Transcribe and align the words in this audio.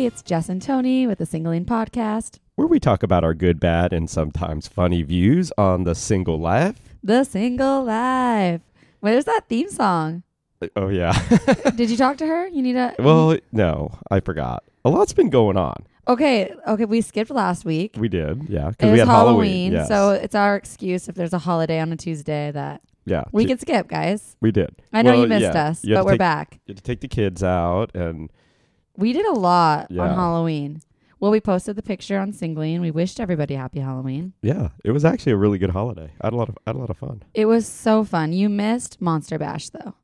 Hey, 0.00 0.06
it's 0.06 0.22
Jess 0.22 0.48
and 0.48 0.62
Tony 0.62 1.06
with 1.06 1.18
the 1.18 1.26
Singling 1.26 1.66
Podcast. 1.66 2.38
where 2.54 2.66
we 2.66 2.80
talk 2.80 3.02
about 3.02 3.22
our 3.22 3.34
good, 3.34 3.60
bad, 3.60 3.92
and 3.92 4.08
sometimes 4.08 4.66
funny 4.66 5.02
views 5.02 5.52
on 5.58 5.84
the 5.84 5.94
single 5.94 6.38
life. 6.40 6.76
The 7.04 7.22
Single 7.24 7.84
Life. 7.84 8.62
Where's 9.00 9.26
that 9.26 9.42
theme 9.50 9.68
song? 9.68 10.22
Uh, 10.62 10.68
oh 10.76 10.88
yeah. 10.88 11.12
Did 11.76 11.90
you 11.90 11.98
talk 11.98 12.16
to 12.16 12.26
her? 12.26 12.48
You 12.48 12.62
need 12.62 12.76
a. 12.76 12.94
well, 12.98 13.36
no, 13.52 13.90
I 14.10 14.20
forgot. 14.20 14.64
A 14.86 14.88
lot's 14.88 15.12
been 15.12 15.28
going 15.28 15.58
on. 15.58 15.84
Okay, 16.08 16.50
okay, 16.66 16.86
we 16.86 17.02
skipped 17.02 17.30
last 17.30 17.66
week. 17.66 17.96
We 17.98 18.08
did, 18.08 18.48
yeah, 18.48 18.68
It 18.68 18.78
because 18.78 18.86
we 18.86 18.90
was 18.92 19.00
had 19.00 19.08
Halloween, 19.08 19.72
Halloween. 19.72 19.72
yes. 19.72 19.88
so 19.88 20.12
it's 20.12 20.34
our 20.34 20.56
excuse 20.56 21.10
if 21.10 21.14
there's 21.14 21.34
a 21.34 21.38
holiday 21.40 21.78
on 21.78 21.92
a 21.92 21.96
Tuesday 21.98 22.50
that 22.52 22.80
yeah, 23.04 23.24
we 23.32 23.42
t- 23.44 23.48
can 23.50 23.58
skip, 23.58 23.86
guys. 23.88 24.34
we 24.40 24.50
did. 24.50 24.74
I 24.94 25.02
know 25.02 25.12
you 25.12 25.26
missed 25.26 25.54
us, 25.54 25.84
you 25.84 25.92
had 25.94 25.98
but 25.98 26.00
to 26.00 26.06
we're 26.06 26.12
take- 26.12 26.18
back. 26.20 26.60
You 26.64 26.72
had 26.72 26.76
to 26.78 26.82
take 26.82 27.00
the 27.02 27.08
kids 27.08 27.42
out, 27.42 27.94
and 27.94 28.30
We 28.96 29.12
did 29.12 29.26
a 29.26 29.32
lot 29.32 29.90
on 29.90 30.14
Halloween. 30.14 30.82
Well, 31.18 31.30
we 31.30 31.40
posted 31.40 31.76
the 31.76 31.82
picture 31.82 32.18
on 32.18 32.32
Singling. 32.32 32.80
We 32.80 32.90
wished 32.90 33.20
everybody 33.20 33.54
happy 33.54 33.80
Halloween. 33.80 34.32
yeah, 34.42 34.70
it 34.84 34.90
was 34.90 35.04
actually 35.04 35.32
a 35.32 35.36
really 35.36 35.58
good 35.58 35.70
holiday. 35.70 36.10
I 36.20 36.26
had 36.26 36.32
a 36.32 36.36
lot 36.36 36.48
of 36.48 36.56
I 36.66 36.70
had 36.70 36.76
a 36.76 36.78
lot 36.78 36.90
of 36.90 36.96
fun. 36.96 37.22
It 37.34 37.44
was 37.44 37.66
so 37.66 38.04
fun. 38.04 38.32
You 38.32 38.48
missed 38.48 39.00
Monster 39.00 39.38
Bash 39.38 39.68
though. 39.68 39.94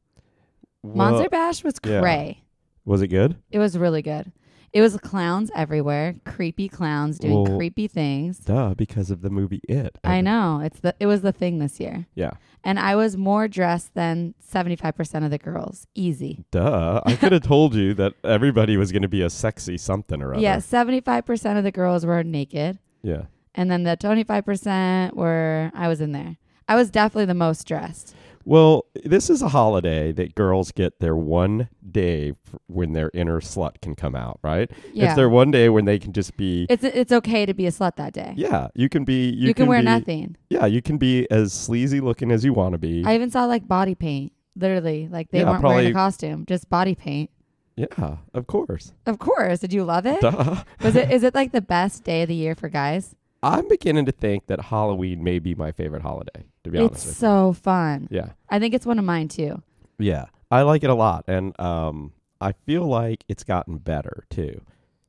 Monster 0.85 1.29
Bash 1.29 1.65
was 1.65 1.75
yeah. 1.85 2.01
cray. 2.01 2.43
was 2.85 3.03
it 3.03 3.09
good? 3.09 3.37
It 3.51 3.59
was 3.59 3.77
really 3.77 4.03
good. 4.03 4.31
It 4.77 4.83
was 4.83 4.95
clowns 4.99 5.51
everywhere, 5.57 6.17
creepy 6.27 6.69
clowns 6.69 7.19
doing 7.19 7.45
Well, 7.45 7.57
creepy 7.57 7.89
things. 7.89 8.41
Duh, 8.41 8.75
because 8.75 9.11
of 9.11 9.23
the 9.23 9.31
movie 9.31 9.63
It. 9.67 9.97
I 10.05 10.21
know. 10.21 10.61
It's 10.63 10.81
the 10.81 10.95
it 11.01 11.07
was 11.07 11.23
the 11.23 11.33
thing 11.33 11.61
this 11.61 11.81
year. 11.81 12.07
Yeah, 12.15 12.33
And 12.63 12.79
I 12.79 12.95
was 12.95 13.17
more 13.17 13.49
dressed 13.49 13.95
than 13.95 14.35
75% 14.47 15.25
of 15.25 15.31
the 15.31 15.39
girls. 15.39 15.87
Easy. 15.95 16.45
duh. 16.51 17.01
I 17.07 17.15
could 17.17 17.33
have 17.33 17.43
told 17.55 17.75
you 17.75 17.95
that 17.95 18.13
everybody 18.23 18.77
was 18.77 18.93
going 18.93 19.01
to 19.01 19.09
be 19.09 19.23
a 19.23 19.31
sexy 19.31 19.79
something 19.79 20.21
or 20.21 20.35
other. 20.35 20.43
Yeah, 20.43 20.59
75% 20.59 21.57
of 21.57 21.65
the 21.65 21.73
girls 21.73 22.05
were 22.05 22.23
naked. 22.23 22.79
Yeah. 23.03 23.23
And 23.55 23.71
then 23.71 23.85
the 23.85 23.97
25% 23.97 25.15
were, 25.15 25.71
I 25.75 25.89
was 25.89 26.03
in 26.03 26.13
there. 26.13 26.37
I 26.69 26.75
was 26.75 26.91
definitely 26.91 27.25
the 27.25 27.33
most 27.33 27.67
dressed. 27.67 28.15
Well, 28.49 28.87
this 29.05 29.29
is 29.29 29.43
a 29.43 29.49
holiday 29.49 30.13
that 30.13 30.37
girls 30.37 30.71
get 30.71 31.01
their 31.01 31.17
one 31.17 31.69
day 31.91 32.33
when 32.69 32.93
their 32.93 33.11
inner 33.13 33.41
slut 33.41 33.81
can 33.83 33.97
come 33.97 34.15
out, 34.15 34.39
right? 34.43 34.71
Yeah. 34.95 35.07
It's 35.07 35.17
their 35.17 35.29
one 35.29 35.51
day 35.51 35.69
when 35.69 35.85
they 35.85 35.99
can 35.99 36.13
just 36.13 36.37
be. 36.37 36.65
It's 36.71 36.85
it's 36.85 37.11
okay 37.11 37.45
to 37.45 37.53
be 37.55 37.67
a 37.67 37.71
slut 37.73 37.97
that 37.97 38.13
day. 38.13 38.35
yeah, 38.37 38.69
you 38.77 38.89
can 38.89 39.05
be. 39.05 39.31
You, 39.31 39.49
You, 39.49 39.55
can, 39.55 39.67
wear 39.67 39.81
be, 39.81 39.85
nothing. 39.87 40.37
Yeah, 40.49 40.67
you 40.67 40.81
can 40.81 40.97
be 40.97 41.29
as 41.29 41.53
sleazy 41.53 42.01
looking 42.01 42.31
as 42.31 42.45
you 42.45 42.53
want 42.53 42.73
to 42.75 42.79
be. 42.79 43.05
I 43.05 43.17
even 43.17 43.31
saw 43.31 43.47
like 43.47 43.67
body 43.67 43.97
paint. 43.97 44.33
Literally, 44.55 45.09
like 45.11 45.33
they 45.33 45.41
Yeah, 45.41 45.51
weren't 45.51 45.65
wearing 45.65 45.89
a 45.89 45.93
costume, 45.93 46.47
just 46.47 46.71
body 46.71 46.95
paint. 46.95 47.31
yeah, 47.77 48.19
of 48.33 48.47
course. 48.47 48.93
Of 49.07 49.19
course. 49.19 49.59
Did 49.59 49.73
you 49.73 49.83
love 49.83 50.07
it? 50.07 50.21
Duh. 50.21 50.63
Was 50.83 50.95
it 50.95 51.11
is 51.11 51.25
it 51.25 51.35
like 51.35 51.51
the 51.51 51.61
best 51.61 52.05
day 52.05 52.23
of 52.23 52.29
the 52.29 52.35
year 52.37 52.55
for 52.55 52.69
guys? 52.69 53.17
I'm 53.55 53.69
beginning 53.69 54.07
to 54.07 54.13
think 54.13 54.47
that 54.47 54.61
Halloween 54.61 55.23
may 55.25 55.39
be 55.39 55.55
my 55.55 55.73
favorite 55.73 56.03
holiday. 56.03 56.45
To 56.65 56.71
be 56.71 56.79
honest 56.79 57.07
It's 57.07 57.17
so 57.17 57.53
fun. 57.53 58.09
Yeah. 58.11 58.31
I 58.49 58.59
think 58.59 58.75
it's 58.75 58.87
one 58.87 58.99
of 58.99 59.05
mine 59.05 59.29
too. 59.29 59.63
Yeah, 59.99 60.27
I 60.51 60.63
like 60.63 60.85
it 60.85 60.91
a 60.91 60.95
lot, 60.95 61.25
and 61.29 61.59
um, 61.61 62.13
I 62.41 62.53
feel 62.67 62.85
like 62.87 63.25
it's 63.29 63.45
gotten 63.45 63.79
better 63.79 64.27
too. 64.31 64.61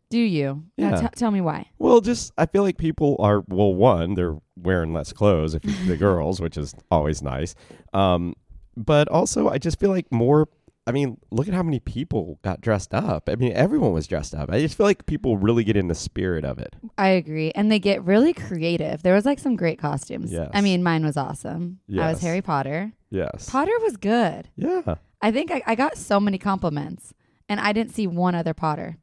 Do 0.10 0.20
you? 0.20 0.64
Now 0.78 0.90
Yeah. 0.92 1.02
t- 1.02 1.16
tell 1.16 1.32
me 1.32 1.42
why. 1.42 1.68
Well, 1.80 2.00
just 2.00 2.32
I 2.38 2.46
feel 2.46 2.64
like 2.64 2.78
people 2.78 3.18
are 3.20 3.44
well. 3.50 3.74
One, 3.74 4.14
they're 4.14 4.38
wearing 4.56 4.94
less 4.94 5.12
clothes 5.12 5.54
if 5.56 5.62
the 5.88 5.98
girls, 6.08 6.40
which 6.40 6.58
is 6.58 6.74
always 6.90 7.22
nice. 7.22 7.56
Um, 7.94 8.36
but 8.78 9.08
also, 9.10 9.50
I 9.50 9.58
just 9.58 9.80
feel 9.80 9.90
like 9.90 10.10
more. 10.12 10.48
I 10.88 10.92
mean, 10.92 11.18
look 11.32 11.48
at 11.48 11.54
how 11.54 11.64
many 11.64 11.80
people 11.80 12.40
got 12.44 12.62
dressed 12.62 12.94
up. 12.94 13.28
I 13.30 13.36
mean, 13.36 13.52
everyone 13.54 13.92
was 13.94 14.08
dressed 14.08 14.34
up. 14.34 14.50
I 14.50 14.60
just 14.62 14.76
feel 14.78 14.86
like 14.86 15.06
people 15.06 15.38
really 15.38 15.64
get 15.66 15.76
in 15.76 15.90
the 15.90 15.96
spirit 15.96 16.46
of 16.46 16.58
it. 16.60 16.76
I 16.98 17.10
agree. 17.10 17.52
And 17.52 17.70
they 17.72 17.78
get 17.80 18.04
really 18.06 18.34
creative. 18.34 19.04
There 19.04 19.14
was 19.14 19.26
like 19.26 19.38
some 19.40 19.56
great 19.58 19.78
costumes. 19.80 20.32
Yes. 20.32 20.50
I 20.54 20.62
mean, 20.62 20.82
mine 20.84 21.04
was 21.06 21.18
awesome. 21.18 21.80
I 21.92 22.10
was 22.12 22.22
Harry 22.22 22.42
Potter. 22.42 22.94
Yes. 23.10 23.50
Potter 23.50 23.72
was 23.82 23.98
good. 23.98 24.50
yeah. 24.56 24.96
I 25.22 25.32
think 25.32 25.52
I, 25.52 25.62
I 25.66 25.76
got 25.76 25.98
so 25.98 26.20
many 26.20 26.38
compliments, 26.38 27.14
and 27.50 27.60
I 27.60 27.74
didn't 27.74 27.94
see 27.94 28.06
one 28.08 28.36
other 28.36 28.54
Potter. 28.54 28.98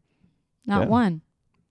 Not 0.64 0.82
Yeah. 0.82 0.88
one. 0.88 1.20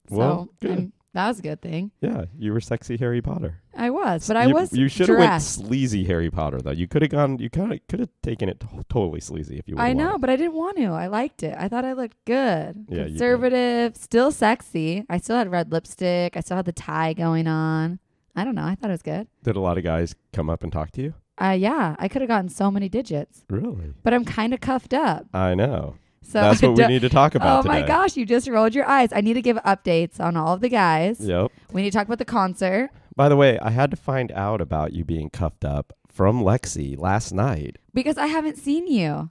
Well, 0.10 0.50
so 0.62 0.68
good. 0.68 0.72
I'm- 0.78 0.94
that 1.14 1.28
was 1.28 1.40
a 1.40 1.42
good 1.42 1.62
thing. 1.62 1.92
Yeah. 2.02 2.26
You 2.38 2.54
were 2.54 2.62
sexy 2.62 2.98
Harry 2.98 3.22
Potter. 3.22 3.60
I 3.76 3.90
was, 3.90 4.28
but 4.28 4.38
I 4.38 4.46
you, 4.48 4.54
was 4.54 4.74
You 4.74 4.88
should 4.88 5.10
have 5.10 5.18
went 5.18 5.30
dressed. 5.30 5.56
sleazy 5.56 6.04
Harry 6.06 6.30
Potter 6.32 6.62
though. 6.62 6.72
You 6.72 6.88
could 6.88 7.02
have 7.02 7.12
gone. 7.12 7.40
You 7.40 7.50
kind 7.50 7.72
of 7.74 7.80
could 7.88 8.00
have 8.00 8.10
taken 8.22 8.50
it 8.50 8.60
to- 8.62 8.68
totally 8.90 9.20
sleazy 9.20 9.58
if 9.58 9.68
you. 9.68 9.76
Wanted. 9.76 9.86
I 9.86 9.90
would've 9.90 9.98
know, 9.98 10.06
wanted. 10.10 10.22
but 10.22 10.30
I 10.30 10.36
didn't 10.36 10.54
want 10.54 10.78
to. 10.78 10.86
I 10.86 11.08
liked 11.08 11.44
it. 11.44 11.56
I 11.58 11.68
thought 11.68 11.86
I 11.86 11.94
looked 11.94 12.18
good. 12.26 12.86
Yeah, 12.90 12.98
you 12.98 13.04
did. 13.04 13.08
Conservative, 13.10 13.96
still 13.98 14.32
sexy. 14.32 15.06
I 15.10 15.18
still 15.18 15.36
had 15.38 15.50
red 15.52 15.72
lipstick. 15.72 16.36
I 16.38 16.40
still 16.42 16.58
had 16.58 16.66
the 16.66 16.72
tie 16.72 17.14
going 17.14 17.48
on. 17.48 18.00
I 18.36 18.44
don't 18.44 18.56
know. 18.56 18.66
I 18.66 18.76
thought 18.76 18.90
it 18.90 18.94
was 18.94 19.02
good. 19.04 19.28
Did 19.44 19.56
a 19.56 19.60
lot 19.60 19.78
of 19.78 19.84
guys 19.84 20.16
come 20.34 20.50
up 20.50 20.64
and 20.64 20.72
talk 20.72 20.92
to 20.92 21.02
you? 21.02 21.14
Uh, 21.42 21.56
yeah, 21.58 21.96
I 22.00 22.08
could 22.08 22.22
have 22.22 22.30
gotten 22.30 22.48
so 22.50 22.70
many 22.70 22.90
digits, 22.90 23.44
Really? 23.50 23.92
but 24.04 24.14
I'm 24.14 24.24
kind 24.24 24.54
of 24.54 24.62
cuffed 24.62 24.94
up. 24.94 25.26
I 25.34 25.56
know. 25.56 25.96
So 26.24 26.42
That's 26.42 26.62
what 26.62 26.76
we 26.76 26.88
need 26.88 27.02
to 27.02 27.10
talk 27.10 27.36
about 27.36 27.60
Oh 27.60 27.62
today. 27.62 27.82
my 27.82 27.88
gosh, 27.88 28.16
you 28.18 28.26
just 28.26 28.48
rolled 28.48 28.74
your 28.74 28.86
eyes. 28.86 29.10
I 29.14 29.22
need 29.22 29.34
to 29.34 29.42
give 29.42 29.58
updates 29.58 30.20
on 30.20 30.36
all 30.36 30.54
of 30.54 30.62
the 30.62 30.70
guys. 30.70 31.20
Yep. 31.20 31.52
We 31.72 31.82
need 31.84 31.92
to 31.92 31.98
talk 31.98 32.08
about 32.08 32.18
the 32.18 32.26
concert. 32.26 32.90
By 33.16 33.30
the 33.30 33.36
way, 33.36 33.60
I 33.60 33.70
had 33.70 33.92
to 33.92 33.98
find 33.98 34.32
out 34.32 34.60
about 34.62 34.94
you 34.94 35.04
being 35.06 35.30
cuffed 35.30 35.64
up 35.64 35.94
from 36.08 36.42
Lexi 36.42 36.98
last 36.98 37.32
night. 37.34 37.78
Because 37.94 38.18
I 38.18 38.28
haven't 38.28 38.58
seen 38.58 38.88
you. 38.88 39.30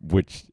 Which, 0.00 0.44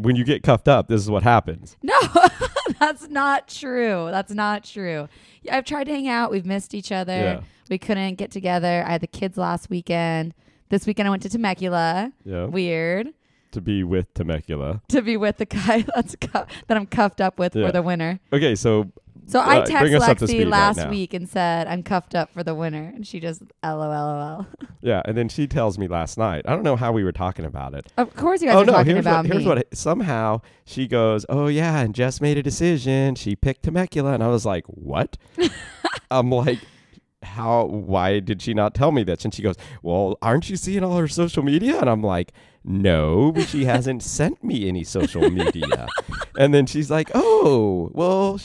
when 0.00 0.16
you 0.16 0.24
get 0.24 0.42
cuffed 0.42 0.66
up, 0.68 0.88
this 0.88 1.00
is 1.00 1.08
what 1.10 1.22
happens. 1.22 1.76
No, 1.82 1.94
that's 2.80 3.08
not 3.08 3.46
true. 3.48 4.08
That's 4.10 4.32
not 4.32 4.64
true. 4.64 5.08
I've 5.50 5.64
tried 5.64 5.84
to 5.84 5.92
hang 5.92 6.08
out. 6.08 6.30
We've 6.32 6.44
missed 6.44 6.74
each 6.74 6.90
other. 6.90 7.12
Yeah. 7.16 7.40
We 7.70 7.78
couldn't 7.78 8.16
get 8.16 8.30
together. 8.32 8.84
I 8.86 8.90
had 8.92 9.00
the 9.00 9.06
kids 9.06 9.38
last 9.38 9.70
weekend. 9.70 10.34
This 10.70 10.86
weekend 10.86 11.06
I 11.06 11.10
went 11.10 11.22
to 11.22 11.28
Temecula. 11.28 12.12
Yeah. 12.24 12.46
Weird 12.46 13.14
to 13.54 13.60
be 13.60 13.82
with 13.82 14.12
Temecula. 14.14 14.82
to 14.88 15.02
be 15.02 15.16
with 15.16 15.38
the 15.38 15.46
guy 15.46 15.84
that's 15.94 16.14
cu- 16.16 16.44
that 16.68 16.76
I'm 16.76 16.86
cuffed 16.86 17.20
up 17.20 17.38
with 17.38 17.56
Yeah. 17.56 17.66
for 17.66 17.72
the 17.72 17.82
winter. 17.82 18.20
Okay, 18.32 18.54
so 18.54 18.90
So 19.26 19.40
I 19.40 19.60
Uh, 19.60 19.66
texted 19.66 19.96
us 19.96 20.06
up 20.08 20.18
to 20.18 20.24
Lexi 20.26 20.38
right 20.40 20.48
last 20.48 20.76
now. 20.76 20.90
week 20.90 21.14
and 21.14 21.26
said 21.26 21.66
I'm 21.66 21.82
cuffed 21.82 22.14
up 22.14 22.30
for 22.34 22.42
the 22.44 22.54
winter, 22.54 22.92
and 22.94 23.06
she 23.06 23.20
just 23.20 23.40
lol. 23.64 24.46
yeah, 24.82 25.00
and 25.06 25.16
then 25.16 25.30
she 25.30 25.46
tells 25.46 25.78
me 25.78 25.88
last 25.88 26.18
night. 26.18 26.42
I 26.46 26.50
don't 26.52 26.62
know 26.62 26.76
how 26.76 26.92
we 26.92 27.02
were 27.04 27.12
talking 27.12 27.46
about 27.46 27.72
it. 27.72 27.90
Of 27.96 28.14
course, 28.16 28.42
you 28.42 28.48
guys 28.48 28.56
oh 28.56 28.60
are 28.60 28.64
no! 28.66 28.72
talking 28.72 28.92
Here's 28.96 29.06
about 29.06 29.24
what, 29.24 29.32
here's 29.32 29.44
me. 29.44 29.48
what. 29.48 29.66
Somehow 29.74 30.42
she 30.66 30.86
goes, 30.86 31.24
"Oh 31.30 31.46
yeah," 31.46 31.78
and 31.80 31.94
Jess 31.94 32.20
made 32.20 32.36
a 32.36 32.42
decision. 32.42 33.14
She 33.14 33.34
picked 33.34 33.62
Temecula, 33.62 34.12
and 34.12 34.22
I 34.22 34.28
was 34.28 34.44
like, 34.44 34.66
"What?" 34.66 35.16
I'm 36.10 36.30
like, 36.30 36.58
"How? 37.24 37.64
Why 37.66 38.20
did 38.20 38.40
she 38.42 38.54
not 38.54 38.74
tell 38.74 38.92
me 38.92 39.02
this?" 39.02 39.24
And 39.24 39.34
she 39.34 39.42
goes, 39.42 39.56
"Well, 39.82 40.16
aren't 40.22 40.48
you 40.50 40.56
seeing 40.56 40.84
all 40.84 40.96
her 40.98 41.08
social 41.08 41.42
media?" 41.42 41.78
And 41.80 41.90
I'm 41.90 42.02
like, 42.02 42.32
"No, 42.64 43.32
but 43.32 43.48
she 43.48 43.64
hasn't 43.64 44.02
sent 44.18 44.42
me 44.44 44.68
any 44.68 44.84
social 44.84 45.28
media." 45.30 45.86
and 46.38 46.54
then 46.54 46.66
she's 46.66 46.90
like, 46.90 47.10
"Oh, 47.14 47.90
well." 47.92 48.38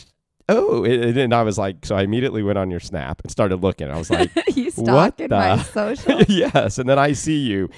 Oh, 0.51 0.83
and 0.83 1.31
I 1.31 1.43
was 1.43 1.59
like, 1.59 1.85
so 1.85 1.95
I 1.95 2.01
immediately 2.01 2.41
went 2.41 2.57
on 2.57 2.71
your 2.71 2.79
snap 2.79 3.21
and 3.21 3.29
started 3.29 3.57
looking. 3.61 3.87
I 3.91 3.99
was 3.99 4.09
like, 4.09 4.31
you 4.55 4.71
What 4.71 5.13
stalking 5.19 5.29
my 5.29 5.57
social. 5.61 6.23
yes, 6.23 6.79
and 6.79 6.89
then 6.89 6.97
I 6.97 7.11
see 7.11 7.37
you 7.37 7.69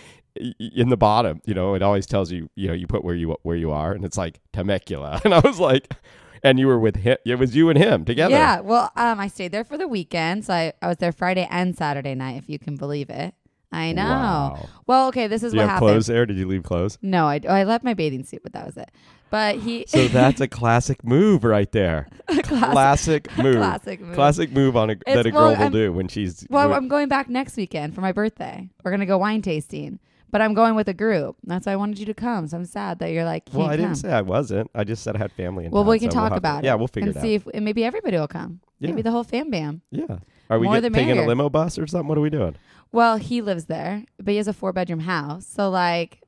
in 0.57 0.88
the 0.88 0.95
bottom. 0.95 1.41
You 1.45 1.53
know, 1.53 1.75
it 1.75 1.81
always 1.81 2.06
tells 2.06 2.31
you, 2.31 2.50
you 2.56 2.69
know, 2.69 2.73
you 2.73 2.88
put 2.88 3.03
where 3.03 3.13
you 3.13 3.35
where 3.44 3.57
you 3.57 3.72
are, 3.72 3.91
and 3.91 4.06
it's 4.06 4.17
like 4.17 4.40
Temecula, 4.53 5.19
and 5.25 5.34
I 5.34 5.40
was 5.40 5.59
like, 5.59 5.91
and 6.44 6.59
you 6.59 6.68
were 6.68 6.79
with 6.79 6.97
him. 6.97 7.18
It 7.25 7.35
was 7.40 7.56
you 7.56 7.69
and 7.69 7.78
him 7.78 8.06
together. 8.06 8.34
Yeah, 8.34 8.59
well, 8.62 8.91
um, 8.96 9.19
I 9.19 9.28
stayed 9.28 9.52
there 9.52 9.63
for 9.63 9.78
the 9.78 9.88
weekend, 9.88 10.46
so 10.46 10.53
I, 10.53 10.74
I 10.81 10.88
was 10.88 10.97
there 10.97 11.12
Friday 11.12 11.47
and 11.50 11.75
Saturday 11.78 12.16
night, 12.16 12.38
if 12.38 12.50
you 12.50 12.59
can 12.59 12.75
believe 12.75 13.09
it. 13.09 13.34
I 13.74 13.94
know. 13.94 14.03
Wow. 14.03 14.69
Well, 14.85 15.07
okay, 15.07 15.28
this 15.28 15.44
is 15.44 15.53
Do 15.53 15.57
you 15.57 15.62
what 15.62 15.69
have 15.69 15.75
happened. 15.75 15.90
clothes 15.91 16.07
there? 16.07 16.25
Did 16.25 16.38
you 16.38 16.46
leave 16.47 16.64
clothes? 16.64 16.97
No, 17.02 17.28
I, 17.28 17.40
I 17.47 17.64
left 17.64 17.85
my 17.85 17.93
bathing 17.93 18.26
suit, 18.26 18.41
but 18.43 18.52
that 18.52 18.66
was 18.66 18.76
it. 18.76 18.91
But 19.29 19.59
he 19.59 19.85
So 19.88 20.08
that's 20.09 20.41
a 20.41 20.47
classic 20.49 21.05
move 21.05 21.46
right 21.46 21.72
there. 21.72 22.09
classic 22.43 23.29
move. 23.38 23.55
classic 23.55 24.02
move. 24.02 24.16
Classic 24.16 24.52
move 24.52 24.76
on 24.76 24.90
a, 24.90 24.96
that 25.05 25.26
a 25.26 25.29
well, 25.32 25.49
girl 25.49 25.55
will 25.55 25.64
I'm- 25.64 25.72
do 25.72 25.93
when 25.93 26.08
she's. 26.09 26.46
Well, 26.49 26.67
when- 26.67 26.78
I'm 26.78 26.88
going 26.90 27.08
back 27.08 27.29
next 27.29 27.55
weekend 27.55 27.96
for 27.96 28.02
my 28.02 28.11
birthday. 28.11 28.70
We're 28.84 28.91
gonna 28.91 29.05
go 29.05 29.17
wine 29.17 29.41
tasting, 29.41 29.99
but 30.31 30.41
I'm 30.41 30.53
going 30.53 30.75
with 30.75 30.87
a 30.87 30.93
group. 30.93 31.35
That's 31.43 31.66
why 31.66 31.73
I 31.73 31.75
wanted 31.75 31.99
you 31.99 32.05
to 32.07 32.13
come. 32.13 32.47
So 32.47 32.57
I'm 32.57 32.66
sad 32.66 32.99
that 32.99 33.11
you're 33.11 33.25
like, 33.25 33.43
well, 33.53 33.67
I 33.67 33.75
come. 33.75 33.85
didn't 33.85 33.95
say 33.95 34.11
I 34.11 34.22
wasn't. 34.22 34.72
I 34.73 34.83
just 34.83 35.03
said 35.03 35.16
I 35.16 35.19
had 35.19 35.31
family 35.33 35.66
in 35.66 35.72
well, 35.72 35.83
town, 35.83 35.91
we 35.91 35.99
can 35.99 36.11
so 36.11 36.17
we'll 36.17 36.23
talk 36.29 36.33
to- 36.33 36.37
about 36.37 36.63
it. 36.63 36.67
Yeah, 36.67 36.75
we'll 36.75 36.87
figure 36.87 37.09
and 37.09 37.17
it 37.17 37.22
see 37.22 37.33
if 37.35 37.47
and 37.53 37.63
maybe 37.66 37.83
everybody 37.83 38.17
will 38.17 38.28
come. 38.28 38.61
Yeah. 38.79 38.89
Maybe 38.89 39.01
the 39.03 39.11
whole 39.11 39.23
fam 39.23 39.51
bam. 39.51 39.81
Yeah. 39.91 40.19
Are 40.49 40.57
we 40.59 40.66
More 40.66 40.75
get, 40.81 40.81
the 40.81 40.89
taking 40.89 41.17
a 41.17 41.25
limo 41.28 41.49
bus 41.49 41.78
or 41.78 41.85
something? 41.87 42.07
What 42.07 42.17
are 42.17 42.22
we 42.22 42.29
doing? 42.29 42.55
Well, 42.91 43.17
he 43.17 43.41
lives 43.41 43.66
there, 43.66 44.03
but 44.17 44.31
he 44.31 44.37
has 44.37 44.47
a 44.47 44.53
four 44.53 44.73
bedroom 44.73 45.01
house. 45.01 45.45
So 45.45 45.69
like, 45.69 46.23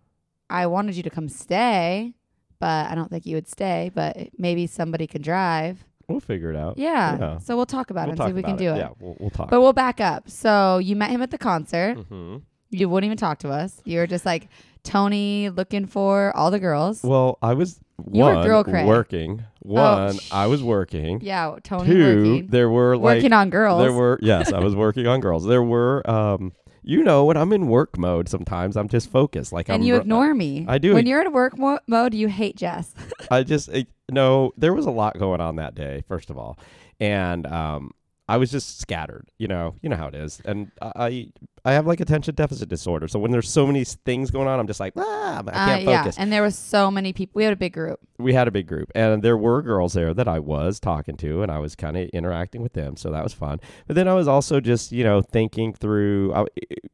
I 0.49 0.67
wanted 0.67 0.95
you 0.95 1.03
to 1.03 1.09
come 1.09 1.27
stay, 1.27 2.13
but 2.59 2.89
I 2.89 2.95
don't 2.95 3.09
think 3.09 3.25
you 3.25 3.35
would 3.35 3.47
stay. 3.49 3.91
But 3.93 4.29
maybe 4.37 4.67
somebody 4.67 5.07
can 5.07 5.21
drive. 5.21 5.83
We'll 6.07 6.19
figure 6.19 6.51
it 6.51 6.55
out. 6.57 6.77
Yeah. 6.77 7.17
Yeah. 7.17 7.37
So 7.39 7.55
we'll 7.55 7.65
talk 7.65 7.89
about 7.89 8.07
we'll 8.07 8.15
it 8.15 8.19
and 8.19 8.27
see 8.27 8.29
if 8.31 8.35
we 8.35 8.43
can 8.43 8.51
about 8.51 8.59
do 8.59 8.73
it. 8.73 8.77
Yeah, 8.77 8.89
we'll, 8.99 9.17
we'll 9.19 9.29
talk. 9.29 9.49
But 9.49 9.61
we'll 9.61 9.73
back 9.73 9.99
up. 9.99 10.29
So 10.29 10.77
you 10.77 10.95
met 10.95 11.09
him 11.09 11.21
at 11.21 11.31
the 11.31 11.37
concert. 11.37 11.95
hmm 11.95 12.37
You 12.73 12.89
wouldn't 12.89 13.05
even 13.05 13.17
talk 13.17 13.39
to 13.39 13.49
us. 13.51 13.79
You 13.85 13.99
were 13.99 14.07
just 14.07 14.25
like 14.25 14.47
Tony 14.83 15.49
looking 15.49 15.85
for 15.85 16.35
all 16.35 16.51
the 16.51 16.59
girls. 16.59 17.03
Well, 17.03 17.37
I 17.41 17.53
was 17.53 17.79
You 18.11 18.23
were 18.23 18.33
one 18.35 18.45
girl 18.47 18.63
cray. 18.63 18.85
working. 18.85 19.43
One, 19.61 20.17
I 20.31 20.47
was 20.47 20.61
working. 20.61 21.21
yeah, 21.21 21.55
Tony 21.63 21.85
Two, 21.89 22.17
working. 22.17 22.47
there 22.47 22.69
were 22.69 22.97
like 22.97 23.17
working 23.17 23.33
on 23.33 23.49
girls. 23.49 23.81
there 23.81 23.93
were 23.93 24.19
yes, 24.23 24.51
I 24.51 24.59
was 24.59 24.75
working 24.75 25.07
on 25.07 25.21
girls. 25.21 25.45
There 25.45 25.63
were 25.63 26.07
um 26.09 26.51
you 26.85 27.01
know 27.01 27.23
when 27.23 27.37
I'm 27.37 27.53
in 27.53 27.67
work 27.67 27.97
mode 27.97 28.27
sometimes 28.27 28.75
I'm 28.75 28.89
just 28.89 29.09
focused 29.09 29.53
like 29.53 29.69
and 29.69 29.75
I'm 29.75 29.81
you 29.83 29.93
ru- 29.95 30.01
ignore 30.01 30.33
me. 30.33 30.65
I 30.67 30.79
do. 30.79 30.93
When 30.95 31.05
you're 31.07 31.21
in 31.21 31.31
work 31.31 31.57
mo- 31.57 31.79
mode, 31.87 32.13
you 32.13 32.27
hate 32.27 32.57
Jess. 32.57 32.93
I 33.31 33.43
just 33.43 33.69
it, 33.69 33.87
no, 34.11 34.51
there 34.57 34.73
was 34.73 34.85
a 34.85 34.91
lot 34.91 35.17
going 35.17 35.39
on 35.39 35.55
that 35.55 35.75
day, 35.75 36.03
first 36.09 36.29
of 36.29 36.37
all. 36.37 36.59
And 36.99 37.47
um 37.47 37.91
I 38.29 38.37
was 38.37 38.49
just 38.51 38.79
scattered, 38.79 39.29
you 39.37 39.49
know, 39.49 39.75
you 39.81 39.89
know 39.89 39.97
how 39.97 40.07
it 40.07 40.15
is. 40.15 40.41
And 40.45 40.71
I 40.81 41.27
I 41.65 41.73
have 41.73 41.85
like 41.85 41.99
attention 41.99 42.35
deficit 42.35 42.69
disorder. 42.69 43.07
So 43.09 43.19
when 43.19 43.31
there's 43.31 43.49
so 43.49 43.67
many 43.67 43.83
things 43.83 44.31
going 44.31 44.47
on, 44.47 44.59
I'm 44.59 44.67
just 44.67 44.79
like, 44.79 44.93
ah, 44.97 45.39
I 45.45 45.51
can't 45.51 45.87
Uh, 45.87 45.91
yeah, 45.91 46.01
focus. 46.03 46.17
and 46.17 46.31
there 46.31 46.41
was 46.41 46.57
so 46.57 46.89
many 46.89 47.11
people. 47.11 47.33
We 47.35 47.43
had 47.43 47.51
a 47.53 47.57
big 47.57 47.73
group. 47.73 47.99
we 48.19 48.33
had 48.33 48.47
a 48.47 48.51
big 48.51 48.65
group 48.67 48.91
and 48.95 49.21
there 49.21 49.35
were 49.37 49.61
girls 49.61 49.91
there 49.93 50.13
that 50.13 50.27
I 50.29 50.39
was 50.39 50.79
talking 50.79 51.17
to 51.17 51.41
and 51.43 51.51
I 51.51 51.59
was 51.59 51.75
kind 51.75 51.97
of 51.97 52.07
interacting 52.09 52.61
with 52.61 52.73
them 52.73 52.95
so 52.95 53.11
that 53.11 53.23
was 53.23 53.33
fun 53.33 53.59
but 53.87 53.95
then 53.97 54.07
I 54.07 54.13
was 54.13 54.27
also 54.29 54.61
just 54.61 54.93
you 54.93 55.03
know 55.03 55.21
thinking 55.21 55.73
through 55.73 56.33
I, 56.33 56.45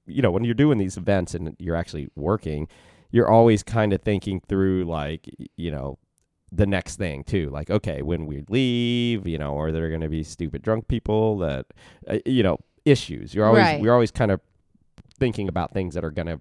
you 0.08 0.22
know 0.24 0.31
when 0.31 0.44
you're 0.44 0.56
doing 0.56 0.80
these 0.80 0.98
events 0.98 1.36
and 1.36 1.56
you're 1.60 1.76
actually 1.76 2.08
working 2.16 2.68
you're 3.12 3.30
always 3.30 3.62
kind 3.62 3.94
of 3.94 4.02
thinking 4.02 4.42
through 4.48 4.86
like 4.86 5.28
you 5.58 5.70
know 5.70 6.00
the 6.51 6.66
next 6.66 6.96
thing 6.98 7.24
too 7.24 7.50
like 7.51 7.69
okay 7.69 8.01
when 8.01 8.25
we 8.25 8.44
leave 8.50 9.28
you 9.28 9.38
know 9.38 9.57
are 9.60 9.72
there 9.72 9.90
going 9.90 10.01
to 10.01 10.10
be 10.10 10.24
stupid 10.24 10.62
drunk 10.62 10.88
people 10.88 11.38
that 11.38 11.66
uh, 12.07 12.18
you 12.25 12.42
know 12.42 12.57
issues 12.86 13.36
you're 13.36 13.46
always 13.46 13.62
Right. 13.63 13.80
we're 13.81 13.94
always 13.94 14.10
kind 14.12 14.31
of 14.31 14.42
thinking 15.19 15.48
about 15.48 15.74
things 15.74 15.94
that 15.94 16.04
are 16.04 16.12
going 16.12 16.28
to 16.28 16.40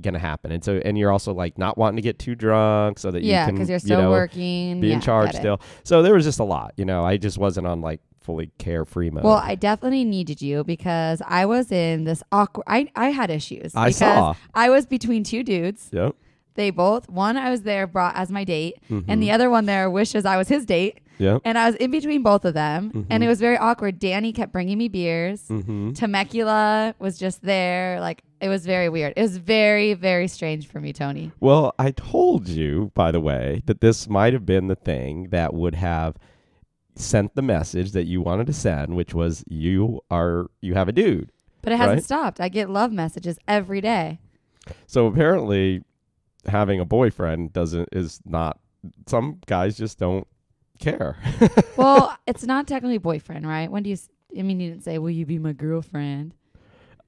going 0.00 0.14
to 0.14 0.20
happen 0.20 0.52
and 0.52 0.62
so 0.62 0.76
and 0.84 0.96
you're 0.98 1.10
also 1.10 1.32
like 1.32 1.58
not 1.58 1.76
wanting 1.78 1.96
to 1.96 2.02
get 2.02 2.18
too 2.18 2.34
drunk 2.34 2.98
so 2.98 3.10
that 3.10 3.22
Yeah, 3.22 3.40
you 3.40 3.46
can 3.46 3.54
yeah, 3.56 3.58
because 3.58 3.68
you're 3.70 3.76
you 3.76 3.80
still 3.80 4.02
know, 4.02 4.10
working. 4.10 4.80
be 4.80 4.88
yeah, 4.88 4.94
in 4.94 5.00
charge 5.00 5.34
still. 5.34 5.60
So 5.84 6.02
there 6.02 6.14
was 6.14 6.24
just 6.24 6.38
a 6.38 6.44
lot, 6.44 6.74
you 6.76 6.84
know. 6.84 7.04
I 7.04 7.16
just 7.16 7.38
wasn't 7.38 7.66
on 7.66 7.80
like 7.80 8.00
fully 8.20 8.50
carefree 8.58 9.10
mode. 9.10 9.24
Well, 9.24 9.40
I 9.42 9.54
definitely 9.54 10.04
needed 10.04 10.42
you 10.42 10.62
because 10.64 11.22
I 11.26 11.46
was 11.46 11.72
in 11.72 12.04
this 12.04 12.22
awkward. 12.30 12.64
I 12.66 12.88
I 12.94 13.10
had 13.10 13.30
issues. 13.30 13.74
I 13.74 13.90
saw. 13.90 14.34
I 14.54 14.68
was 14.70 14.84
between 14.86 15.24
two 15.24 15.42
dudes. 15.42 15.88
Yep. 15.92 16.14
They 16.60 16.68
both 16.68 17.08
one 17.08 17.38
I 17.38 17.48
was 17.48 17.62
there 17.62 17.86
brought 17.86 18.14
as 18.16 18.30
my 18.30 18.44
date, 18.44 18.74
Mhm. 18.90 19.06
and 19.08 19.22
the 19.22 19.30
other 19.30 19.48
one 19.48 19.64
there 19.64 19.88
wishes 19.88 20.26
I 20.26 20.36
was 20.36 20.48
his 20.48 20.66
date, 20.66 21.00
Yep. 21.18 21.40
and 21.46 21.56
I 21.56 21.64
was 21.66 21.74
in 21.76 21.90
between 21.90 22.22
both 22.22 22.44
of 22.44 22.52
them, 22.52 22.90
and 23.08 23.22
Mhm. 23.22 23.24
it 23.24 23.28
was 23.28 23.40
very 23.40 23.56
awkward. 23.56 23.98
Danny 23.98 24.30
kept 24.30 24.52
bringing 24.52 24.76
me 24.76 24.88
beers. 24.88 25.48
Mm-hmm. 25.48 25.92
Temecula 25.92 26.94
was 26.98 27.16
just 27.18 27.40
there. 27.42 27.98
Like 28.00 28.22
it 28.42 28.48
was 28.50 28.66
very 28.66 28.90
weird. 28.90 29.14
It 29.16 29.22
was 29.22 29.38
very 29.38 29.94
very 29.94 30.28
strange 30.28 30.66
for 30.66 30.80
me, 30.82 30.92
Tony. 30.92 31.32
Well, 31.40 31.74
I 31.78 31.92
told 31.92 32.46
you, 32.48 32.90
by 32.94 33.10
the 33.10 33.20
way, 33.20 33.62
that 33.64 33.80
this 33.80 34.06
might 34.06 34.34
have 34.34 34.44
been 34.44 34.66
the 34.66 34.76
thing 34.76 35.28
that 35.30 35.54
would 35.54 35.76
have 35.76 36.16
sent 36.94 37.34
the 37.36 37.42
message 37.42 37.92
that 37.92 38.04
you 38.04 38.20
wanted 38.20 38.46
to 38.48 38.52
send, 38.52 38.96
which 38.96 39.14
was 39.14 39.44
you 39.48 40.00
are 40.10 40.48
you 40.60 40.74
have 40.74 40.88
a 40.88 40.92
dude. 40.92 41.30
But 41.62 41.72
it 41.72 41.76
hasn't 41.76 41.96
Right. 41.96 42.04
stopped. 42.04 42.38
I 42.38 42.50
get 42.50 42.68
love 42.68 42.92
messages 42.92 43.38
every 43.48 43.80
day. 43.80 44.18
So 44.86 45.06
apparently, 45.06 45.82
having 46.46 46.80
a 46.80 46.84
boyfriend 46.84 47.52
doesn't 47.52 47.88
is 47.92 48.20
not. 48.24 48.58
Some 49.06 49.40
guys 49.46 49.76
just 49.76 49.98
don't 49.98 50.26
care. 50.78 51.18
well, 51.76 52.16
it's 52.26 52.44
not 52.44 52.66
technically 52.66 52.98
boyfriend, 52.98 53.46
right? 53.46 53.70
When 53.70 53.82
do 53.82 53.90
you? 53.90 53.96
I 54.38 54.42
mean, 54.42 54.60
you 54.60 54.70
didn't 54.70 54.84
say, 54.84 54.98
"Will 54.98 55.10
you 55.10 55.26
be 55.26 55.38
my 55.38 55.52
girlfriend?" 55.52 56.34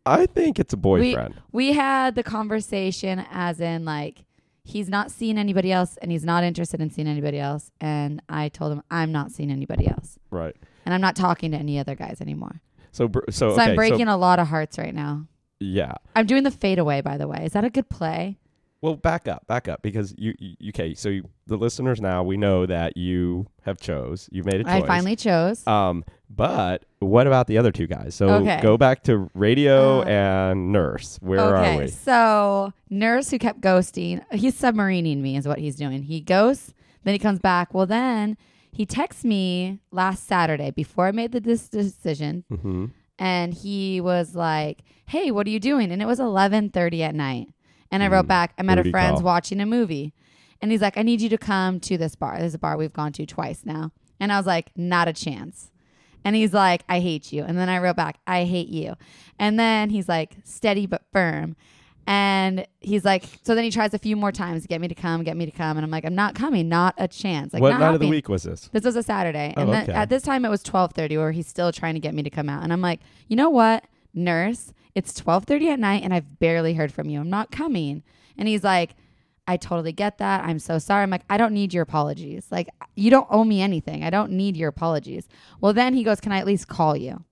I 0.04 0.26
think 0.26 0.58
it's 0.58 0.72
a 0.72 0.76
boyfriend. 0.76 1.34
We 1.52 1.72
had 1.72 2.14
the 2.16 2.22
conversation 2.22 3.24
as 3.30 3.60
in 3.60 3.84
like 3.84 4.24
he's 4.64 4.88
not 4.88 5.10
seeing 5.10 5.38
anybody 5.38 5.72
else 5.72 5.96
and 6.02 6.10
he's 6.10 6.24
not 6.24 6.44
interested 6.44 6.80
in 6.80 6.90
seeing 6.90 7.08
anybody 7.08 7.38
else. 7.38 7.70
And 7.80 8.20
I 8.28 8.48
told 8.48 8.72
him 8.72 8.82
I'm 8.90 9.12
not 9.12 9.30
seeing 9.30 9.50
anybody 9.50 9.86
else 9.88 10.18
right. 10.30 10.54
and 10.84 10.94
I'm 10.94 11.00
not 11.00 11.16
talking 11.16 11.52
to 11.52 11.56
any 11.56 11.78
other 11.78 11.94
guys 11.94 12.20
anymore. 12.20 12.60
So 12.92 13.08
br- 13.08 13.20
so, 13.30 13.50
So 13.50 13.60
okay, 13.60 13.70
I'm 13.70 13.76
breaking 13.76 14.08
a 14.08 14.16
lot 14.16 14.38
of 14.38 14.48
hearts 14.48 14.76
right 14.78 14.94
now. 14.94 15.26
yeah. 15.60 15.94
I'm 16.14 16.26
doing 16.26 16.42
the 16.42 16.50
fadeaway, 16.50 17.00
by 17.00 17.16
the 17.16 17.26
way. 17.28 17.44
Is 17.44 17.52
that 17.52 17.64
a 17.64 17.70
good 17.70 17.88
play? 17.88 18.38
Well, 18.82 18.96
back 18.96 19.28
up, 19.28 19.46
back 19.46 19.68
up, 19.68 19.80
because 19.80 20.12
you, 20.18 20.34
you 20.38 20.68
okay. 20.70 20.92
So 20.94 21.08
you, 21.08 21.22
the 21.46 21.56
listeners 21.56 22.00
now 22.00 22.22
we 22.24 22.36
know 22.36 22.66
that 22.66 22.96
you 22.96 23.46
have 23.62 23.78
chose. 23.78 24.28
You 24.32 24.42
made 24.44 24.60
a 24.60 24.64
choice. 24.64 24.82
I 24.82 24.86
finally 24.86 25.14
chose. 25.16 25.64
Um, 25.66 26.04
but 26.28 26.84
what 26.98 27.26
about 27.28 27.46
the 27.46 27.58
other 27.58 27.70
two 27.70 27.86
guys? 27.86 28.14
So 28.14 28.28
Okay. 28.28 28.60
go 28.60 28.76
back 28.76 29.04
to 29.04 29.30
radio 29.34 30.00
Uh, 30.00 30.04
and 30.04 30.72
nurse. 30.72 31.18
Where 31.22 31.38
okay, 31.54 31.74
are 31.76 31.78
we? 31.78 31.86
so 31.88 32.72
nurse 32.90 33.30
who 33.30 33.38
kept 33.38 33.60
ghosting, 33.60 34.20
he's 34.32 34.60
submarining 34.60 35.18
me, 35.18 35.36
is 35.36 35.46
what 35.46 35.58
he's 35.60 35.76
doing. 35.76 36.02
He 36.02 36.20
ghosts, 36.20 36.74
then 37.04 37.14
he 37.14 37.18
comes 37.18 37.38
back. 37.38 37.72
Well, 37.72 37.86
then 37.86 38.36
he 38.72 38.84
texts 38.84 39.24
me 39.24 39.78
last 39.92 40.26
Saturday 40.26 40.70
before 40.72 41.06
I 41.06 41.12
made 41.12 41.30
the 41.32 41.40
this 41.40 41.68
decision, 41.68 42.44
Mm-hmm. 42.50 42.86
and 43.18 43.54
he 43.54 44.00
was 44.00 44.34
like, 44.34 44.82
"Hey, 45.06 45.30
what 45.30 45.46
are 45.46 45.50
you 45.50 45.60
doing?" 45.60 45.92
And 45.92 46.02
it 46.02 46.06
was 46.06 46.18
11:30 46.18 47.00
at 47.02 47.14
night, 47.14 47.48
and 47.92 48.02
I 48.02 48.08
wrote 48.08 48.24
Mm, 48.24 48.28
back, 48.28 48.54
"I'm 48.58 48.68
at 48.68 48.78
a 48.78 48.82
booty 48.82 48.90
friend's 48.90 49.20
call. 49.20 49.26
watching 49.26 49.60
a 49.60 49.66
movie," 49.66 50.12
and 50.60 50.72
he's 50.72 50.80
like, 50.80 50.98
"I 50.98 51.02
need 51.02 51.20
you 51.20 51.28
to 51.28 51.38
come 51.38 51.78
to 51.80 51.96
this 51.96 52.16
bar. 52.16 52.38
There's 52.40 52.54
a 52.54 52.58
bar 52.58 52.76
we've 52.76 52.92
gone 52.92 53.12
to 53.12 53.24
twice 53.26 53.62
now," 53.64 53.92
and 54.18 54.32
I 54.32 54.36
was 54.38 54.46
like, 54.46 54.70
"Not 54.76 55.06
a 55.06 55.12
chance." 55.12 55.70
And 56.24 56.36
he's 56.36 56.52
like, 56.54 56.84
I 56.88 57.00
hate 57.00 57.32
you. 57.32 57.42
And 57.42 57.58
then 57.58 57.68
I 57.68 57.78
wrote 57.78 57.96
back, 57.96 58.20
I 58.26 58.44
hate 58.44 58.68
you. 58.68 58.94
And 59.40 59.58
then 59.58 59.90
he's 59.90 60.08
like, 60.08 60.36
steady 60.44 60.86
but 60.86 61.02
firm. 61.12 61.56
And 62.06 62.66
he's 62.80 63.04
like, 63.04 63.24
so 63.42 63.54
then 63.54 63.64
he 63.64 63.70
tries 63.70 63.94
a 63.94 63.98
few 63.98 64.16
more 64.16 64.32
times 64.32 64.62
to 64.62 64.68
get 64.68 64.80
me 64.80 64.88
to 64.88 64.94
come, 64.94 65.22
get 65.22 65.36
me 65.36 65.46
to 65.46 65.52
come. 65.52 65.76
And 65.76 65.84
I'm 65.84 65.90
like, 65.90 66.04
I'm 66.04 66.14
not 66.14 66.34
coming, 66.34 66.68
not 66.68 66.94
a 66.98 67.06
chance. 67.08 67.52
Like, 67.52 67.62
what 67.62 67.70
not 67.70 67.80
night 67.80 67.86
of 67.86 67.92
the 68.00 68.06
happening. 68.06 68.10
week 68.10 68.28
was 68.28 68.42
this? 68.42 68.68
This 68.72 68.84
was 68.84 68.96
a 68.96 69.02
Saturday. 69.02 69.54
Oh, 69.56 69.62
and 69.62 69.72
then 69.72 69.82
okay. 69.84 69.92
at 69.92 70.08
this 70.10 70.22
time 70.22 70.44
it 70.44 70.48
was 70.48 70.62
12:30 70.64 71.16
where 71.16 71.32
he's 71.32 71.46
still 71.46 71.72
trying 71.72 71.94
to 71.94 72.00
get 72.00 72.14
me 72.14 72.22
to 72.22 72.30
come 72.30 72.48
out. 72.48 72.62
And 72.64 72.72
I'm 72.72 72.80
like, 72.80 73.00
"You 73.28 73.36
know 73.36 73.50
what? 73.50 73.84
Nurse, 74.14 74.72
it's 74.94 75.12
12:30 75.14 75.68
at 75.68 75.80
night 75.80 76.02
and 76.02 76.12
I've 76.12 76.38
barely 76.38 76.74
heard 76.74 76.92
from 76.92 77.08
you. 77.08 77.20
I'm 77.20 77.30
not 77.30 77.50
coming." 77.50 78.02
And 78.36 78.48
he's 78.48 78.64
like, 78.64 78.94
"I 79.46 79.56
totally 79.56 79.92
get 79.92 80.18
that. 80.18 80.44
I'm 80.44 80.58
so 80.58 80.78
sorry." 80.78 81.02
I'm 81.02 81.10
like, 81.10 81.24
"I 81.30 81.36
don't 81.36 81.54
need 81.54 81.74
your 81.74 81.82
apologies. 81.82 82.48
Like 82.50 82.68
you 82.94 83.10
don't 83.10 83.26
owe 83.30 83.44
me 83.44 83.60
anything. 83.62 84.04
I 84.04 84.10
don't 84.10 84.32
need 84.32 84.56
your 84.56 84.68
apologies." 84.68 85.28
Well, 85.60 85.72
then 85.72 85.94
he 85.94 86.04
goes, 86.04 86.20
"Can 86.20 86.32
I 86.32 86.38
at 86.38 86.46
least 86.46 86.68
call 86.68 86.96
you?" 86.96 87.24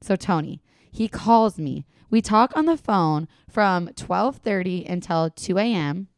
So 0.00 0.16
Tony, 0.16 0.62
he 0.90 1.08
calls 1.08 1.58
me. 1.58 1.86
We 2.10 2.22
talk 2.22 2.56
on 2.56 2.66
the 2.66 2.76
phone 2.76 3.28
from 3.48 3.88
12:30 3.88 4.84
until 4.88 5.30
2 5.30 5.58
a.m. 5.58 6.08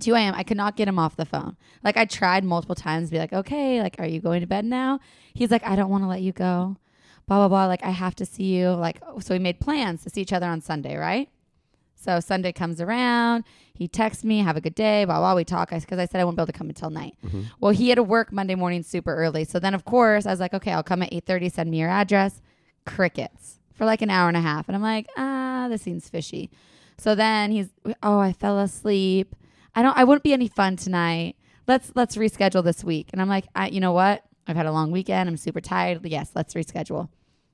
2 0.00 0.14
a.m. 0.14 0.34
I 0.36 0.42
could 0.42 0.56
not 0.56 0.76
get 0.76 0.88
him 0.88 0.98
off 0.98 1.16
the 1.16 1.24
phone. 1.24 1.56
Like 1.82 1.96
I 1.96 2.04
tried 2.04 2.44
multiple 2.44 2.74
times 2.74 3.08
to 3.08 3.12
be 3.12 3.18
like, 3.18 3.32
okay, 3.32 3.82
like, 3.82 3.96
are 3.98 4.06
you 4.06 4.20
going 4.20 4.40
to 4.40 4.46
bed 4.46 4.64
now? 4.64 5.00
He's 5.34 5.50
like, 5.50 5.66
I 5.66 5.76
don't 5.76 5.90
want 5.90 6.04
to 6.04 6.08
let 6.08 6.22
you 6.22 6.32
go. 6.32 6.76
Blah 7.28 7.36
blah 7.38 7.48
blah. 7.48 7.66
Like 7.66 7.84
I 7.84 7.90
have 7.90 8.14
to 8.16 8.26
see 8.26 8.56
you. 8.56 8.70
Like 8.70 9.00
so, 9.20 9.34
we 9.34 9.38
made 9.38 9.60
plans 9.60 10.02
to 10.04 10.10
see 10.10 10.22
each 10.22 10.32
other 10.32 10.46
on 10.46 10.60
Sunday, 10.60 10.96
right? 10.96 11.28
So 11.94 12.20
Sunday 12.20 12.52
comes 12.52 12.80
around. 12.80 13.44
He 13.74 13.86
texts 13.86 14.24
me, 14.24 14.38
"Have 14.38 14.56
a 14.56 14.60
good 14.60 14.74
day." 14.74 15.04
Blah 15.04 15.18
blah. 15.18 15.34
We 15.34 15.44
talk 15.44 15.70
because 15.70 15.98
I 15.98 16.06
said 16.06 16.20
I 16.20 16.24
wouldn't 16.24 16.38
be 16.38 16.42
able 16.42 16.46
to 16.52 16.58
come 16.58 16.68
until 16.68 16.90
night. 16.90 17.14
Mhm. 17.26 17.44
Well, 17.60 17.72
he 17.72 17.90
had 17.90 17.96
to 17.96 18.02
work 18.02 18.32
Monday 18.32 18.54
morning 18.54 18.82
super 18.82 19.14
early. 19.14 19.44
So 19.44 19.58
then, 19.58 19.74
of 19.74 19.84
course, 19.84 20.24
I 20.26 20.30
was 20.30 20.40
like, 20.40 20.54
okay, 20.54 20.72
I'll 20.72 20.82
come 20.82 21.02
at 21.02 21.12
8:30. 21.12 21.48
Send 21.48 21.70
me 21.70 21.78
your 21.80 21.90
address. 21.90 22.40
Crickets 22.86 23.58
for 23.74 23.84
like 23.84 24.00
an 24.00 24.10
hour 24.10 24.28
and 24.28 24.36
a 24.36 24.40
half, 24.40 24.68
and 24.68 24.74
I'm 24.74 24.82
like, 24.82 25.06
ah, 25.16 25.66
this 25.68 25.82
seems 25.82 26.08
fishy. 26.08 26.50
So 26.96 27.14
then 27.14 27.52
he's, 27.52 27.68
oh, 28.02 28.18
I 28.18 28.32
fell 28.32 28.58
asleep. 28.58 29.36
I 29.74 29.82
don't. 29.82 29.96
I 29.96 30.04
wouldn't 30.04 30.24
be 30.24 30.32
any 30.32 30.48
fun 30.48 30.76
tonight. 30.76 31.36
Let's 31.66 31.92
let's 31.94 32.16
reschedule 32.16 32.64
this 32.64 32.82
week. 32.82 33.10
And 33.12 33.20
I'm 33.20 33.28
like, 33.28 33.44
I, 33.54 33.68
you 33.68 33.80
know 33.80 33.92
what? 33.92 34.24
I've 34.46 34.56
had 34.56 34.64
a 34.66 34.72
long 34.72 34.90
weekend. 34.90 35.28
I'm 35.28 35.36
super 35.36 35.60
tired. 35.60 36.04
Yes, 36.06 36.30
let's 36.34 36.54
reschedule. 36.54 37.08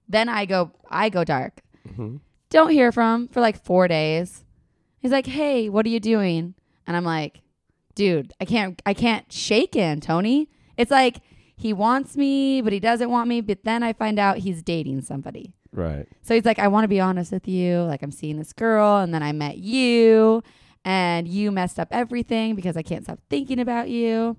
Then 0.09 0.29
I 0.29 0.45
go 0.47 0.71
I 0.91 1.09
go 1.09 1.25
dark. 1.25 1.63
Mhm. 1.89 2.21
Don't 2.51 2.71
hear 2.71 2.93
from 2.93 3.23
him 3.23 3.29
for 3.29 3.41
like 3.41 3.63
four 3.63 3.89
days. 3.89 4.45
He's 4.99 5.11
like, 5.13 5.27
hey, 5.27 5.69
what 5.69 5.85
are 5.87 5.91
you 5.91 6.01
doing? 6.01 6.55
And 6.87 6.97
I'm 6.97 7.05
like, 7.05 7.41
dude, 7.95 8.33
I 8.41 8.45
can't 8.45 8.81
I 8.87 8.95
can't 8.95 9.31
shake 9.33 9.75
him, 9.75 10.01
Tony. 10.01 10.49
It's 10.77 10.91
like 10.91 11.21
he 11.57 11.73
wants 11.73 12.17
me, 12.17 12.61
but 12.63 12.73
he 12.73 12.81
doesn't 12.81 13.11
want 13.11 13.29
me. 13.29 13.41
But 13.41 13.65
then 13.65 13.83
I 13.83 13.93
find 13.93 14.19
out 14.19 14.39
he's 14.39 14.63
dating 14.63 15.03
somebody. 15.03 15.55
Right. 15.73 16.07
So 16.23 16.35
he's 16.35 16.45
like, 16.45 16.59
I 16.59 16.69
want 16.69 16.85
to 16.85 16.89
be 16.89 17.01
honest 17.01 17.33
with 17.33 17.49
you. 17.49 17.81
Like, 17.83 18.03
I'm 18.03 18.13
seeing 18.13 18.39
this 18.39 18.53
girl, 18.53 18.99
and 18.99 19.13
then 19.13 19.23
I 19.25 19.33
met 19.33 19.59
you, 19.59 20.43
and 20.85 21.27
you 21.27 21.51
messed 21.51 21.81
up 21.81 21.89
everything 21.91 22.55
because 22.55 22.77
I 22.77 22.83
can't 22.83 23.03
stop 23.05 23.19
thinking 23.29 23.59
about 23.59 23.89
you. 23.89 24.37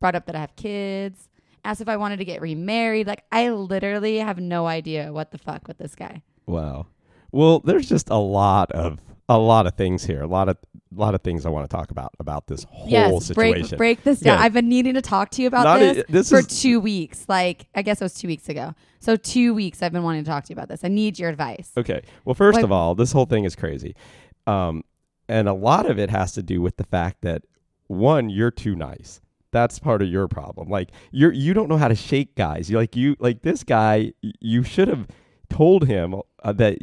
Brought 0.00 0.14
up 0.16 0.26
that 0.26 0.34
I 0.34 0.40
have 0.40 0.56
kids. 0.56 1.28
Asked 1.64 1.80
if 1.80 1.88
I 1.88 1.96
wanted 1.96 2.18
to 2.18 2.24
get 2.24 2.40
remarried. 2.42 3.06
Like, 3.06 3.24
I 3.32 3.48
literally 3.50 4.18
have 4.18 4.38
no 4.38 4.66
idea 4.66 5.12
what 5.12 5.30
the 5.30 5.38
fuck 5.38 5.66
with 5.66 5.78
this 5.78 5.94
guy. 5.94 6.22
Wow. 6.46 6.86
Well, 7.32 7.60
there's 7.60 7.88
just 7.88 8.10
a 8.10 8.16
lot 8.18 8.70
of 8.72 9.00
a 9.28 9.38
lot 9.38 9.66
of 9.66 9.74
things 9.74 10.04
here. 10.04 10.20
A 10.20 10.26
lot 10.26 10.48
of 10.50 10.58
a 10.94 11.00
lot 11.00 11.14
of 11.14 11.22
things 11.22 11.46
I 11.46 11.48
want 11.48 11.68
to 11.68 11.74
talk 11.74 11.90
about 11.90 12.14
about 12.20 12.46
this 12.46 12.64
whole 12.70 12.88
yes, 12.88 13.26
situation. 13.26 13.62
break 13.78 13.78
break 13.78 14.04
this 14.04 14.20
down. 14.20 14.38
Yeah. 14.38 14.44
I've 14.44 14.52
been 14.52 14.68
needing 14.68 14.94
to 14.94 15.02
talk 15.02 15.30
to 15.30 15.42
you 15.42 15.48
about 15.48 15.64
Not 15.64 15.78
this, 15.78 15.98
a- 16.06 16.12
this 16.12 16.28
for 16.30 16.40
is- 16.40 16.60
two 16.60 16.78
weeks. 16.80 17.24
Like, 17.28 17.66
I 17.74 17.80
guess 17.82 18.00
it 18.00 18.04
was 18.04 18.14
two 18.14 18.28
weeks 18.28 18.48
ago. 18.50 18.74
So 19.00 19.16
two 19.16 19.54
weeks 19.54 19.82
I've 19.82 19.92
been 19.92 20.02
wanting 20.02 20.24
to 20.24 20.30
talk 20.30 20.44
to 20.44 20.50
you 20.50 20.54
about 20.54 20.68
this. 20.68 20.84
I 20.84 20.88
need 20.88 21.18
your 21.18 21.30
advice. 21.30 21.72
Okay. 21.76 22.02
Well, 22.26 22.34
first 22.34 22.56
Like- 22.56 22.64
of 22.64 22.70
all, 22.72 22.94
this 22.94 23.12
whole 23.12 23.26
thing 23.26 23.44
is 23.44 23.56
crazy. 23.56 23.96
Um, 24.46 24.84
and 25.28 25.48
a 25.48 25.54
lot 25.54 25.90
of 25.90 25.98
it 25.98 26.10
has 26.10 26.32
to 26.32 26.42
do 26.42 26.60
with 26.60 26.76
the 26.76 26.84
fact 26.84 27.22
that 27.22 27.42
one, 27.86 28.28
you're 28.28 28.50
too 28.50 28.76
nice. 28.76 29.20
That's 29.54 29.78
part 29.78 30.02
of 30.02 30.08
your 30.08 30.26
problem. 30.26 30.68
Like 30.68 30.90
you're 31.12 31.32
you 31.32 31.54
don't 31.54 31.68
know 31.68 31.76
how 31.76 31.86
to 31.86 31.94
shake 31.94 32.34
guys. 32.34 32.68
You 32.68 32.76
like 32.76 32.96
you 32.96 33.14
like 33.20 33.42
this 33.42 33.62
guy. 33.62 34.12
You 34.40 34.64
should 34.64 34.88
have 34.88 35.06
told 35.48 35.86
him 35.86 36.16
uh, 36.42 36.52
that. 36.52 36.78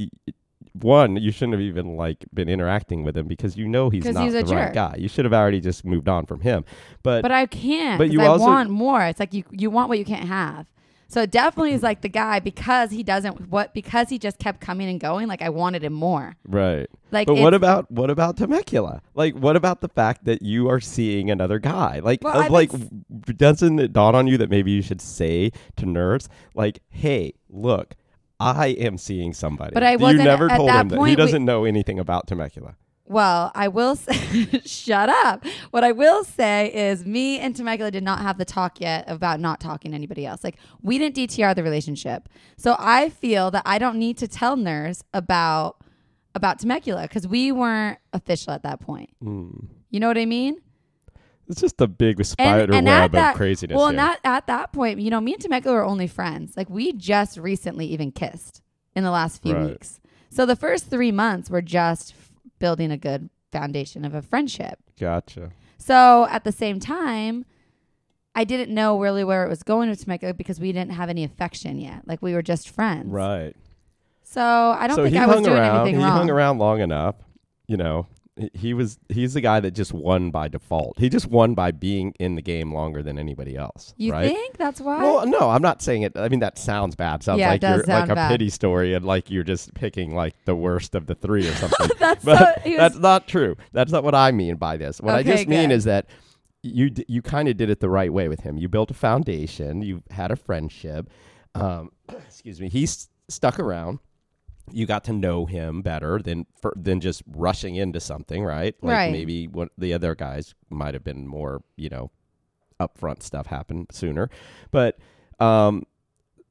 One, 0.73 1.17
you 1.17 1.33
shouldn't 1.33 1.51
have 1.51 1.61
even 1.61 1.97
like 1.97 2.23
been 2.33 2.47
interacting 2.47 3.03
with 3.03 3.17
him 3.17 3.27
because 3.27 3.57
you 3.57 3.67
know 3.67 3.89
he's 3.89 4.05
not 4.05 4.23
he's 4.23 4.33
a 4.35 4.41
the 4.43 4.55
right 4.55 4.73
guy. 4.73 4.95
You 4.97 5.09
should 5.09 5.25
have 5.25 5.33
already 5.33 5.59
just 5.59 5.83
moved 5.83 6.07
on 6.07 6.25
from 6.25 6.39
him. 6.39 6.63
But, 7.03 7.23
But 7.23 7.31
I 7.33 7.45
can't. 7.45 7.97
But 7.97 8.09
you 8.09 8.21
I 8.21 8.27
also- 8.27 8.45
want 8.45 8.69
more. 8.69 9.03
It's 9.03 9.19
like 9.19 9.33
you 9.33 9.43
you 9.51 9.69
want 9.69 9.89
what 9.89 9.99
you 9.99 10.05
can't 10.05 10.29
have. 10.29 10.71
So 11.11 11.23
it 11.23 11.31
definitely 11.31 11.73
is 11.73 11.83
like 11.83 11.99
the 12.01 12.07
guy 12.07 12.39
because 12.39 12.89
he 12.91 13.03
doesn't 13.03 13.49
what 13.49 13.73
because 13.73 14.07
he 14.07 14.17
just 14.17 14.39
kept 14.39 14.61
coming 14.61 14.87
and 14.89 14.97
going. 14.97 15.27
Like 15.27 15.41
I 15.41 15.49
wanted 15.49 15.83
him 15.83 15.91
more. 15.91 16.37
right. 16.45 16.89
Like 17.11 17.27
But 17.27 17.35
what 17.35 17.53
about 17.53 17.91
what 17.91 18.09
about 18.09 18.37
Temecula? 18.37 19.01
Like, 19.13 19.35
what 19.35 19.57
about 19.57 19.81
the 19.81 19.89
fact 19.89 20.23
that 20.23 20.41
you 20.41 20.69
are 20.69 20.79
seeing 20.79 21.29
another 21.29 21.59
guy? 21.59 21.99
Like, 22.01 22.23
Well, 22.23 22.43
uh, 22.43 22.49
like, 22.49 22.71
doesn't 23.37 23.79
it 23.79 23.91
dawn 23.91 24.15
on 24.15 24.27
you 24.27 24.37
that 24.37 24.49
maybe 24.49 24.71
you 24.71 24.81
should 24.81 25.01
say 25.01 25.51
to 25.75 25.85
Nurse, 25.85 26.29
like, 26.55 26.79
"Hey, 26.87 27.33
look, 27.49 27.95
I 28.39 28.67
am 28.67 28.97
seeing 28.97 29.33
somebody." 29.33 29.73
But 29.73 29.83
I 29.83 29.91
you 29.91 29.97
wasn't- 29.97 30.23
never 30.23 30.49
at 30.49 30.55
told 30.55 30.69
that 30.69 30.81
him 30.83 30.87
that 30.89 31.05
he 31.09 31.15
doesn't 31.15 31.43
know 31.43 31.65
anything 31.65 31.99
about 31.99 32.27
Temecula. 32.27 32.77
Well, 33.11 33.51
I 33.53 33.67
will 33.67 33.97
say, 33.97 34.61
shut 34.65 35.09
up. 35.09 35.45
What 35.71 35.83
I 35.83 35.91
will 35.91 36.23
say 36.23 36.71
is, 36.73 37.05
me 37.05 37.39
and 37.39 37.53
Temecula 37.53 37.91
did 37.91 38.03
not 38.03 38.19
have 38.19 38.37
the 38.37 38.45
talk 38.45 38.79
yet 38.79 39.03
about 39.07 39.41
not 39.41 39.59
talking 39.59 39.91
to 39.91 39.95
anybody 39.95 40.25
else. 40.25 40.45
Like, 40.45 40.55
we 40.81 40.97
didn't 40.97 41.17
DTR 41.17 41.53
the 41.53 41.61
relationship. 41.61 42.29
So 42.55 42.75
I 42.79 43.09
feel 43.09 43.51
that 43.51 43.63
I 43.65 43.79
don't 43.79 43.97
need 43.99 44.17
to 44.19 44.29
tell 44.29 44.55
Nurse 44.55 45.03
about 45.13 45.77
about 46.33 46.59
Temecula 46.59 47.01
because 47.01 47.27
we 47.27 47.51
weren't 47.51 47.99
official 48.13 48.53
at 48.53 48.63
that 48.63 48.79
point. 48.79 49.09
Hmm. 49.21 49.49
You 49.89 49.99
know 49.99 50.07
what 50.07 50.17
I 50.17 50.25
mean? 50.25 50.61
It's 51.49 51.59
just 51.59 51.81
a 51.81 51.87
big 51.87 52.23
spider 52.23 52.73
at 52.73 52.83
web 52.85 53.11
that, 53.11 53.31
of 53.31 53.35
craziness. 53.35 53.75
Well, 53.75 53.91
not 53.91 54.19
at 54.23 54.47
that 54.47 54.71
point. 54.71 55.01
You 55.01 55.09
know, 55.09 55.19
me 55.19 55.33
and 55.33 55.41
Temecula 55.41 55.75
were 55.75 55.83
only 55.83 56.07
friends. 56.07 56.55
Like, 56.55 56.69
we 56.69 56.93
just 56.93 57.37
recently 57.37 57.87
even 57.87 58.13
kissed 58.13 58.61
in 58.95 59.03
the 59.03 59.11
last 59.11 59.41
few 59.41 59.53
Right. 59.53 59.71
weeks. 59.71 59.99
So 60.29 60.45
the 60.45 60.55
first 60.55 60.89
three 60.89 61.11
months 61.11 61.49
were 61.49 61.61
just 61.61 62.13
building 62.61 62.91
a 62.91 62.97
good 62.97 63.29
foundation 63.51 64.05
of 64.05 64.13
a 64.15 64.21
friendship. 64.21 64.79
gotcha. 64.97 65.51
So 65.77 66.27
at 66.29 66.43
the 66.45 66.51
same 66.51 66.79
time, 66.79 67.43
I 68.35 68.43
didn't 68.45 68.73
know 68.73 68.97
really 68.99 69.23
where 69.23 69.43
it 69.45 69.49
was 69.49 69.63
going 69.63 69.89
with 69.89 70.01
Temecula 70.03 70.33
because 70.33 70.59
we 70.59 70.71
didn't 70.71 70.91
have 70.91 71.09
any 71.09 71.23
affection 71.25 71.79
yet. 71.79 72.07
Like 72.07 72.21
we 72.21 72.33
were 72.33 72.43
just 72.43 72.69
friends. 72.69 73.07
Right. 73.11 73.53
So 74.23 74.41
I 74.41 74.87
don't 74.87 74.95
so 74.95 75.03
think 75.03 75.17
I 75.17 75.25
was 75.25 75.41
doing 75.41 75.57
around. 75.57 75.81
anything 75.81 75.99
he 75.99 76.05
wrong. 76.05 76.13
hung 76.17 76.29
around 76.29 76.59
long 76.59 76.79
enough. 76.79 77.15
You 77.67 77.77
know, 77.77 78.07
he- 78.53 78.73
was 78.73 78.97
he's 79.09 79.33
the 79.33 79.41
guy 79.41 79.59
that 79.59 79.71
just 79.71 79.93
won 79.93 80.31
by 80.31 80.47
default. 80.47 80.97
He 80.97 81.09
just 81.09 81.27
won 81.27 81.53
by 81.53 81.71
being 81.71 82.13
in 82.19 82.35
the 82.35 82.41
game 82.41 82.73
longer 82.73 83.03
than 83.03 83.19
anybody 83.19 83.55
else. 83.57 83.93
You 83.97 84.13
right? 84.13 84.31
think 84.31 84.57
that's 84.57 84.79
why? 84.79 85.03
Well, 85.03 85.27
no, 85.27 85.49
I'm 85.49 85.61
not 85.61 85.81
saying 85.81 86.03
it. 86.03 86.13
I 86.17 86.29
mean, 86.29 86.39
that 86.39 86.57
sounds 86.57 86.95
bad. 86.95 87.23
Sounds 87.23 87.39
Yeah, 87.39 87.49
like 87.49 87.61
you're 87.61 87.83
like 87.83 88.09
a 88.09 88.15
bad. 88.15 88.29
pity 88.29 88.49
story 88.49 88.93
and 88.93 89.05
like 89.05 89.29
you're 89.29 89.43
just 89.43 89.73
picking 89.73 90.15
like 90.15 90.33
the 90.45 90.55
worst 90.55 90.95
of 90.95 91.07
the 91.07 91.15
three 91.15 91.47
or 91.47 91.53
something. 91.55 91.89
that's 91.99 92.23
but 92.23 92.63
so, 92.63 92.75
that's 92.77 92.95
not 92.97 93.27
true. 93.27 93.55
That's 93.73 93.91
not 93.91 94.03
what 94.03 94.15
I 94.15 94.31
mean 94.31 94.55
by 94.55 94.77
this. 94.77 95.01
What 95.01 95.13
I 95.15 95.19
Okay, 95.19 95.31
just 95.37 95.47
mean 95.47 95.69
good. 95.69 95.75
is 95.75 95.83
that 95.83 96.05
you 96.63 96.89
d- 96.91 97.05
you 97.07 97.21
kind 97.21 97.47
of 97.49 97.57
did 97.57 97.69
it 97.69 97.79
the 97.79 97.89
right 97.89 98.13
way 98.13 98.27
with 98.27 98.41
him. 98.41 98.55
You 98.57 98.69
built 98.69 98.91
a 98.91 98.93
foundation. 98.93 99.81
You 99.81 100.03
had 100.11 100.31
a 100.31 100.35
friendship. 100.35 101.09
Um, 101.55 101.91
excuse 102.09 102.61
me. 102.61 102.69
He 102.69 102.83
s- 102.83 103.09
stuck 103.29 103.59
around. 103.59 103.99
You 104.71 104.85
got 104.85 105.03
to 105.05 105.13
know 105.13 105.45
him 105.45 105.81
better 105.81 106.19
than 106.19 106.45
for, 106.61 106.73
than 106.75 106.99
just 106.99 107.23
rushing 107.27 107.75
into 107.75 107.99
something, 107.99 108.43
right? 108.43 108.75
Like 108.81 108.95
Right. 108.95 109.11
maybe 109.11 109.47
what 109.47 109.69
the 109.77 109.93
other 109.93 110.15
guys 110.15 110.53
might 110.69 110.93
have 110.93 111.03
been 111.03 111.27
more, 111.27 111.63
you 111.75 111.89
know, 111.89 112.11
upfront 112.79 113.21
stuff 113.23 113.47
happened 113.47 113.87
sooner. 113.91 114.29
But 114.71 114.97
um 115.39 115.85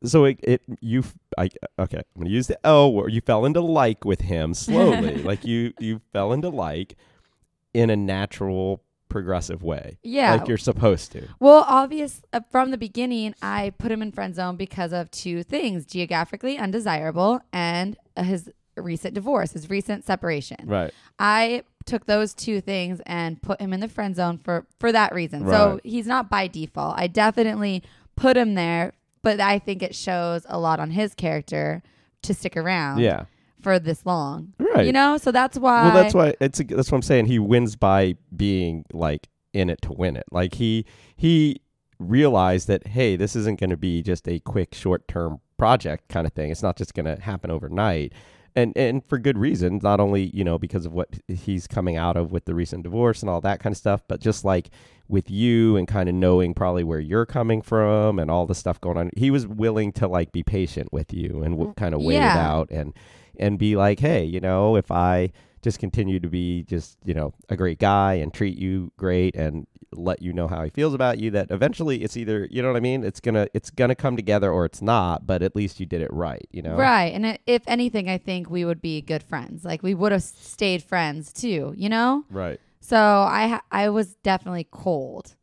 so 0.05 0.25
it, 0.25 0.41
it 0.43 0.63
you 0.81 1.05
I 1.37 1.51
okay, 1.79 1.99
I'm 1.99 2.23
gonna 2.23 2.31
use 2.31 2.47
the 2.47 2.65
L 2.67 2.93
word. 2.93 3.13
You 3.13 3.21
fell 3.21 3.45
into 3.45 3.61
like 3.61 4.05
with 4.05 4.23
him 4.23 4.55
slowly. 4.55 5.17
like 5.23 5.45
you 5.45 5.73
you 5.79 6.01
fell 6.13 6.33
into 6.33 6.49
like 6.49 6.97
in 7.75 7.91
a 7.91 7.97
natural 7.97 8.83
progressive 9.11 9.63
way. 9.63 9.99
yeah. 10.03 10.33
Like 10.33 10.49
you're 10.49 10.57
supposed 10.57 11.13
to. 11.13 11.29
well, 11.39 11.65
obvious 11.69 12.23
uh, 12.33 12.41
from 12.51 12.71
the 12.71 12.79
beginning, 12.79 13.35
I 13.43 13.75
put 13.77 13.93
him 13.93 14.01
in 14.01 14.13
friend 14.13 14.35
zone 14.35 14.57
because 14.57 14.93
of 14.93 15.11
two 15.11 15.43
things: 15.43 15.85
geographically 15.85 16.57
undesirable 16.57 17.41
and 17.53 17.97
uh, 18.17 18.23
his 18.23 18.51
recent 18.77 19.13
divorce, 19.15 19.53
his 19.53 19.69
recent 19.69 20.05
separation. 20.07 20.57
Right. 20.65 20.95
I 21.19 21.65
took 21.85 22.07
those 22.07 22.35
two 22.35 22.61
things 22.61 23.01
and 23.05 23.41
put 23.43 23.61
him 23.61 23.73
in 23.73 23.81
the 23.81 23.89
friend 23.89 24.15
zone 24.17 24.39
for 24.39 24.67
for 24.79 24.93
that 24.93 25.15
reason. 25.15 25.47
So 25.49 25.81
he's 25.85 26.07
not 26.07 26.31
by 26.31 26.47
default. 26.47 26.95
I 26.99 27.07
definitely 27.07 27.83
put 28.17 28.37
him 28.37 28.55
there, 28.55 28.93
but 29.23 29.41
I 29.41 29.59
think 29.59 29.83
it 29.83 29.95
shows 29.95 30.47
a 30.49 30.59
lot 30.59 30.81
on 30.81 30.91
his 30.91 31.15
character 31.15 31.83
to 32.23 32.35
stick 32.35 32.57
around 32.57 32.99
Yeah. 32.99 33.25
For 33.63 33.79
this 33.79 34.05
long. 34.07 34.53
Right. 34.59 34.87
You 34.87 34.93
know, 34.93 35.17
so 35.19 35.33
that's 35.33 35.59
why 35.59 35.85
Well, 35.85 35.95
that's 35.95 36.15
why 36.15 36.35
it's 36.41 36.59
that's 36.59 36.91
what 36.91 36.97
I'm 36.97 37.03
saying. 37.03 37.27
He 37.27 37.39
wins 37.39 37.77
by 37.77 38.17
being 38.35 38.85
like 38.93 39.29
in 39.53 39.71
it 39.71 39.83
to 39.83 39.93
win 39.93 40.17
it. 40.17 40.25
Like 40.31 40.55
he 40.55 40.85
he 41.17 41.61
realized 41.99 42.69
that 42.69 42.87
hey, 42.89 43.17
this 43.17 43.37
isn't 43.37 43.61
going 43.61 43.71
to 43.71 43.77
be 43.77 44.03
just 44.03 44.27
a 44.29 44.41
quick 44.41 44.75
short 44.75 45.07
term 45.09 45.41
project 45.59 46.09
kind 46.09 46.27
of 46.27 46.33
thing. 46.33 46.51
It's 46.51 46.63
not 46.63 46.77
just 46.77 46.95
going 46.95 47.07
to 47.07 47.21
happen 47.23 47.51
overnight. 47.51 48.13
And 48.57 48.77
and 48.77 49.05
for 49.05 49.19
good 49.19 49.39
reason, 49.39 49.79
not 49.83 50.01
only, 50.01 50.31
you 50.35 50.43
know, 50.43 50.59
because 50.59 50.85
of 50.87 50.93
what 50.93 51.09
he's 51.29 51.69
coming 51.69 51.97
out 51.97 52.17
of 52.17 52.33
with 52.33 52.47
the 52.47 52.55
recent 52.55 52.83
divorce 52.83 53.21
and 53.21 53.31
all 53.31 53.41
that 53.43 53.61
kind 53.61 53.73
of 53.73 53.77
stuff, 53.77 54.03
but 54.09 54.21
just 54.21 54.45
like 54.45 54.71
with 55.07 55.31
you 55.31 55.77
and 55.77 55.87
kind 55.87 56.09
of 56.09 56.15
knowing 56.15 56.55
probably 56.55 56.85
where 56.85 57.01
you're 57.01 57.27
coming 57.27 57.63
from 57.63 58.19
and 58.19 58.31
all 58.31 58.47
the 58.47 58.55
stuff 58.55 58.81
going 58.81 58.97
on. 58.97 59.11
He 59.17 59.31
was 59.31 59.47
willing 59.47 59.93
to 59.93 60.09
like 60.09 60.33
be 60.33 60.43
patient 60.43 60.93
with 60.93 61.13
you 61.13 61.43
and 61.43 61.57
w- 61.57 61.71
mm, 61.73 61.77
kind 61.77 61.95
of 61.95 62.03
wait 62.03 62.17
it 62.17 62.23
out 62.23 62.71
and 62.71 62.93
and 63.41 63.59
be 63.59 63.75
like, 63.75 63.99
hey, 63.99 64.23
you 64.25 64.39
know, 64.39 64.77
if 64.77 64.91
I 64.91 65.33
just 65.63 65.79
continue 65.79 66.19
to 66.21 66.29
be 66.29 66.63
just 66.65 66.97
you 67.05 67.13
know 67.13 67.35
a 67.49 67.57
great 67.57 67.79
guy 67.79 68.15
and 68.15 68.33
treat 68.33 68.57
you 68.57 68.93
great 68.97 69.35
and 69.37 69.67
let 69.93 70.23
you 70.23 70.33
know 70.33 70.47
how 70.47 70.63
he 70.63 70.71
feels 70.71 70.95
about 70.95 71.19
you 71.19 71.31
that 71.33 71.51
eventually 71.51 72.03
it's 72.03 72.17
either 72.17 72.47
you 72.51 72.63
know 72.63 72.69
what 72.69 72.77
i 72.77 72.81
mean 72.81 73.03
it's 73.03 73.21
gonna 73.21 73.47
it's 73.53 73.71
gonna 73.71 73.95
come 73.95 74.17
together 74.17 74.51
or 74.51 74.65
it's 74.65 74.81
not 74.81 75.27
but 75.27 75.43
at 75.43 75.55
least 75.57 75.81
you 75.81 75.85
did 75.85 76.01
it 76.01 76.11
right 76.13 76.47
you 76.53 76.63
know 76.63 76.77
Right. 76.77 77.13
And 77.13 77.27
uh, 77.27 77.37
if 77.47 77.63
anything, 77.67 78.09
I 78.09 78.19
think 78.19 78.49
we 78.49 78.65
would 78.65 78.81
be 78.81 79.03
good 79.03 79.23
friends. 79.23 79.65
Like 79.65 79.83
we 79.83 79.95
would 79.95 80.13
have 80.13 80.23
stayed 80.23 80.83
friends 80.83 81.33
too, 81.33 81.75
you 81.77 81.89
know? 81.89 82.25
right 82.31 82.61
So 82.81 82.97
I 82.97 83.61
I 83.71 83.89
was 83.89 84.15
definitely 84.17 84.67
cold. 84.71 85.35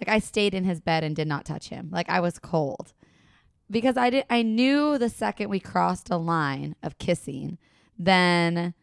Like 0.00 0.08
I 0.08 0.20
stayed 0.20 0.54
in 0.54 0.64
his 0.64 0.80
bed 0.80 1.02
and 1.04 1.16
did 1.16 1.26
not 1.26 1.44
touch 1.44 1.68
him. 1.68 1.88
Like 1.90 2.08
I 2.08 2.20
was 2.20 2.38
cold. 2.38 2.92
Because 3.70 3.96
I 3.96 4.10
did 4.10 4.24
I 4.30 4.42
knew 4.42 4.96
the 4.98 5.08
second 5.10 5.50
we 5.50 5.60
crossed 5.60 6.10
a 6.10 6.16
line 6.16 6.74
of 6.82 6.98
kissing, 6.98 7.58
then 7.98 8.74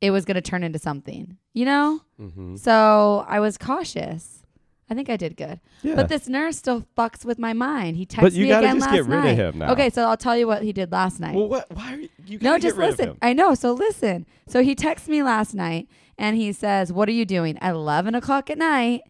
it 0.00 0.10
was 0.12 0.24
going 0.24 0.36
to 0.36 0.40
turn 0.40 0.62
into 0.62 0.78
something. 0.78 1.36
You 1.54 1.64
know? 1.64 2.00
mm-hmm. 2.20 2.56
So 2.56 3.24
I 3.28 3.40
was 3.40 3.58
cautious. 3.58 4.44
I 4.90 4.94
think 4.94 5.10
I 5.10 5.16
did 5.18 5.36
good. 5.36 5.60
yeah 5.82 5.96
But 5.96 6.08
this 6.08 6.28
nurse 6.28 6.56
still 6.56 6.86
fucks 6.96 7.22
with 7.24 7.38
my 7.38 7.52
mind. 7.52 7.96
He 7.98 8.06
texted 8.06 8.20
But 8.22 8.32
you 8.32 8.44
me 8.44 8.48
gotta 8.48 8.66
again 8.66 8.76
just 8.76 8.86
last 8.86 8.94
get 8.94 9.04
rid 9.06 9.18
of 9.18 9.24
night. 9.24 9.36
him 9.36 9.58
now. 9.58 9.72
Okay, 9.72 9.90
so 9.90 10.04
I'll 10.08 10.16
tell 10.16 10.36
you 10.36 10.46
what 10.46 10.62
he 10.62 10.72
did 10.72 10.90
last 10.92 11.20
night. 11.20 11.34
well 11.34 11.48
what 11.48 11.66
why 11.76 11.94
are 11.94 11.96
you, 11.98 12.08
you 12.26 12.38
No, 12.40 12.58
just 12.58 12.76
get 12.76 12.80
rid 12.80 12.92
of 12.92 12.98
listen. 12.98 13.18
I 13.20 13.32
know. 13.34 13.54
So 13.54 13.72
listen. 13.72 14.24
So 14.46 14.62
he 14.62 14.74
texts 14.74 15.08
me 15.08 15.22
last 15.22 15.52
night 15.54 15.88
and 16.16 16.36
he 16.36 16.52
says, 16.52 16.90
What 16.92 17.06
are 17.08 17.12
you 17.12 17.26
doing? 17.26 17.58
At 17.58 17.74
11 17.74 18.14
o'clock 18.14 18.48
at 18.50 18.56
night. 18.56 19.02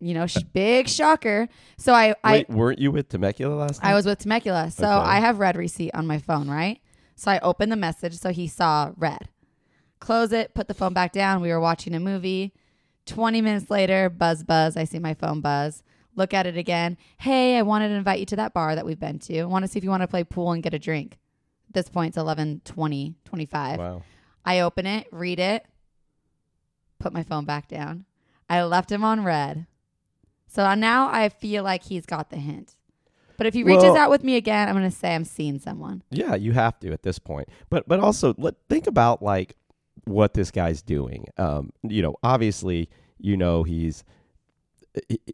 You 0.00 0.14
know, 0.14 0.26
sh- 0.26 0.38
big 0.52 0.88
shocker. 0.88 1.48
So 1.76 1.92
I, 1.92 2.14
wait 2.24 2.48
weren't 2.48 2.78
you 2.78 2.90
with 2.90 3.08
temecula 3.08 3.54
last 3.54 3.80
I, 3.82 3.88
night 3.88 3.92
I 3.92 3.94
was 3.94 4.06
with 4.06 4.18
Temecula. 4.18 4.70
So 4.70 4.84
Okay. 4.84 4.92
I 5.08 5.20
have 5.20 5.38
read 5.38 5.56
receipt 5.56 5.90
on 5.94 6.06
my 6.06 6.18
phone, 6.18 6.48
right? 6.50 6.80
So 7.16 7.30
I 7.30 7.38
opened 7.40 7.70
the 7.70 7.76
message. 7.76 8.14
So 8.18 8.30
he 8.30 8.46
saw 8.48 8.92
read. 8.96 9.28
Close 10.00 10.32
it, 10.32 10.54
put 10.54 10.68
the 10.68 10.74
phone 10.74 10.94
back 10.94 11.12
down. 11.12 11.42
We 11.42 11.50
were 11.50 11.60
watching 11.60 11.94
a 11.94 12.00
movie. 12.00 12.54
20 13.06 13.42
minutes 13.42 13.70
later, 13.70 14.08
buzz, 14.08 14.42
buzz. 14.42 14.76
I 14.76 14.84
see 14.84 14.98
my 14.98 15.12
phone 15.14 15.40
buzz. 15.42 15.82
Look 16.16 16.32
at 16.32 16.46
it 16.46 16.56
again. 16.56 16.96
Hey, 17.18 17.58
I 17.58 17.62
wanted 17.62 17.88
to 17.88 17.94
invite 17.94 18.20
you 18.20 18.26
to 18.26 18.36
that 18.36 18.54
bar 18.54 18.74
that 18.74 18.86
we've 18.86 18.98
been 18.98 19.18
to. 19.20 19.40
I 19.40 19.44
want 19.44 19.64
to 19.64 19.68
see 19.70 19.78
if 19.78 19.84
you 19.84 19.90
want 19.90 20.02
to 20.02 20.08
play 20.08 20.24
pool 20.24 20.52
and 20.52 20.62
get 20.62 20.72
a 20.74 20.78
drink. 20.78 21.18
At 21.68 21.74
this 21.74 21.88
point, 21.90 22.08
it's 22.10 22.16
11, 22.16 22.62
20, 22.64 23.14
25. 23.24 23.78
wow 23.78 24.02
I 24.44 24.60
open 24.60 24.86
it, 24.86 25.06
read 25.12 25.38
it, 25.38 25.66
put 26.98 27.12
my 27.12 27.22
phone 27.22 27.44
back 27.44 27.68
down. 27.68 28.06
I 28.48 28.62
left 28.64 28.90
him 28.90 29.04
on 29.04 29.22
read. 29.22 29.66
So 30.52 30.74
now 30.74 31.08
I 31.08 31.28
feel 31.28 31.62
like 31.62 31.84
he's 31.84 32.04
got 32.06 32.30
the 32.30 32.36
hint. 32.36 32.74
But 33.36 33.46
if 33.46 33.54
he 33.54 33.62
reaches 33.62 33.84
Well- 33.84 33.96
out 33.96 34.10
with 34.10 34.24
me 34.24 34.36
again, 34.36 34.68
I'm 34.68 34.74
going 34.74 34.90
to 34.90 34.94
say 34.94 35.14
I'm 35.14 35.24
seeing 35.24 35.58
someone. 35.60 36.02
Yeah, 36.10 36.34
you 36.34 36.52
have 36.52 36.78
to 36.80 36.92
at 36.92 37.02
this 37.04 37.18
point. 37.18 37.48
But 37.70 37.86
but 37.88 38.00
also 38.00 38.34
let 38.36 38.54
think 38.68 38.86
about 38.86 39.22
like 39.22 39.54
what 40.04 40.34
this 40.34 40.50
guy's 40.50 40.82
doing. 40.82 41.26
Um, 41.38 41.70
you 41.82 42.02
know, 42.02 42.16
obviously, 42.22 42.90
you 43.18 43.36
know 43.36 43.62
he's 43.62 44.02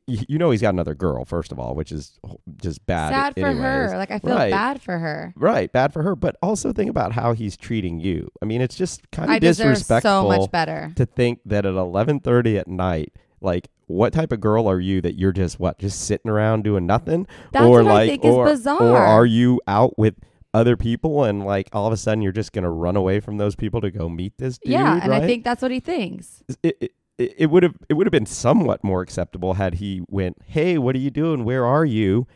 you 0.07 0.37
know 0.39 0.51
he's 0.51 0.61
got 0.61 0.75
another 0.75 0.95
girl 0.95 1.25
first 1.25 1.51
of 1.51 1.59
all, 1.59 1.75
which 1.75 1.91
is 1.91 2.21
just 2.61 2.85
bad. 2.87 3.11
Sad 3.11 3.35
for 3.35 3.47
anyways. 3.47 3.63
her. 3.63 3.95
Like 3.97 4.11
I 4.11 4.19
feel 4.19 4.35
Right. 4.35 4.51
bad 4.51 4.83
for 4.83 4.99
her. 4.99 5.33
Right, 5.35 5.73
bad 5.73 5.93
for 5.95 6.03
her. 6.03 6.15
But 6.15 6.37
also 6.43 6.73
think 6.75 6.91
about 6.91 7.13
how 7.13 7.33
he's 7.33 7.57
treating 7.57 7.99
you. 7.99 8.31
I 8.43 8.45
mean, 8.45 8.61
it's 8.61 8.77
just 8.77 9.11
kind 9.13 9.33
of 9.33 9.41
disrespectful 9.41 10.11
so 10.11 10.29
much 10.29 10.51
better. 10.51 10.93
to 10.97 11.07
think 11.07 11.41
that 11.47 11.65
at 11.65 11.75
eleven 11.75 12.21
thirty 12.21 12.59
at 12.59 12.69
night, 12.69 13.15
like 13.41 13.69
what 13.87 14.13
type 14.13 14.33
of 14.33 14.41
girl 14.41 14.67
are 14.69 14.81
you 14.81 15.01
that 15.01 15.15
you're 15.17 15.33
just 15.33 15.61
what 15.61 15.79
just 15.79 16.01
sitting 16.03 16.31
around 16.31 16.65
doing 16.65 16.87
nothing, 16.87 17.27
That's 17.53 17.65
or 17.65 17.83
what 17.83 17.87
I 17.87 17.95
like, 17.95 18.11
think 18.11 18.25
is 18.25 18.35
or 18.35 18.45
bizarre. 18.47 18.83
or 18.83 18.97
are 18.97 19.27
you 19.27 19.61
out 19.69 19.99
with 19.99 20.15
other 20.55 20.77
people 20.77 21.25
and 21.25 21.45
like 21.45 21.69
all 21.73 21.87
of 21.87 21.93
a 21.93 21.97
sudden 21.97 22.23
you're 22.23 22.33
just 22.33 22.53
gonna 22.53 22.71
run 22.71 22.97
away 22.97 23.21
from 23.21 23.37
those 23.37 23.55
people 23.55 23.81
to 23.83 23.91
go 23.91 24.09
meet 24.09 24.37
this 24.39 24.59
dude? 24.59 24.73
yeah, 24.73 25.01
and 25.03 25.11
right? 25.11 25.23
I 25.23 25.27
think 25.27 25.45
that's 25.45 25.63
what 25.63 25.71
he 25.71 25.81
thinks. 25.81 26.43
it 26.63 26.77
it- 26.81 26.93
it 27.19 27.51
would 27.51 27.63
have 27.63 27.75
it 27.89 27.95
would 27.95 28.07
have 28.07 28.13
been 28.13 28.27
somewhat 28.27 28.85
more 28.85 29.01
acceptable 29.01 29.55
had 29.55 29.77
he 29.77 30.03
went, 30.11 30.37
"Hey, 30.49 30.77
what 30.77 30.95
are 30.95 30.99
you 30.99 31.11
doing? 31.11 31.45
Where 31.47 31.65
are 31.65 31.85
you?" 31.87 32.27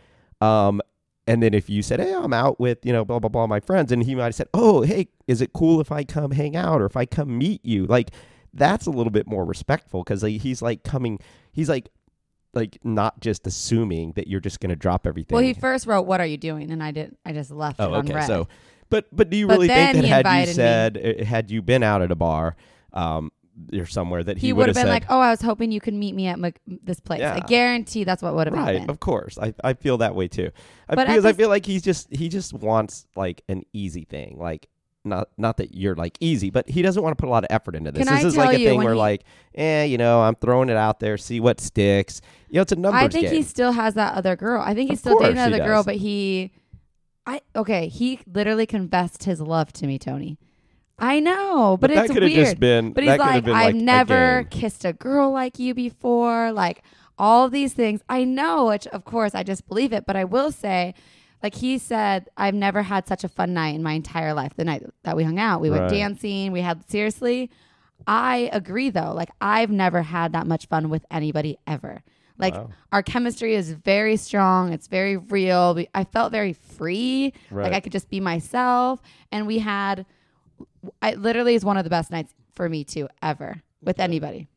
Um, 0.40 0.80
and 1.26 1.42
then 1.42 1.52
if 1.52 1.68
you 1.68 1.82
said, 1.82 2.00
"Hey, 2.00 2.14
I'm 2.14 2.32
out 2.32 2.58
with 2.58 2.78
you 2.86 2.92
know 2.94 3.04
blah 3.04 3.18
blah 3.18 3.28
blah 3.28 3.46
my 3.46 3.60
friends," 3.60 3.92
and 3.92 4.02
he 4.04 4.14
might 4.14 4.24
have 4.24 4.34
said, 4.34 4.48
"Oh, 4.54 4.80
hey, 4.80 5.08
is 5.26 5.42
it 5.42 5.52
cool 5.52 5.82
if 5.82 5.92
I 5.92 6.02
come 6.04 6.30
hang 6.30 6.56
out 6.56 6.80
or 6.80 6.86
if 6.86 6.96
I 6.96 7.04
come 7.04 7.36
meet 7.36 7.62
you?" 7.62 7.84
Like 7.84 8.10
that's 8.54 8.86
a 8.86 8.90
little 8.90 9.10
bit 9.12 9.26
more 9.26 9.44
respectful 9.44 10.02
because 10.02 10.22
like, 10.22 10.40
he's 10.40 10.62
like 10.62 10.82
coming, 10.82 11.20
he's 11.52 11.68
like 11.68 11.88
like 12.52 12.78
not 12.82 13.20
just 13.20 13.46
assuming 13.46 14.12
that 14.12 14.26
you're 14.26 14.40
just 14.40 14.60
gonna 14.60 14.74
drop 14.76 15.06
everything. 15.06 15.34
Well, 15.36 15.44
he 15.44 15.54
first 15.54 15.86
wrote, 15.86 16.02
"What 16.02 16.20
are 16.20 16.26
you 16.26 16.36
doing?" 16.36 16.70
and 16.70 16.82
I 16.82 16.90
did. 16.90 17.16
I 17.24 17.32
just 17.32 17.50
left 17.50 17.78
Oh, 17.80 17.94
it 17.94 17.98
okay. 17.98 18.08
unread. 18.10 18.26
So, 18.26 18.48
but 18.88 19.06
but 19.12 19.30
do 19.30 19.36
you 19.36 19.46
But 19.46 19.54
really 19.54 19.68
think 19.68 19.92
then 19.92 19.96
that 19.96 20.04
he 20.04 20.10
had 20.10 20.24
you 20.26 20.30
invited 20.30 20.54
said 20.54 21.16
uh, 21.20 21.24
had 21.24 21.50
you 21.50 21.62
been 21.62 21.82
out 21.82 22.02
at 22.02 22.10
a 22.10 22.16
bar, 22.16 22.56
um, 22.92 23.30
or 23.72 23.86
somewhere 23.86 24.24
that 24.24 24.38
he, 24.38 24.48
he 24.48 24.52
would 24.52 24.66
have 24.68 24.74
been 24.74 24.84
said, 24.86 24.88
like, 24.90 25.04
"Oh, 25.08 25.20
I 25.20 25.30
was 25.30 25.40
hoping 25.42 25.70
you 25.70 25.80
could 25.80 25.94
meet 25.94 26.14
me 26.14 26.26
at 26.26 26.38
Mc- 26.40 26.60
this 26.66 26.98
place." 26.98 27.20
I 27.20 27.36
Yeah. 27.36 27.46
guarantee 27.46 28.02
that's 28.02 28.22
what 28.22 28.34
would 28.34 28.48
have 28.48 28.54
been. 28.54 28.64
right? 28.64 28.72
happened. 28.72 28.90
Of 28.90 28.98
course, 28.98 29.38
I 29.38 29.54
I 29.62 29.74
feel 29.74 29.98
that 29.98 30.14
way 30.16 30.26
too. 30.26 30.50
I, 30.88 30.94
But 30.96 31.06
at 31.06 31.12
because 31.12 31.24
I 31.24 31.30
this- 31.32 31.36
feel 31.36 31.48
like 31.50 31.66
he's 31.66 31.82
just 31.82 32.08
he 32.12 32.28
just 32.28 32.52
wants 32.52 33.06
like 33.14 33.42
an 33.48 33.62
easy 33.72 34.04
thing, 34.04 34.36
like. 34.38 34.68
Not, 35.02 35.28
not 35.38 35.56
that 35.56 35.74
you're 35.74 35.94
like 35.94 36.18
easy, 36.20 36.50
but 36.50 36.68
he 36.68 36.82
doesn't 36.82 37.02
want 37.02 37.16
to 37.16 37.20
put 37.20 37.28
a 37.28 37.30
lot 37.32 37.42
of 37.44 37.48
effort 37.50 37.74
into 37.74 37.90
this. 37.90 38.06
Can 38.06 38.14
this 38.14 38.24
I 38.24 38.28
is 38.28 38.36
like 38.36 38.58
a 38.58 38.64
thing 38.64 38.82
where, 38.82 38.92
he- 38.92 38.98
like, 38.98 39.24
eh, 39.54 39.84
you 39.84 39.96
know, 39.96 40.20
I'm 40.20 40.34
throwing 40.34 40.68
it 40.68 40.76
out 40.76 41.00
there, 41.00 41.16
see 41.16 41.40
what 41.40 41.58
sticks. 41.60 42.20
You 42.50 42.56
know, 42.56 42.62
it's 42.62 42.72
a 42.72 42.76
numbers 42.76 43.02
I 43.02 43.08
think 43.08 43.26
game. 43.26 43.34
he 43.36 43.42
still 43.42 43.72
has 43.72 43.94
that 43.94 44.14
other 44.14 44.36
girl. 44.36 44.60
I 44.62 44.74
think 44.74 44.90
he's 44.90 44.98
Of 44.98 45.12
still 45.12 45.18
dating 45.20 45.38
another 45.38 45.64
girl, 45.64 45.82
but 45.84 45.96
he, 45.96 46.52
I 47.26 47.40
okay, 47.56 47.88
he 47.88 48.20
literally 48.30 48.66
confessed 48.66 49.24
his 49.24 49.40
love 49.40 49.72
to 49.74 49.86
me, 49.86 49.98
Tony. 49.98 50.38
I 50.98 51.18
know, 51.20 51.78
but, 51.80 51.88
but 51.88 51.94
that 51.94 52.04
it's 52.04 52.12
could 52.12 52.22
have 52.22 52.32
just 52.32 52.60
been. 52.60 52.92
But 52.92 53.04
he's 53.04 53.16
like, 53.18 53.44
been 53.44 53.54
I've 53.54 53.74
like 53.74 53.82
never 53.82 54.42
game. 54.42 54.60
kissed 54.60 54.84
a 54.84 54.92
girl 54.92 55.30
like 55.30 55.58
you 55.58 55.72
before. 55.72 56.52
Like 56.52 56.82
all 57.16 57.48
these 57.48 57.72
things. 57.72 58.02
I 58.10 58.24
know, 58.24 58.66
which 58.66 58.86
of 58.88 59.04
course 59.06 59.34
I 59.34 59.42
just 59.42 59.66
believe 59.66 59.94
it. 59.94 60.04
But 60.06 60.16
I 60.16 60.24
will 60.24 60.52
say, 60.52 60.92
like 61.42 61.54
he 61.54 61.78
said, 61.78 62.28
I've 62.36 62.54
never 62.54 62.82
had 62.82 63.08
such 63.08 63.24
a 63.24 63.28
fun 63.28 63.54
night 63.54 63.74
in 63.74 63.82
my 63.82 63.92
entire 63.92 64.34
life. 64.34 64.52
The 64.56 64.64
night 64.64 64.84
that 65.04 65.16
we 65.16 65.24
hung 65.24 65.38
out, 65.38 65.60
we 65.60 65.70
went 65.70 65.90
dancing. 65.90 66.52
We 66.52 66.60
had 66.60 66.88
seriously. 66.90 67.50
I 68.06 68.50
agree 68.52 68.90
though. 68.90 69.12
Like 69.14 69.30
I've 69.40 69.70
never 69.70 70.02
had 70.02 70.32
that 70.32 70.46
much 70.46 70.66
fun 70.66 70.90
with 70.90 71.04
anybody 71.10 71.58
ever. 71.66 72.02
Like 72.38 72.54
Wow. 72.54 72.70
our 72.92 73.02
chemistry 73.02 73.54
is 73.54 73.72
very 73.72 74.16
strong. 74.16 74.72
It's 74.72 74.86
very 74.88 75.16
real. 75.18 75.74
We, 75.74 75.88
I 75.94 76.04
felt 76.04 76.32
very 76.32 76.54
free. 76.54 77.34
Right. 77.50 77.64
Like 77.64 77.74
I 77.74 77.80
could 77.80 77.92
just 77.92 78.08
be 78.08 78.18
myself. 78.20 79.02
And 79.30 79.46
we 79.46 79.58
had, 79.58 80.06
I 81.02 81.12
literally 81.14 81.54
is 81.54 81.64
one 81.64 81.76
of 81.76 81.84
the 81.84 81.90
best 81.90 82.10
nights 82.10 82.32
for 82.54 82.68
me 82.68 82.84
too 82.84 83.08
ever 83.22 83.62
with 83.82 84.00
anybody. 84.00 84.48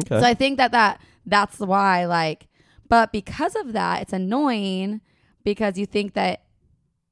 Okay. 0.00 0.20
So 0.20 0.26
I 0.26 0.34
think 0.34 0.58
that 0.58 0.72
that 0.72 1.00
that's 1.24 1.58
why 1.58 2.04
like, 2.04 2.48
but 2.88 3.12
because 3.12 3.54
of 3.56 3.72
that, 3.72 4.02
it's 4.02 4.12
annoying 4.12 5.00
because 5.44 5.78
you 5.78 5.86
think 5.86 6.14
that 6.14 6.44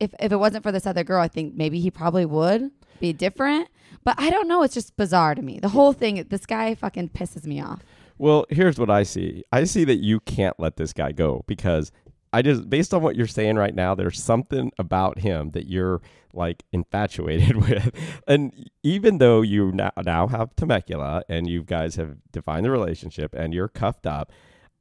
if 0.01 0.12
if 0.19 0.33
it 0.33 0.37
wasn't 0.37 0.65
for 0.65 0.73
this 0.73 0.87
other 0.87 1.05
girl, 1.05 1.23
I 1.23 1.29
think 1.29 1.55
maybe 1.55 1.81
he 1.81 1.91
probably 1.91 2.25
would 2.25 2.71
be 3.01 3.12
different. 3.12 3.69
But 4.05 4.17
I 4.19 4.31
don't 4.31 4.49
know. 4.49 4.62
It's 4.62 4.75
just 4.75 4.97
bizarre 4.97 5.35
to 5.35 5.43
me. 5.43 5.61
The 5.61 5.69
whole 5.69 5.93
thing. 5.93 6.25
This 6.29 6.47
guy 6.47 6.75
fucking 6.75 7.11
pisses 7.11 7.47
me 7.47 7.61
off. 7.61 7.83
Well, 8.19 8.47
here's 8.51 8.79
what 8.79 8.91
I 8.91 9.03
see. 9.03 9.45
I 9.53 9.65
see 9.65 9.85
that 9.85 9.97
you 9.97 10.21
can't 10.21 10.59
let 10.59 10.77
this 10.77 10.93
guy 10.93 11.12
go 11.12 11.45
because 11.47 11.90
I 12.33 12.42
just, 12.42 12.71
based 12.71 12.95
on 12.95 13.03
what 13.03 13.16
you're 13.16 13.27
saying 13.27 13.57
right 13.57 13.75
now, 13.75 13.95
there's 13.95 14.23
something 14.23 14.73
about 14.79 15.18
him 15.18 15.51
that 15.51 15.68
you're 15.68 16.01
like 16.33 16.62
infatuated 16.73 17.57
with. 17.68 17.95
And 18.27 18.71
even 18.83 19.18
though 19.18 19.42
you 19.42 19.73
now, 19.73 19.92
now 20.03 20.27
have 20.29 20.55
Temecula 20.57 21.25
and 21.29 21.49
you 21.49 21.62
guys 21.62 21.97
have 21.97 22.16
defined 22.31 22.64
the 22.64 22.71
relationship 22.71 23.35
and 23.35 23.53
you're 23.53 23.68
cuffed 23.68 24.07
up, 24.07 24.33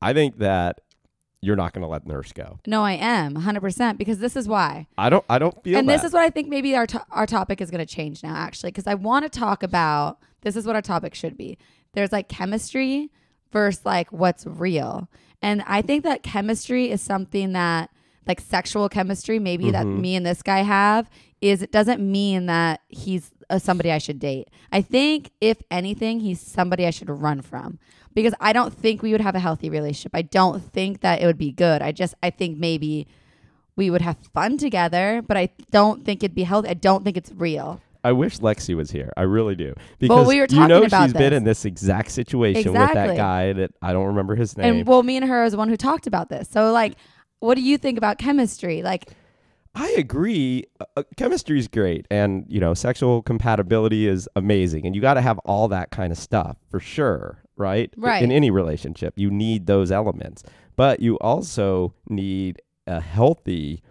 I 0.01 0.13
think 0.13 0.37
that 0.37 0.81
you're 1.41 1.55
not 1.55 1.73
going 1.73 1.81
to 1.81 1.87
let 1.87 2.05
Nurse 2.05 2.31
go. 2.33 2.59
No, 2.67 2.83
I 2.83 2.93
am 2.93 3.33
100% 3.35 3.97
because 3.97 4.19
this 4.19 4.35
is 4.35 4.47
why. 4.47 4.87
I 4.97 5.09
don't. 5.09 5.25
I 5.29 5.39
don't 5.39 5.61
feel 5.63 5.77
and 5.77 5.89
that. 5.89 5.93
this 5.93 6.03
is 6.03 6.13
what 6.13 6.21
I 6.23 6.29
think 6.29 6.47
maybe 6.49 6.75
our 6.75 6.85
to- 6.87 7.05
our 7.11 7.25
topic 7.25 7.61
is 7.61 7.71
going 7.71 7.85
to 7.85 7.91
change 7.95 8.21
now 8.23 8.35
actually 8.35 8.69
because 8.71 8.87
I 8.87 8.93
want 8.93 9.23
to 9.31 9.39
talk 9.39 9.63
about 9.63 10.19
this 10.41 10.55
is 10.55 10.65
what 10.67 10.75
our 10.75 10.81
topic 10.81 11.15
should 11.15 11.35
be. 11.37 11.57
There's 11.93 12.11
like 12.11 12.29
chemistry 12.29 13.09
versus 13.51 13.85
like 13.85 14.11
what's 14.11 14.45
real. 14.45 15.09
And 15.41 15.63
I 15.65 15.81
think 15.81 16.03
that 16.03 16.21
chemistry 16.23 16.91
is 16.91 17.01
something 17.01 17.53
that 17.53 17.89
like 18.27 18.39
sexual 18.39 18.87
chemistry 18.87 19.39
maybe 19.39 19.71
that 19.71 19.85
Mhm. 19.85 19.99
me 19.99 20.15
and 20.15 20.25
this 20.25 20.43
guy 20.43 20.59
have 20.59 21.09
is 21.41 21.63
it 21.63 21.71
doesn't 21.71 21.99
mean 21.99 22.45
that 22.45 22.81
he's 22.87 23.31
uh, 23.49 23.57
somebody 23.57 23.91
I 23.91 23.97
should 23.97 24.19
date. 24.19 24.47
I 24.71 24.81
think 24.81 25.31
if 25.41 25.57
anything 25.71 26.19
he's 26.19 26.39
somebody 26.39 26.85
I 26.85 26.91
should 26.91 27.09
run 27.09 27.41
from 27.41 27.79
because 28.13 28.33
I 28.39 28.53
don't 28.53 28.73
think 28.73 29.01
we 29.01 29.11
would 29.11 29.21
have 29.21 29.35
a 29.35 29.39
healthy 29.39 29.69
relationship. 29.69 30.11
I 30.13 30.21
don't 30.23 30.61
think 30.61 31.01
that 31.01 31.21
it 31.21 31.25
would 31.25 31.37
be 31.37 31.51
good. 31.51 31.81
I 31.81 31.91
just 31.91 32.15
I 32.21 32.29
think 32.29 32.57
maybe 32.57 33.07
we 33.75 33.89
would 33.89 34.01
have 34.01 34.17
fun 34.33 34.57
together, 34.57 35.21
but 35.25 35.37
I 35.37 35.49
don't 35.71 36.03
think 36.03 36.23
it'd 36.23 36.35
be 36.35 36.43
healthy. 36.43 36.69
I 36.69 36.73
don't 36.73 37.03
think 37.03 37.17
it's 37.17 37.31
real. 37.31 37.81
I 38.03 38.11
wish 38.13 38.39
Lexi 38.39 38.75
was 38.75 38.89
here. 38.91 39.13
I 39.15 39.21
really 39.21 39.55
do 39.55 39.75
because 39.99 40.27
we 40.27 40.39
were 40.39 40.47
you 40.49 40.67
know 40.67 40.79
talking 40.79 40.87
about 40.87 41.03
she's 41.05 41.13
been 41.13 41.33
in 41.33 41.43
this 41.43 41.65
exact 41.65 42.11
situation 42.11 42.73
with 42.73 42.93
that 42.93 43.15
guy 43.15 43.53
that 43.53 43.71
I 43.81 43.93
don't 43.93 44.07
remember 44.07 44.35
his 44.35 44.57
name. 44.57 44.77
And 44.79 44.87
well, 44.87 45.03
me 45.03 45.17
and 45.17 45.25
her 45.27 45.43
is 45.43 45.51
the 45.51 45.57
one 45.57 45.69
who 45.69 45.77
talked 45.77 46.07
about 46.07 46.29
this. 46.29 46.49
So 46.49 46.71
like, 46.71 46.95
what 47.39 47.55
do 47.55 47.61
you 47.61 47.77
think 47.77 47.97
about 47.97 48.17
chemistry? 48.17 48.81
Like, 48.81 49.09
I 49.75 49.89
agree. 49.97 50.65
Uh, 50.79 50.85
Uh, 50.97 51.03
chemistry 51.15 51.59
is 51.59 51.67
great, 51.67 52.07
and 52.09 52.45
you 52.49 52.59
know, 52.59 52.73
sexual 52.73 53.21
compatibility 53.21 54.07
is 54.07 54.27
amazing, 54.35 54.85
and 54.85 54.95
you 54.95 55.01
got 55.01 55.13
to 55.13 55.21
have 55.21 55.37
all 55.39 55.67
that 55.69 55.91
kind 55.91 56.11
of 56.11 56.17
stuff 56.17 56.57
for 56.69 56.79
sure, 56.79 57.43
right? 57.61 57.93
Right. 57.95 58.23
In 58.23 58.31
any 58.31 58.51
relationship, 58.51 59.13
you 59.15 59.31
need 59.31 59.67
those 59.67 59.91
elements, 59.91 60.43
but 60.75 60.99
you 60.99 61.17
also 61.19 61.93
need 62.09 62.61
a 62.87 62.99
healthy 62.99 63.83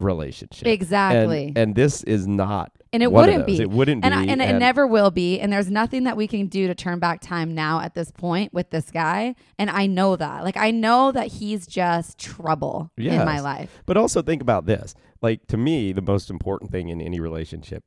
relationship. 0.00 0.66
exactly. 0.66 1.48
And, 1.48 1.58
and 1.58 1.74
this 1.74 2.02
is 2.04 2.26
not. 2.26 2.72
And 2.92 3.02
it 3.04 3.12
wouldn't 3.12 3.46
be. 3.46 3.60
It 3.60 3.70
wouldn't 3.70 4.04
and, 4.04 4.12
be. 4.12 4.30
I, 4.30 4.32
and, 4.32 4.42
it 4.42 4.58
never 4.58 4.84
will 4.84 5.12
be. 5.12 5.38
And 5.38 5.52
there's 5.52 5.70
nothing 5.70 6.04
that 6.04 6.16
we 6.16 6.26
can 6.26 6.48
do 6.48 6.66
to 6.66 6.74
turn 6.74 6.98
back 6.98 7.20
time 7.20 7.54
now 7.54 7.80
at 7.80 7.94
this 7.94 8.10
point 8.10 8.52
with 8.52 8.70
this 8.70 8.90
guy. 8.90 9.36
And 9.58 9.70
I 9.70 9.86
know 9.86 10.16
that. 10.16 10.42
Like, 10.42 10.56
I 10.56 10.72
know 10.72 11.12
that 11.12 11.28
he's 11.28 11.68
just 11.68 12.18
trouble 12.18 12.90
in 12.96 13.18
my 13.18 13.38
life. 13.38 13.82
But 13.86 13.96
also 13.96 14.22
think 14.22 14.42
about 14.42 14.66
this. 14.66 14.96
Like 15.22 15.46
to 15.48 15.56
me, 15.56 15.92
the 15.92 16.02
most 16.02 16.30
important 16.30 16.72
thing 16.72 16.88
in 16.88 17.00
any 17.00 17.20
relationship 17.20 17.84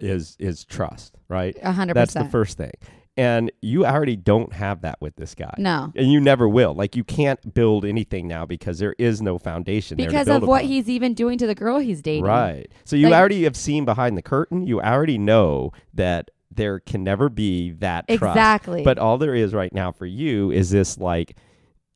is 0.00 0.36
is 0.38 0.64
trust, 0.64 1.16
right? 1.28 1.56
A 1.62 1.72
hundred 1.72 1.94
That's 1.94 2.14
the 2.14 2.24
first 2.24 2.56
thing. 2.56 2.72
And 3.18 3.50
you 3.62 3.86
already 3.86 4.14
don't 4.16 4.52
have 4.52 4.82
that 4.82 5.00
with 5.00 5.16
this 5.16 5.34
guy. 5.34 5.54
No. 5.56 5.90
And 5.96 6.12
you 6.12 6.20
never 6.20 6.46
will. 6.48 6.74
Like 6.74 6.94
you 6.96 7.02
can't 7.04 7.54
build 7.54 7.84
anything 7.86 8.28
now 8.28 8.44
because 8.44 8.78
there 8.78 8.94
is 8.98 9.22
no 9.22 9.38
foundation 9.38 9.96
there 9.96 10.06
Because 10.06 10.28
of 10.28 10.42
what 10.42 10.62
upon. 10.62 10.68
he's 10.70 10.88
even 10.90 11.14
doing 11.14 11.38
to 11.38 11.46
the 11.46 11.54
girl 11.54 11.78
he's 11.78 12.02
dating. 12.02 12.24
Right. 12.24 12.66
So 12.84 12.94
you 12.94 13.08
Like- 13.08 13.18
already 13.18 13.44
have 13.44 13.56
seen 13.56 13.86
behind 13.86 14.18
the 14.18 14.22
curtain. 14.22 14.66
You 14.66 14.80
already 14.82 15.16
know 15.16 15.72
that 15.94 16.30
there 16.50 16.78
can 16.80 17.04
never 17.04 17.28
be 17.30 17.70
that 17.72 18.06
trust. 18.08 18.22
Exactly. 18.22 18.82
But 18.82 18.98
all 18.98 19.16
there 19.18 19.34
is 19.34 19.54
right 19.54 19.72
now 19.72 19.92
for 19.92 20.06
you 20.06 20.50
is 20.50 20.68
this 20.70 20.98
like 20.98 21.36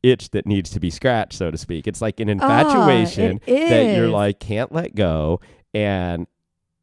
itch 0.03 0.31
that 0.31 0.47
needs 0.47 0.71
to 0.71 0.79
be 0.79 0.89
scratched, 0.89 1.33
so 1.33 1.51
to 1.51 1.57
speak. 1.57 1.87
It's 1.87 2.01
like 2.01 2.19
an 2.19 2.29
infatuation 2.29 3.39
Ah, 3.43 3.51
it 3.51 3.69
that 3.69 3.95
you're 3.95 4.05
is. 4.05 4.11
like 4.11 4.39
can't 4.39 4.71
let 4.71 4.95
go, 4.95 5.39
and 5.73 6.25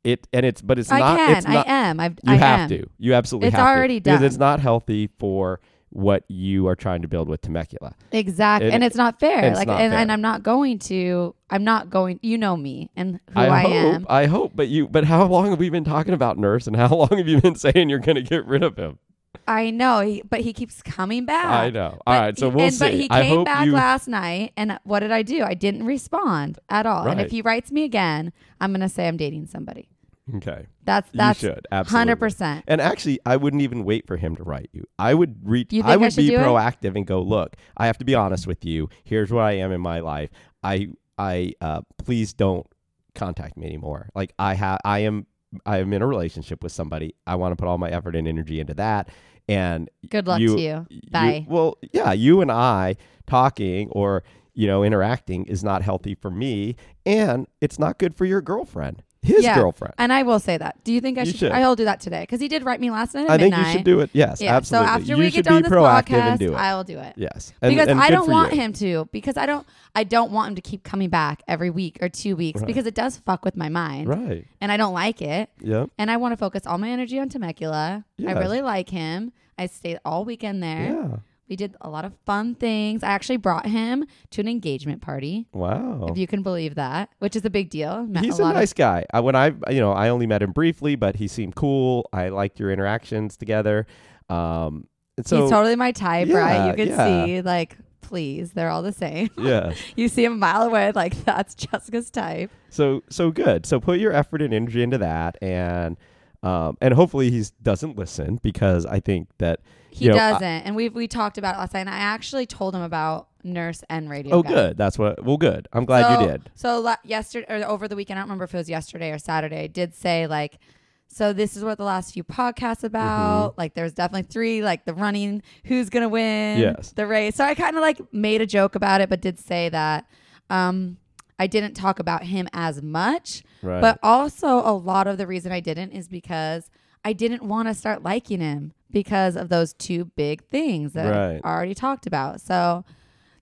it 0.08 0.26
and 0.32 0.44
it's 0.46 0.60
but 0.62 0.78
it's 0.78 0.90
I 0.90 0.98
not. 1.00 1.16
can. 1.18 1.36
It's 1.36 1.46
not. 1.46 1.68
I 1.68 1.70
am. 1.72 2.00
I've, 2.00 2.12
you 2.22 2.32
I 2.32 2.36
have 2.36 2.60
am. 2.60 2.68
to. 2.70 2.86
You 2.98 3.14
absolutely 3.14 3.48
It's 3.48 3.56
have 3.56 3.66
to. 3.66 3.70
already 3.78 4.00
because 4.00 4.22
it's 4.22 4.36
not 4.38 4.60
healthy 4.60 5.08
for 5.18 5.60
what 5.90 6.22
you 6.28 6.66
are 6.68 6.76
trying 6.76 7.00
to 7.00 7.08
build 7.08 7.28
with 7.28 7.40
Temecula. 7.40 7.94
Exactly. 8.12 8.66
And- 8.68 8.74
and 8.74 8.84
it's 8.84 8.96
not 8.96 9.18
fair. 9.18 9.44
it's 9.44 9.56
like 9.56 9.68
not 9.68 9.80
and, 9.80 9.92
fair. 9.92 10.00
and 10.00 10.12
I'm 10.12 10.20
not 10.20 10.42
going 10.42 10.78
to 10.80 11.34
I'm 11.50 11.64
not 11.64 11.88
going 11.88 12.20
you 12.22 12.36
know 12.36 12.56
me 12.56 12.90
and 12.94 13.20
who 13.32 13.40
I, 13.40 13.48
I, 13.48 13.60
hope. 13.62 13.72
am. 13.72 14.06
I 14.08 14.26
hope. 14.26 14.52
But 14.54 14.68
you. 14.68 14.86
But 14.88 15.04
how 15.04 15.24
long 15.26 15.50
have 15.50 15.58
we 15.58 15.70
been 15.70 15.84
talking 15.84 16.14
about 16.14 16.36
Nurse, 16.38 16.66
and 16.66 16.76
how 16.76 16.88
long 16.94 17.08
have 17.16 17.26
you 17.28 17.40
been 17.40 17.54
saying 17.54 17.88
you're 17.88 17.98
going 18.00 18.16
to 18.16 18.22
get 18.22 18.44
rid 18.46 18.62
of 18.62 18.76
him? 18.76 18.98
I 19.46 19.70
know, 19.70 20.00
he, 20.00 20.22
but 20.28 20.40
he 20.40 20.52
keeps 20.52 20.82
coming 20.82 21.24
back. 21.24 21.46
I 21.46 21.70
know. 21.70 21.98
But 22.04 22.12
All 22.12 22.20
right. 22.20 22.38
So 22.38 22.50
we'll 22.50 22.66
and, 22.66 22.74
see. 22.74 22.78
But 22.84 22.94
he 22.94 23.08
came 23.08 23.44
back 23.44 23.64
you. 23.64 23.72
last 23.72 24.08
night, 24.08 24.52
and 24.58 24.78
what 24.84 25.00
did 25.00 25.10
I 25.10 25.22
do? 25.22 25.42
I 25.42 25.54
didn't 25.54 25.84
respond 25.86 26.58
at 26.68 26.84
all. 26.84 27.06
And 27.08 27.18
if 27.20 27.30
he 27.30 27.40
writes 27.40 27.70
me 27.72 27.84
again, 27.84 28.32
I'm 28.60 28.72
gonna 28.72 28.88
say 28.90 29.08
I'm 29.08 29.16
dating 29.16 29.46
somebody. 29.46 29.88
Okay. 30.36 30.66
That's 30.84 31.08
that's 31.14 31.42
you 31.42 31.48
should. 31.50 31.66
Absolutely. 31.72 31.98
hundred 31.98 32.16
percent. 32.16 32.64
And 32.68 32.80
actually, 32.80 33.18
I 33.24 33.36
wouldn't 33.36 33.62
even 33.62 33.84
wait 33.84 34.06
for 34.06 34.16
him 34.16 34.36
to 34.36 34.42
write 34.42 34.68
you. 34.72 34.84
I 34.98 35.14
would 35.14 35.36
reach. 35.42 35.72
I 35.82 35.96
would 35.96 36.14
be 36.16 36.28
do 36.28 36.36
it? 36.36 36.40
proactive 36.40 36.96
and 36.96 37.06
go, 37.06 37.20
look. 37.20 37.56
I 37.76 37.86
have 37.86 37.98
to 37.98 38.04
be 38.04 38.14
honest 38.14 38.46
with 38.46 38.64
you. 38.64 38.88
Here's 39.04 39.30
where 39.30 39.42
I 39.44 39.52
am 39.52 39.72
in 39.72 39.80
my 39.80 40.00
life. 40.00 40.30
I, 40.62 40.88
I, 41.18 41.52
uh, 41.60 41.82
please 41.98 42.32
don't 42.32 42.66
contact 43.14 43.56
me 43.56 43.66
anymore. 43.66 44.08
Like 44.14 44.32
I 44.38 44.54
have, 44.54 44.78
I 44.84 45.00
am, 45.00 45.26
I 45.64 45.78
am 45.78 45.92
in 45.92 46.02
a 46.02 46.06
relationship 46.06 46.62
with 46.62 46.72
somebody. 46.72 47.14
I 47.26 47.36
want 47.36 47.52
to 47.52 47.56
put 47.56 47.68
all 47.68 47.78
my 47.78 47.90
effort 47.90 48.14
and 48.16 48.28
energy 48.28 48.60
into 48.60 48.74
that. 48.74 49.08
And 49.48 49.88
Good 50.10 50.26
luck 50.26 50.40
you- 50.40 50.56
to 50.56 50.60
you. 50.60 50.86
you- 50.90 51.00
Bye. 51.10 51.46
well, 51.48 51.78
yeah, 51.92 52.12
you 52.12 52.40
and 52.42 52.52
I 52.52 52.96
talking 53.26 53.88
or 53.90 54.22
you 54.54 54.66
know 54.66 54.82
interacting 54.82 55.44
is 55.46 55.62
not 55.64 55.82
healthy 55.82 56.14
for 56.14 56.30
me, 56.30 56.74
and 57.06 57.46
it's 57.60 57.78
not 57.78 57.98
good 57.98 58.14
for 58.16 58.24
your 58.24 58.42
girlfriend, 58.42 59.02
his 59.22 59.42
Yeah. 59.44 59.57
girlfriend. 59.57 59.94
And 59.98 60.12
I 60.12 60.22
will 60.22 60.38
say 60.38 60.57
that. 60.59 60.83
Do 60.85 60.92
you 60.92 61.00
think 61.00 61.18
I 61.18 61.24
should? 61.24 61.37
should. 61.37 61.52
I'll 61.52 61.74
do 61.76 61.85
that 61.85 62.00
today 62.00 62.20
because 62.22 62.40
he 62.40 62.48
did 62.48 62.64
write 62.64 62.81
me 62.81 62.90
last 62.90 63.14
night 63.14 63.24
at 63.24 63.31
I 63.31 63.37
think 63.38 63.52
midnight. 63.54 63.66
you 63.66 63.72
should 63.78 63.85
do 63.85 64.00
it. 64.00 64.11
Yes, 64.12 64.40
Yeah. 64.40 64.54
absolutely. 64.57 64.87
So 64.88 64.92
after 64.94 65.07
you 65.07 65.16
we 65.16 65.24
should 65.31 65.44
get 65.44 65.44
done 65.46 65.62
be 65.62 65.68
this 65.68 65.72
proactive 65.76 66.04
podcast, 66.07 66.31
and 66.31 66.38
do 66.38 66.52
it. 66.52 66.57
I 66.57 66.74
will 66.74 66.85
do 66.85 66.98
it. 66.98 67.14
yes, 67.16 67.52
and, 67.61 67.70
because 67.74 67.88
and 67.88 68.00
I 68.00 68.11
don't 68.11 68.31
want 68.31 68.52
you. 68.54 68.61
him 68.61 68.72
to. 68.74 69.09
Because 69.12 69.37
I 69.37 69.46
don't. 69.46 69.66
I 69.94 70.04
don't 70.04 70.31
want 70.31 70.50
him 70.50 70.54
to 70.54 70.61
keep 70.62 70.85
coming 70.85 71.09
back 71.09 71.42
every 71.48 71.70
week 71.70 71.98
or 72.00 72.09
two 72.09 72.37
weeks 72.37 72.61
Right. 72.61 72.66
because 72.66 72.87
it 72.87 72.94
does 72.94 73.16
fuck 73.18 73.44
with 73.44 73.57
my 73.57 73.68
mind, 73.68 74.09
Right. 74.09 74.46
and 74.61 74.70
I 74.70 74.76
don't 74.76 74.94
like 74.94 75.20
it. 75.20 75.50
Yep. 75.61 75.90
And 75.98 76.11
I 76.11 76.16
want 76.18 76.33
to 76.33 76.37
focus 76.37 76.66
all 76.66 76.78
my 76.78 76.88
energy 76.90 77.18
on 77.18 77.28
Temecula. 77.28 78.04
Yes. 78.16 78.37
I 78.37 78.38
really 78.38 78.62
like 78.62 78.90
him. 78.90 79.33
I 79.59 79.66
stayed 79.66 79.98
all 80.04 80.24
weekend 80.24 80.62
there. 80.62 80.94
Yeah. 80.94 81.16
We 81.48 81.56
did 81.56 81.76
a 81.80 81.88
lot 81.88 82.04
of 82.04 82.12
fun 82.26 82.54
things. 82.54 83.02
I 83.02 83.08
actually 83.08 83.38
brought 83.38 83.66
him 83.66 84.04
to 84.30 84.40
an 84.40 84.48
engagement 84.48 85.00
party, 85.02 85.46
Wow. 85.52 86.08
if 86.11 86.18
you 86.18 86.26
can 86.26 86.42
believe 86.42 86.74
that, 86.74 87.08
which 87.20 87.34
is 87.37 87.44
a 87.44 87.50
big 87.50 87.70
deal. 87.70 88.04
Met 88.06 88.24
He's 88.24 88.38
a 88.38 88.44
a, 88.44 88.52
nice 88.52 88.72
guy. 88.72 89.06
I, 89.12 89.20
when 89.20 89.34
I, 89.34 89.46
you 89.70 89.80
know, 89.80 89.92
I 89.92 90.11
only 90.11 90.26
met 90.26 90.42
him 90.42 90.52
briefly, 90.52 90.94
but 90.96 91.16
he 91.16 91.26
seemed 91.28 91.54
cool. 91.54 92.08
I 92.12 92.28
liked 92.28 92.61
your 92.61 92.70
interactions 92.70 93.37
together. 93.37 93.87
Um, 94.28 94.87
so 95.24 95.42
He's 95.42 95.50
totally 95.50 95.74
my 95.76 95.92
type, 95.92 96.28
Yeah, 96.28 96.37
right? 96.38 96.68
You 96.68 96.74
can 96.76 96.88
yeah. 96.88 97.24
see, 97.24 97.40
like, 97.42 97.76
please, 98.02 98.52
they're 98.52 98.68
all 98.70 98.82
the 98.82 98.92
same. 98.92 99.30
Yeah. 99.38 99.72
you 99.96 100.08
see 100.08 100.24
him 100.24 100.34
a 100.34 100.37
mile 100.37 100.62
away, 100.62 100.92
like 100.92 101.14
that's 101.24 101.54
Jessica's 101.54 102.11
type. 102.11 102.50
So 102.70 103.02
so 103.08 103.30
good. 103.30 103.64
So 103.66 103.80
put 103.80 103.98
your 103.98 104.12
effort 104.12 104.42
and 104.42 104.52
energy 104.54 104.82
into 104.82 104.98
that, 104.98 105.37
and 105.42 105.96
um, 106.42 106.76
and 106.80 106.94
hopefully 106.94 107.30
he 107.30 107.44
doesn't 107.62 107.96
listen 107.96 108.38
because 108.42 108.87
I 108.87 109.00
think 109.00 109.28
that 109.38 109.61
He 109.90 110.05
You 110.07 110.11
know, 110.12 110.16
doesn't, 110.16 110.42
and 110.44 110.77
we've 110.77 110.94
we 110.94 111.09
talked 111.09 111.38
about 111.38 111.55
it 111.55 111.59
last 111.59 111.74
night. 111.74 111.81
And 111.81 111.90
I 111.90 111.98
actually 111.98 112.46
told 112.46 112.74
him 112.74 112.83
about 112.83 113.29
Nurse 113.44 113.83
and 113.88 114.09
Radio. 114.11 114.35
oh 114.37 114.42
Guy. 114.42 114.48
good. 114.51 114.77
That's 114.77 114.98
what. 114.98 115.24
Well, 115.24 115.37
good. 115.37 115.68
I'm 115.72 115.85
glad 115.85 116.14
so, 116.14 116.20
you 116.20 116.27
did. 116.29 116.51
So 116.55 116.81
la- 116.81 116.96
yesterday 117.05 117.46
or 117.48 117.66
over 117.66 117.88
the 117.88 117.96
weekend, 117.96 118.18
I 118.18 118.22
don't 118.22 118.29
remember 118.29 118.44
if 118.44 118.55
it 118.55 118.59
was 118.59 118.68
yesterday 118.68 119.11
or 119.11 119.18
Saturday. 119.18 119.62
I 119.62 119.66
did 119.66 119.94
say 119.94 120.27
like, 120.27 120.59
so 121.07 121.33
this 121.33 121.57
is 121.57 121.64
what 121.64 121.79
the 121.79 121.85
last 121.85 122.12
few 122.12 122.22
podcasts 122.24 122.85
about. 122.85 123.51
Mm-hmm. 123.53 123.61
Like, 123.61 123.74
there's 123.74 123.94
definitely 123.94 124.29
three, 124.31 124.62
like 124.62 124.85
the 124.85 124.92
running, 124.94 125.42
who's 125.64 125.88
gonna 125.88 126.09
win, 126.09 126.59
Yes. 126.59 126.92
the 126.92 127.07
race. 127.07 127.35
So 127.37 127.44
I 127.44 127.55
kind 127.55 127.77
of 127.77 127.81
like 127.83 128.01
made 128.12 128.40
a 128.42 128.46
joke 128.46 128.74
about 128.74 129.01
it, 129.01 129.09
but 129.09 129.20
did 129.22 129.38
say 129.38 129.68
that. 129.70 130.05
Um, 130.51 130.98
I 131.38 131.46
didn't 131.46 131.74
talk 131.74 131.98
about 132.01 132.24
him 132.24 132.48
as 132.53 132.83
much, 132.83 133.42
Right. 133.62 133.81
but 133.81 133.98
also 134.03 134.48
a 134.59 134.72
lot 134.74 135.07
of 135.07 135.18
the 135.18 135.27
reason 135.27 135.53
I 135.53 135.61
didn't 135.61 135.92
is 135.92 136.09
because 136.09 136.68
I 137.04 137.12
didn't 137.12 137.42
want 137.42 137.68
to 137.68 137.74
start 137.74 138.02
liking 138.02 138.40
him 138.40 138.72
because 138.90 139.37
of 139.37 139.48
those 139.48 139.72
two 139.74 140.06
big 140.16 140.42
things 140.44 140.92
that 140.94 141.11
Right. 141.11 141.40
I 141.44 141.48
already 141.54 141.74
talked 141.74 142.06
about. 142.06 142.40
So 142.40 142.84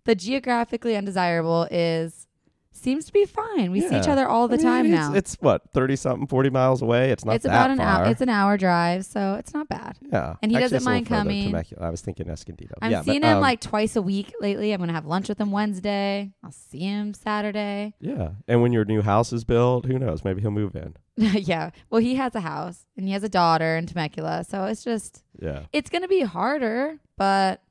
the 0.05 0.15
geographically 0.15 0.97
undesirable 0.97 1.69
is 1.71 2.27
seems 2.73 3.07
to 3.07 3.13
be 3.13 3.25
fine. 3.25 3.71
We 3.73 3.81
see 3.81 3.99
each 3.99 4.07
other 4.07 4.29
all 4.29 4.49
the 4.49 4.55
I 4.55 4.59
mean, 4.59 4.67
time 4.67 4.87
it's, 4.87 4.93
now. 4.95 5.15
It's 5.15 5.35
what 5.41 5.63
thirty 5.73 5.97
something, 5.97 6.27
forty 6.27 6.51
miles 6.51 6.83
away. 6.83 7.11
It's 7.11 7.25
not 7.25 7.37
it's 7.37 7.45
that 7.45 7.51
about 7.51 7.71
an 7.71 7.81
hour. 7.81 8.05
It's 8.07 8.21
an 8.21 8.29
hour 8.29 8.59
drive, 8.59 9.07
so 9.07 9.35
it's 9.35 9.55
not 9.55 9.67
bad. 9.69 9.97
yeah, 10.13 10.37
and 10.43 10.53
he 10.53 10.57
Actually, 10.57 10.65
doesn't 10.65 10.77
it's 10.77 10.85
a 10.87 10.89
little 10.91 10.93
mind 10.93 11.07
coming. 11.07 11.45
Temecula. 11.47 11.87
I 11.87 11.91
was 11.91 12.03
thinking 12.03 12.29
Escondido. 12.29 12.75
I'm 12.83 12.91
yeah, 12.91 13.03
seeing 13.03 13.23
but, 13.23 13.29
him 13.29 13.37
um, 13.37 13.41
like 13.41 13.61
twice 13.63 13.97
a 13.97 14.03
week 14.03 14.35
lately. 14.41 14.73
I'm 14.73 14.81
gonna 14.81 14.93
have 14.93 15.07
lunch 15.07 15.29
with 15.31 15.41
him 15.41 15.53
Wednesday. 15.53 16.33
I'll 16.45 16.53
see 16.53 16.81
him 16.81 17.15
Saturday. 17.15 17.95
yeah. 17.99 18.33
And 18.47 18.61
when 18.61 18.73
your 18.73 18.85
new 18.85 19.01
house 19.01 19.33
is 19.33 19.45
built, 19.45 19.87
who 19.87 19.99
knows? 19.99 20.23
Maybe 20.23 20.43
he'll 20.43 20.51
move 20.51 20.77
in. 20.77 20.97
yeah. 21.35 21.71
Well, 21.91 22.01
he 22.01 22.15
has 22.17 22.35
a 22.35 22.41
house 22.41 22.87
and 22.97 23.07
he 23.07 23.13
has 23.13 23.23
a 23.25 23.29
daughter 23.29 23.77
in 23.77 23.87
Temecula, 23.87 24.45
so 24.49 24.65
it's 24.65 24.85
just 24.85 25.23
Yeah. 25.41 25.63
it's 25.73 25.89
gonna 25.91 26.09
be 26.09 26.21
harder, 26.23 26.99
but 27.17 27.63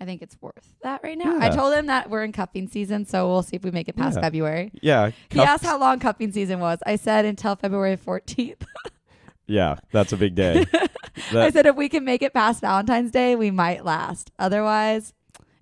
I 0.00 0.04
think 0.06 0.22
it's 0.22 0.36
worth 0.40 0.74
that 0.82 1.02
right 1.02 1.16
now. 1.18 1.38
I 1.40 1.50
told 1.50 1.74
him 1.74 1.86
that 1.86 2.08
we're 2.10 2.24
in 2.24 2.32
cuffing 2.32 2.68
season, 2.68 3.04
so 3.04 3.28
we'll 3.28 3.42
see 3.42 3.56
if 3.56 3.62
we 3.64 3.70
make 3.70 3.88
it 3.88 3.96
past 3.96 4.16
Yeah. 4.16 4.22
February. 4.22 4.70
Yeah. 4.80 5.10
He 5.30 5.40
asked 5.40 5.64
how 5.64 5.78
long 5.78 5.98
cuffing 5.98 6.32
season 6.32 6.58
was. 6.60 6.78
I 6.86 6.96
said 6.96 7.24
until 7.26 7.56
February 7.56 7.96
14th. 7.96 8.62
Yeah, 9.46 9.78
that's 9.90 10.12
a 10.12 10.16
big 10.16 10.36
day. 10.36 10.64
I 11.32 11.50
said 11.50 11.66
if 11.66 11.74
we 11.74 11.88
can 11.88 12.04
make 12.04 12.22
it 12.22 12.32
past 12.32 12.60
Valentine's 12.60 13.10
Day, 13.10 13.34
we 13.34 13.50
might 13.50 13.84
last. 13.84 14.30
Otherwise, 14.38 15.12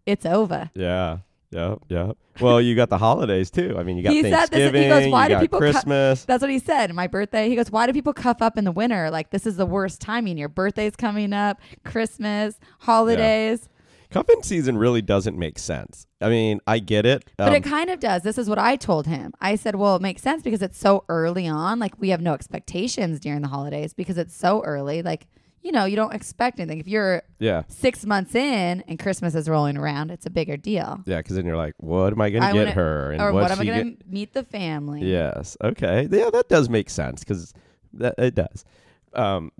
it's 0.04 0.26
over. 0.26 0.70
Yeah. 0.74 1.18
Yep. 1.50 1.78
Yep. 1.88 2.16
Well, 2.40 2.60
you 2.60 2.74
got 2.76 2.88
the 2.90 2.98
holidays 2.98 3.50
too. 3.50 3.74
I 3.78 3.82
mean, 3.82 3.96
you 3.96 4.02
got 4.02 4.12
He 4.12 4.22
said 4.22 4.30
this- 4.30 4.38
he 4.50 4.70
Thanksgiving. 4.70 4.88
goes, 4.88 5.12
"Why 5.12 5.22
you 5.24 5.28
do 5.30 5.34
got 5.34 5.40
people 5.40 5.58
Christmas. 5.58 6.24
That's 6.24 6.42
what 6.42 6.50
he 6.50 6.58
said. 6.58 6.94
My 6.94 7.06
birthday. 7.06 7.48
He 7.48 7.56
goes, 7.56 7.70
"Why 7.70 7.86
do 7.86 7.92
people 7.92 8.12
cuff 8.12 8.42
up 8.42 8.58
in 8.58 8.64
the 8.64 8.72
winter? 8.72 9.10
Like 9.10 9.30
this 9.30 9.46
is 9.46 9.56
the 9.56 9.66
worst 9.66 10.00
timing. 10.00 10.36
Your 10.38 10.48
birthday's 10.50 10.94
coming 10.94 11.32
up, 11.32 11.58
Christmas, 11.84 12.58
holidays." 12.80 13.68
Cuffing 14.10 14.42
season 14.42 14.78
really 14.78 15.02
doesn't 15.02 15.36
make 15.38 15.58
sense. 15.58 16.06
I 16.20 16.30
mean, 16.30 16.60
I 16.66 16.78
get 16.78 17.04
it. 17.04 17.24
But 17.36 17.48
Um, 17.48 17.54
it 17.56 17.62
kind 17.64 17.90
of 17.90 18.00
does. 18.00 18.22
This 18.22 18.38
is 18.38 18.48
what 18.48 18.58
I 18.58 18.74
told 18.76 19.06
him. 19.06 19.34
I 19.38 19.54
said, 19.54 19.74
well, 19.74 19.96
it 19.96 20.02
makes 20.02 20.22
sense 20.22 20.42
because 20.42 20.62
it's 20.62 20.78
so 20.78 21.04
early 21.10 21.46
on. 21.46 21.78
Like, 21.78 21.92
we 22.00 22.08
have 22.08 22.22
no 22.22 22.32
expectations 22.32 23.20
during 23.20 23.42
the 23.42 23.48
holidays 23.48 23.92
because 23.92 24.16
it's 24.16 24.34
so 24.34 24.62
early. 24.62 25.02
Like, 25.02 25.26
you 25.62 25.72
know, 25.72 25.84
you 25.84 25.96
don't 25.96 26.14
expect 26.14 26.60
anything. 26.60 26.80
If 26.80 26.88
you're 26.88 27.22
yeah. 27.38 27.62
six 27.68 28.06
months 28.06 28.34
in 28.34 28.82
and 28.86 28.98
Christmas 28.98 29.34
is 29.34 29.48
rolling 29.48 29.76
around, 29.76 30.10
it's 30.10 30.26
a 30.26 30.30
bigger 30.30 30.56
deal. 30.56 31.00
Yeah, 31.04 31.18
because 31.18 31.36
then 31.36 31.46
you're 31.46 31.56
like, 31.56 31.74
what 31.78 32.12
am 32.12 32.20
I 32.20 32.30
going 32.30 32.42
to 32.42 32.52
get 32.52 32.58
wanna- 32.58 32.70
her? 32.72 33.12
And 33.12 33.22
or 33.22 33.32
what 33.32 33.50
am 33.50 33.60
I 33.60 33.64
going 33.64 33.96
to 33.96 34.04
meet 34.08 34.34
the 34.34 34.44
family? 34.44 35.02
Yes. 35.04 35.56
Okay. 35.62 36.08
Yeah, 36.10 36.30
that 36.30 36.48
does 36.48 36.68
make 36.68 36.90
sense 36.90 37.20
because 37.20 37.52
that 37.94 38.14
it 38.18 38.34
does. 38.34 38.64
Um, 39.14 39.52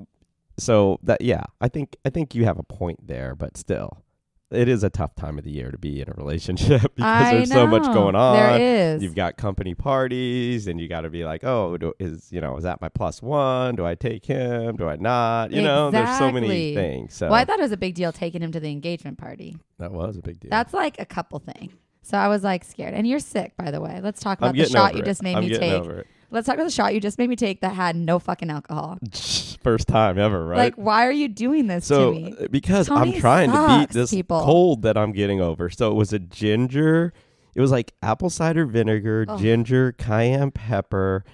so 0.59 0.99
that 1.05 1.23
yeah, 1.23 1.45
I 1.61 1.69
think 1.69 1.97
I 2.05 2.11
think 2.11 2.35
you 2.35 2.45
have 2.45 2.59
a 2.59 2.65
point 2.65 3.07
there, 3.07 3.35
but 3.35 3.57
still, 3.57 4.03
it 4.51 4.69
is 4.69 4.83
a 4.83 4.91
tough 4.91 5.15
time 5.15 5.39
of 5.39 5.45
the 5.45 5.51
year 5.51 5.71
to 5.71 5.79
be 5.79 6.01
in 6.01 6.09
a 6.09 6.15
relationship 6.15 6.83
because 6.97 7.05
I 7.05 7.35
there's 7.35 7.51
so 7.51 7.67
much 7.67 7.85
going 7.85 8.15
on. 8.15 8.37
There 8.37 8.95
is. 8.95 9.03
You've 9.03 9.15
got 9.15 9.37
company 9.37 9.75
parties, 9.75 10.67
and 10.67 10.81
you 10.81 10.89
got 10.89 11.03
to 11.03 11.11
be 11.11 11.25
like, 11.25 11.45
oh, 11.45 11.77
do, 11.77 11.93
is 11.99 12.33
you 12.33 12.41
know, 12.41 12.57
is 12.57 12.65
that 12.65 12.81
my 12.81 12.89
plus 12.89 13.23
one? 13.23 13.77
Do 13.77 13.85
I 13.85 13.95
take 13.95 14.25
him? 14.25 14.77
Do 14.77 14.89
I 14.89 14.97
not? 14.97 15.53
You 15.53 15.63
know, 15.63 15.91
there's 15.91 16.19
so 16.19 16.33
many 16.33 16.75
things. 16.75 17.15
So 17.15 17.27
well, 17.27 17.35
I 17.35 17.45
thought 17.45 17.59
it 17.59 17.63
was 17.63 17.73
a 17.73 17.77
big 17.77 17.95
deal 17.95 18.13
taking 18.13 18.43
him 18.43 18.53
to 18.53 18.61
the 18.61 18.71
engagement 18.71 19.19
party. 19.19 19.59
that 19.79 19.93
was 19.93 20.17
a 20.17 20.23
big 20.23 20.41
deal. 20.41 20.51
That's 20.51 20.73
like 20.73 20.99
a 20.99 21.07
couple 21.07 21.39
thing. 21.39 21.73
So 22.03 22.17
I 22.17 22.29
was 22.29 22.43
like 22.43 22.65
scared. 22.65 22.95
And 22.95 23.07
you're 23.07 23.19
sick, 23.19 23.55
by 23.57 23.71
the 23.71 23.83
way. 23.83 24.01
Let's 24.03 24.21
talk 24.21 24.39
about 24.39 24.55
the 24.55 24.65
shot 24.65 24.97
you 24.97 25.03
just 25.03 25.23
made 25.23 25.37
I'm 25.37 25.43
me 25.43 25.51
getting 25.51 25.85
take. 25.85 26.07
It. 26.31 26.35
Let's 26.35 26.47
talk 26.47 26.55
about 26.55 26.65
the 26.65 26.71
shot 26.71 26.95
you 26.95 27.01
just 27.01 27.19
made 27.19 27.29
me 27.31 27.37
take 27.37 27.61
that 27.63 27.75
had 27.75 27.97
no 27.97 28.19
fucking 28.19 28.51
alcohol. 28.51 28.99
First 29.63 29.89
time 29.89 30.19
ever, 30.19 30.47
right? 30.47 30.57
Like, 30.59 30.75
why 30.77 31.07
are 31.07 31.13
you 31.13 31.29
doing 31.29 31.67
this 31.67 31.87
So 31.87 32.13
to 32.13 32.19
me? 32.21 32.35
uh, 32.41 32.47
because 32.51 32.89
Tony 32.89 33.15
I'm 33.15 33.21
trying 33.21 33.51
to 33.51 33.79
beat 33.81 33.91
this 33.91 34.11
people. 34.11 34.41
cold 34.43 34.83
that 34.83 34.97
I'm 34.97 35.13
getting 35.13 35.41
over. 35.41 35.69
So 35.71 35.91
it 35.91 35.95
was 35.95 36.13
a 36.13 36.19
ginger. 36.19 37.13
It 37.55 37.61
was 37.61 37.71
like 37.73 37.93
apple 38.03 38.31
cider 38.31 38.67
vinegar, 38.67 39.27
Oh. 39.29 39.37
ginger, 39.39 39.93
cayenne 39.93 40.53
pepper, 40.53 41.25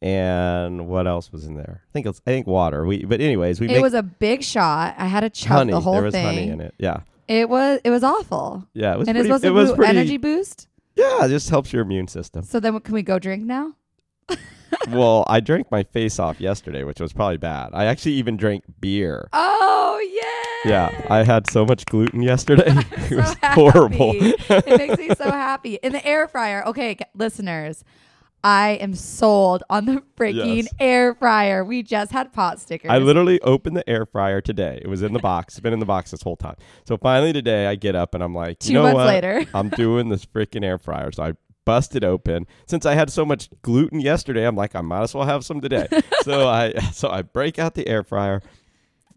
and 0.00 0.86
what 0.88 1.06
else 1.06 1.32
was 1.32 1.44
in 1.44 1.56
there? 1.56 1.82
I 1.88 1.92
think 1.92 2.06
it's 2.06 2.20
I 2.26 2.30
think 2.30 2.46
water. 2.46 2.84
We 2.86 3.04
but 3.04 3.20
anyways 3.20 3.60
we 3.60 3.66
It 3.68 3.72
make 3.72 3.82
was 3.82 3.94
a 3.94 4.02
big 4.02 4.42
shot. 4.42 4.94
I 4.98 5.06
had 5.06 5.20
to 5.20 5.30
chug 5.30 5.50
honey. 5.52 5.72
the 5.72 5.80
whole 5.80 5.94
there 5.94 6.02
was 6.04 6.12
thing. 6.14 6.24
honey 6.24 6.48
in 6.48 6.60
it. 6.60 6.74
Yeah, 6.78 7.00
It 7.28 7.48
was 7.48 7.80
it 7.84 7.90
was 7.90 8.02
awful. 8.04 8.66
yeah. 8.74 8.94
It 8.94 8.98
was 8.98 9.08
and 9.08 9.16
pretty. 9.16 9.28
it's 9.30 9.42
supposed 9.42 9.44
it 9.44 9.48
to 9.48 9.54
was 9.54 9.72
pretty. 9.72 9.90
energy 9.90 10.16
boost. 10.16 10.68
Yeah, 10.96 11.24
it 11.24 11.28
just 11.28 11.50
helps 11.50 11.72
your 11.72 11.82
immune 11.82 12.06
system. 12.06 12.44
So 12.44 12.60
then, 12.60 12.78
can 12.80 12.94
we 12.94 13.02
go 13.02 13.18
drink 13.18 13.44
now? 13.44 13.72
well, 14.88 15.24
I 15.28 15.40
drank 15.40 15.70
my 15.70 15.82
face 15.82 16.18
off 16.18 16.40
yesterday, 16.40 16.84
which 16.84 17.00
was 17.00 17.12
probably 17.12 17.36
bad. 17.38 17.70
I 17.72 17.84
actually 17.86 18.12
even 18.12 18.36
drank 18.36 18.64
beer. 18.80 19.28
Oh 19.32 20.00
yeah. 20.12 20.30
Yeah, 20.66 21.06
I 21.10 21.22
had 21.24 21.48
so 21.50 21.66
much 21.66 21.84
gluten 21.86 22.22
yesterday. 22.22 22.64
it 22.92 23.08
so 23.10 23.16
was 23.16 23.34
happy. 23.42 23.60
horrible. 23.60 24.12
it 24.14 24.78
makes 24.78 24.98
me 24.98 25.10
so 25.14 25.30
happy. 25.30 25.74
In 25.82 25.92
the 25.92 26.04
air 26.06 26.26
fryer. 26.26 26.64
Okay, 26.66 26.96
listeners. 27.14 27.84
I 28.46 28.72
am 28.72 28.94
sold 28.94 29.62
on 29.70 29.86
the 29.86 30.02
freaking 30.18 30.64
Yes. 30.64 30.68
air 30.78 31.14
fryer. 31.14 31.64
We 31.64 31.82
just 31.82 32.12
had 32.12 32.30
pot 32.34 32.60
stickers. 32.60 32.90
I 32.90 32.98
literally 32.98 33.40
opened 33.40 33.74
the 33.74 33.88
air 33.88 34.04
fryer 34.04 34.42
today. 34.42 34.80
It 34.82 34.88
was 34.88 35.00
in 35.02 35.14
the 35.14 35.18
box. 35.18 35.54
It's 35.54 35.60
been 35.60 35.72
in 35.72 35.78
the 35.80 35.86
box 35.86 36.10
this 36.10 36.20
whole 36.20 36.36
time. 36.36 36.56
So 36.86 36.98
finally 36.98 37.32
today, 37.32 37.66
I 37.66 37.74
get 37.74 37.94
up 37.94 38.12
and 38.14 38.22
I'm 38.22 38.34
like, 38.34 38.58
Two 38.58 38.72
you 38.72 38.74
know 38.74 38.82
months 38.82 38.96
what? 38.96 39.06
later. 39.06 39.46
I'm 39.54 39.70
doing 39.70 40.10
this 40.10 40.26
freaking 40.26 40.62
air 40.62 40.76
fryer. 40.76 41.10
So 41.12 41.22
I 41.22 41.32
bust 41.64 41.96
it 41.96 42.04
open. 42.04 42.46
Since 42.66 42.86
I 42.86 42.94
had 42.94 43.10
so 43.10 43.24
much 43.24 43.48
gluten 43.62 44.00
yesterday, 44.00 44.46
I'm 44.46 44.56
like, 44.56 44.74
I 44.74 44.80
might 44.80 45.02
as 45.02 45.14
well 45.14 45.24
have 45.24 45.44
some 45.44 45.60
today. 45.60 45.86
so 46.22 46.48
I 46.48 46.72
so 46.92 47.10
I 47.10 47.22
break 47.22 47.58
out 47.58 47.74
the 47.74 47.86
air 47.88 48.02
fryer, 48.02 48.42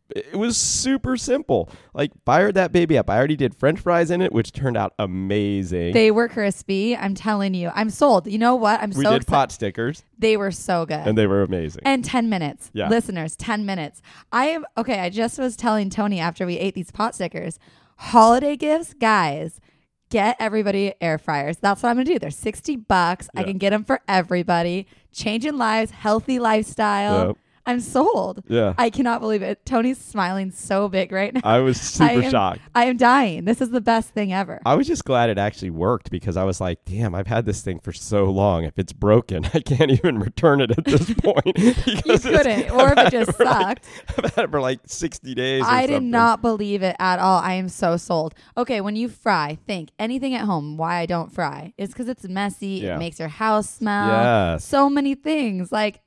it 0.09 0.35
was 0.35 0.55
super 0.57 1.17
simple. 1.17 1.69
Like 1.93 2.11
fired 2.25 2.55
that 2.55 2.71
baby 2.71 2.97
up. 2.97 3.09
I 3.09 3.17
already 3.17 3.35
did 3.35 3.55
French 3.55 3.79
fries 3.79 4.09
in 4.11 4.21
it, 4.21 4.31
which 4.31 4.51
turned 4.51 4.77
out 4.77 4.93
amazing. 4.99 5.93
They 5.93 6.11
were 6.11 6.29
crispy. 6.29 6.95
I'm 6.95 7.13
telling 7.13 7.53
you. 7.53 7.71
I'm 7.75 7.89
sold. 7.89 8.27
You 8.27 8.37
know 8.37 8.55
what? 8.55 8.81
I'm 8.81 8.91
we 8.91 9.03
so 9.03 9.11
did 9.11 9.21
excited. 9.23 9.27
pot 9.27 9.51
stickers, 9.51 10.03
They 10.17 10.37
were 10.37 10.51
so 10.51 10.85
good. 10.85 11.05
and 11.05 11.17
they 11.17 11.27
were 11.27 11.41
amazing. 11.43 11.81
And 11.85 12.05
10 12.05 12.29
minutes. 12.29 12.71
Yeah. 12.73 12.87
Listeners, 12.89 13.35
10 13.35 13.65
minutes. 13.65 14.01
I 14.31 14.45
am 14.47 14.65
okay. 14.77 14.99
I 14.99 15.09
just 15.09 15.37
was 15.39 15.57
telling 15.57 15.89
Tony 15.89 16.19
after 16.19 16.45
we 16.45 16.57
ate 16.57 16.73
these 16.75 16.91
pot 16.91 17.15
stickers 17.15 17.59
holiday 17.97 18.55
gifts, 18.55 18.93
guys, 18.93 19.59
get 20.09 20.37
everybody 20.39 20.93
air 21.01 21.17
fryers. 21.17 21.57
That's 21.57 21.83
what 21.83 21.89
I'm 21.89 21.97
to 21.97 22.03
do. 22.03 22.19
They're 22.19 22.31
60 22.31 22.75
bucks. 22.77 23.29
I 23.35 23.43
can 23.43 23.57
get 23.57 23.71
them 23.71 23.83
for 23.83 24.01
everybody. 24.07 24.87
Changing 25.11 25.57
lives, 25.57 25.91
healthy 25.91 26.39
lifestyle. 26.39 27.27
Yep. 27.27 27.37
I'm 27.67 27.79
sold. 27.79 28.43
yeah, 28.47 28.73
I 28.77 28.89
cannot 28.89 29.21
believe 29.21 29.41
it. 29.43 29.65
Tony's 29.65 29.97
smiling 29.99 30.51
so 30.51 30.87
big 30.89 31.11
right 31.11 31.33
now. 31.33 31.41
I 31.43 31.59
was 31.59 31.79
super 31.81 32.09
I 32.09 32.13
am, 32.13 32.31
shocked. 32.31 32.59
I 32.73 32.85
am 32.85 32.97
dying. 32.97 33.45
This 33.45 33.61
is 33.61 33.69
the 33.69 33.81
best 33.81 34.09
thing 34.09 34.33
ever. 34.33 34.61
I 34.65 34.75
was 34.75 34.87
just 34.87 35.05
glad 35.05 35.29
it 35.29 35.37
actually 35.37 35.69
worked 35.69 36.09
because 36.09 36.37
I 36.37 36.43
was 36.45 36.59
like, 36.61 36.79
damn, 36.85 37.13
I've 37.13 37.27
had 37.27 37.45
this 37.45 37.61
thing 37.61 37.79
for 37.79 37.91
so 37.93 38.25
long. 38.25 38.63
If 38.63 38.79
it's 38.79 38.93
broken, 38.93 39.45
I 39.53 39.59
can't 39.59 39.91
even 39.91 40.19
return 40.19 40.61
it 40.61 40.71
at 40.71 40.85
this 40.85 41.13
point. 41.23 41.57
you 41.57 41.73
couldn't, 42.19 42.71
or 42.71 42.91
if 42.91 42.97
I've 42.97 42.97
it 42.97 42.97
had 42.97 43.07
it 43.07 43.11
just 43.11 43.39
like- 43.39 43.47
sucked. 43.49 43.85
I've 44.17 44.33
had 44.35 44.45
it 44.45 44.51
for 44.51 44.61
like 44.61 44.79
60 44.85 45.35
days. 45.35 45.61
or 45.63 45.65
I 45.67 45.81
did 45.85 45.95
something. 45.95 46.09
not 46.09 46.41
believe 46.41 46.83
it 46.83 46.95
at 46.99 47.19
all. 47.19 47.39
I 47.39 47.53
am 47.53 47.69
so 47.69 47.97
sold. 47.97 48.33
Okay, 48.55 48.79
when 48.81 48.95
you 48.95 49.09
fry, 49.09 49.57
think 49.67 49.89
anything 49.99 50.33
at 50.35 50.45
home. 50.45 50.77
Why 50.77 50.97
I 50.99 51.05
don't 51.05 51.31
fry? 51.33 51.73
It's 51.77 51.91
because 51.93 52.07
it's 52.07 52.23
messy. 52.27 52.81
Yeah. 52.83 52.95
It 52.95 52.99
makes 52.99 53.19
your 53.19 53.27
house 53.27 53.69
smell. 53.69 54.07
Yes. 54.07 54.63
So 54.65 54.89
many 54.89 55.15
things. 55.15 55.71
Like 55.71 55.99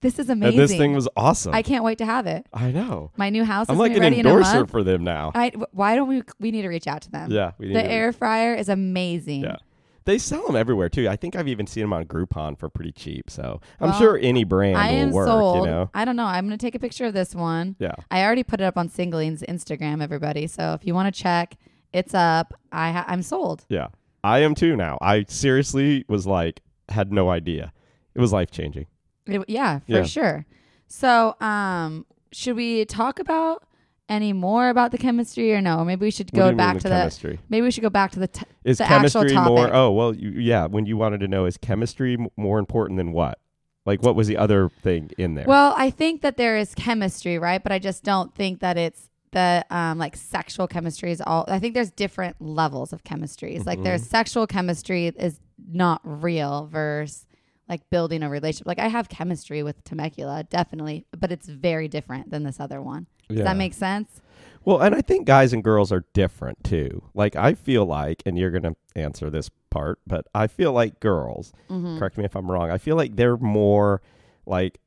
this 0.00 0.18
is 0.18 0.28
amazing. 0.28 0.60
And 0.60 0.68
this 0.68 0.76
thing 0.76 0.94
was 0.94 1.08
awesome. 1.16 1.54
I 1.54 1.62
can't 1.62 1.84
wait 1.84 1.98
to 1.98 2.06
have 2.06 2.26
it. 2.26 2.46
I 2.52 2.70
know. 2.70 3.10
My 3.16 3.30
new 3.30 3.44
house 3.44 3.66
I'm 3.68 3.74
is 3.74 3.78
like 3.80 3.92
an 3.92 4.00
ready 4.00 4.20
in 4.20 4.26
a 4.26 4.30
endorser 4.30 4.66
for 4.66 4.82
them 4.84 5.04
now. 5.04 5.32
I, 5.34 5.52
why 5.72 5.96
don't 5.96 6.08
we? 6.08 6.22
We 6.40 6.50
need 6.50 6.62
to 6.62 6.68
reach 6.68 6.86
out 6.86 7.02
to 7.02 7.10
them. 7.10 7.30
yeah, 7.32 7.52
we 7.58 7.66
need 7.68 7.76
The 7.76 7.82
to- 7.82 7.90
air 7.90 8.12
fryer 8.12 8.54
is 8.54 8.68
amazing. 8.68 9.42
Yeah. 9.42 9.56
They 10.04 10.16
sell 10.16 10.46
them 10.46 10.56
everywhere 10.56 10.88
too. 10.88 11.06
I 11.06 11.16
think 11.16 11.36
I've 11.36 11.48
even 11.48 11.66
seen 11.66 11.82
them 11.82 11.92
on 11.92 12.04
Groupon 12.06 12.58
for 12.58 12.70
pretty 12.70 12.92
cheap. 12.92 13.28
So 13.28 13.60
I'm 13.78 13.90
Well, 13.90 13.98
sure 13.98 14.18
any 14.22 14.42
brand 14.44 14.78
I 14.78 15.04
will 15.04 15.12
work. 15.12 15.26
sold. 15.28 15.66
You 15.66 15.70
know. 15.70 15.90
I 15.92 16.06
don't 16.06 16.16
know. 16.16 16.24
I'm 16.24 16.46
gonna 16.46 16.56
take 16.56 16.74
a 16.74 16.78
picture 16.78 17.04
of 17.04 17.12
this 17.12 17.34
one. 17.34 17.76
Yeah. 17.78 17.92
I 18.10 18.22
already 18.24 18.42
put 18.42 18.60
it 18.60 18.64
up 18.64 18.78
on 18.78 18.88
Singling's 18.88 19.42
Instagram, 19.42 20.02
everybody. 20.02 20.46
So 20.46 20.72
if 20.72 20.86
you 20.86 20.94
want 20.94 21.14
to 21.14 21.20
check, 21.22 21.56
it's 21.92 22.14
up. 22.14 22.54
I 22.72 22.90
ha- 22.92 23.04
I'm 23.06 23.20
sold. 23.22 23.66
Yeah. 23.68 23.88
I 24.24 24.38
am 24.38 24.54
too 24.54 24.76
now. 24.76 24.96
I 25.02 25.26
seriously 25.28 26.06
was 26.08 26.26
like 26.26 26.60
had 26.88 27.12
no 27.12 27.28
idea. 27.28 27.72
It 28.14 28.20
was 28.20 28.32
life 28.32 28.50
changing. 28.50 28.86
It- 29.28 29.44
yeah, 29.48 29.80
for 29.80 29.92
Yeah. 29.92 30.02
sure. 30.04 30.46
So, 30.86 31.34
um, 31.40 32.06
should 32.32 32.56
we 32.56 32.84
talk 32.84 33.18
about 33.20 33.62
any 34.08 34.32
more 34.32 34.70
about 34.70 34.90
the 34.90 34.98
chemistry 34.98 35.52
or 35.54 35.60
no? 35.60 35.78
Or 35.80 35.84
maybe 35.84 36.06
we 36.06 36.10
should 36.10 36.28
What 36.28 36.34
do 36.34 36.40
go 36.40 36.48
mean 36.48 36.56
back 36.56 36.74
the 36.76 36.82
to 36.84 36.88
chemistry? 36.88 37.36
the. 37.36 37.42
Maybe 37.50 37.64
we 37.64 37.70
should 37.70 37.82
go 37.82 37.90
back 37.90 38.10
to 38.12 38.18
the. 38.18 38.28
T- 38.28 38.44
Is 38.64 38.78
the 38.78 38.84
actual 38.84 39.22
chemistry 39.22 39.34
more? 39.34 39.56
topic. 39.66 39.74
Oh 39.74 39.92
well, 39.92 40.14
you, 40.14 40.30
yeah. 40.30 40.66
When 40.66 40.86
you 40.86 40.96
wanted 40.96 41.20
to 41.20 41.28
know, 41.28 41.44
is 41.44 41.56
chemistry 41.58 42.14
m- 42.14 42.28
more 42.36 42.58
important 42.58 42.96
than 42.96 43.12
what? 43.12 43.38
Like, 43.86 44.02
what 44.02 44.14
was 44.16 44.26
the 44.26 44.36
other 44.36 44.68
thing 44.82 45.10
in 45.18 45.34
there? 45.34 45.46
well, 45.46 45.74
I 45.76 45.90
think 45.90 46.20
that 46.22 46.36
there 46.36 46.56
is 46.58 46.74
chemistry, 46.74 47.38
right? 47.38 47.62
But 47.62 47.72
I 47.72 47.78
just 47.78 48.02
don't 48.04 48.34
think 48.34 48.60
that 48.60 48.76
it's 48.78 49.08
the 49.32 49.62
um 49.70 49.98
like 49.98 50.16
sexual 50.16 50.66
chemistry 50.66 51.10
is 51.12 51.20
all. 51.26 51.44
I 51.48 51.58
think 51.58 51.74
there's 51.74 51.90
different 51.90 52.36
levels 52.40 52.94
of 52.94 53.04
chemistries. 53.04 53.66
Like 53.66 53.82
there's 53.82 54.00
Mm-hmm. 54.02 54.08
sexual 54.10 54.46
chemistry 54.46 55.06
is 55.08 55.38
not 55.70 56.00
real 56.02 56.66
versus 56.72 57.26
like 57.68 57.88
building 57.90 58.22
a 58.22 58.30
relationship. 58.30 58.66
Like 58.66 58.78
I 58.78 58.88
have 58.88 59.08
chemistry 59.08 59.62
with 59.62 59.82
Temecula, 59.84 60.44
definitely, 60.48 61.06
but 61.18 61.30
it's 61.32 61.48
very 61.48 61.88
different 61.88 62.30
than 62.30 62.44
this 62.44 62.60
other 62.60 62.80
one. 62.80 63.06
Does 63.28 63.38
Yeah. 63.38 63.44
that 63.44 63.56
make 63.56 63.74
sense? 63.74 64.20
Well, 64.64 64.80
and 64.80 64.94
I 64.94 65.00
think 65.00 65.26
guys 65.26 65.52
and 65.52 65.62
girls 65.64 65.92
are 65.92 66.04
different 66.12 66.64
too. 66.64 67.02
Like 67.14 67.36
I 67.36 67.54
feel 67.54 67.84
like, 67.86 68.22
and 68.26 68.38
you're 68.38 68.50
gonna 68.50 68.76
answer 68.96 69.30
this 69.30 69.50
part, 69.70 69.98
but 70.06 70.26
I 70.34 70.46
feel 70.46 70.72
like 70.72 71.00
girls. 71.00 71.52
Mm-hmm. 71.70 71.98
Correct 71.98 72.18
me 72.18 72.24
if 72.24 72.34
I'm 72.34 72.50
wrong. 72.50 72.70
I 72.70 72.78
feel 72.78 72.96
like 72.96 73.16
they're 73.16 73.36
more 73.36 74.02
like 74.46 74.78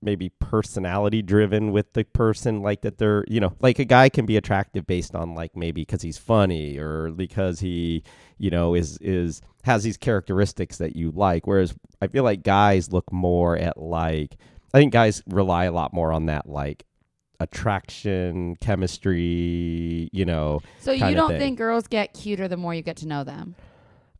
maybe 0.00 0.28
personality 0.38 1.22
driven 1.22 1.72
with 1.72 1.92
the 1.94 2.04
person 2.04 2.62
like 2.62 2.82
that 2.82 2.98
they're 2.98 3.24
you 3.28 3.40
know 3.40 3.52
like 3.60 3.78
a 3.78 3.84
guy 3.84 4.08
can 4.08 4.24
be 4.26 4.36
attractive 4.36 4.86
based 4.86 5.14
on 5.14 5.34
like 5.34 5.56
maybe 5.56 5.82
because 5.82 6.02
he's 6.02 6.16
funny 6.18 6.78
or 6.78 7.10
because 7.10 7.60
he 7.60 8.02
you 8.38 8.50
know 8.50 8.74
is 8.74 8.96
is 9.00 9.42
has 9.64 9.82
these 9.82 9.96
characteristics 9.96 10.78
that 10.78 10.94
you 10.94 11.10
like 11.10 11.46
whereas 11.46 11.74
i 12.00 12.06
feel 12.06 12.22
like 12.22 12.42
guys 12.44 12.92
look 12.92 13.10
more 13.12 13.56
at 13.58 13.76
like 13.76 14.36
i 14.72 14.78
think 14.78 14.92
guys 14.92 15.22
rely 15.28 15.64
a 15.64 15.72
lot 15.72 15.92
more 15.92 16.12
on 16.12 16.26
that 16.26 16.48
like 16.48 16.84
attraction 17.40 18.56
chemistry 18.60 20.08
you 20.12 20.24
know 20.24 20.60
So 20.80 20.92
you 20.92 21.14
don't 21.14 21.30
thing. 21.30 21.38
think 21.38 21.58
girls 21.58 21.86
get 21.86 22.12
cuter 22.14 22.46
the 22.48 22.56
more 22.56 22.74
you 22.74 22.82
get 22.82 22.96
to 22.98 23.06
know 23.08 23.24
them? 23.24 23.54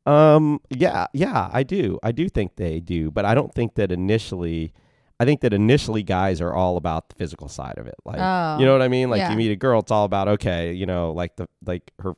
Um. 0.06 0.60
Yeah. 0.70 1.06
Yeah. 1.12 1.50
I 1.52 1.62
do. 1.64 1.98
I 2.02 2.12
do 2.12 2.28
think 2.30 2.56
they 2.56 2.80
do, 2.80 3.10
but 3.10 3.26
I 3.26 3.34
don't 3.34 3.52
think 3.52 3.74
that 3.74 3.92
initially. 3.92 4.72
I 5.20 5.24
think 5.24 5.40
that 5.40 5.52
initially 5.52 6.02
guys 6.02 6.40
are 6.40 6.54
all 6.54 6.76
about 6.76 7.08
the 7.08 7.16
physical 7.16 7.48
side 7.48 7.78
of 7.78 7.86
it. 7.86 7.96
Like, 8.04 8.18
Oh, 8.20 8.58
you 8.58 8.64
know 8.64 8.72
oh, 8.72 8.78
what 8.78 8.82
I 8.82 8.88
mean? 8.88 9.10
Like 9.10 9.18
yeah. 9.18 9.30
you 9.30 9.36
meet 9.36 9.50
a 9.50 9.56
girl, 9.56 9.80
it's 9.80 9.90
all 9.90 10.04
about 10.04 10.28
okay, 10.28 10.72
you 10.72 10.86
know, 10.86 11.12
like 11.12 11.36
the 11.36 11.48
like 11.64 11.92
her 12.00 12.14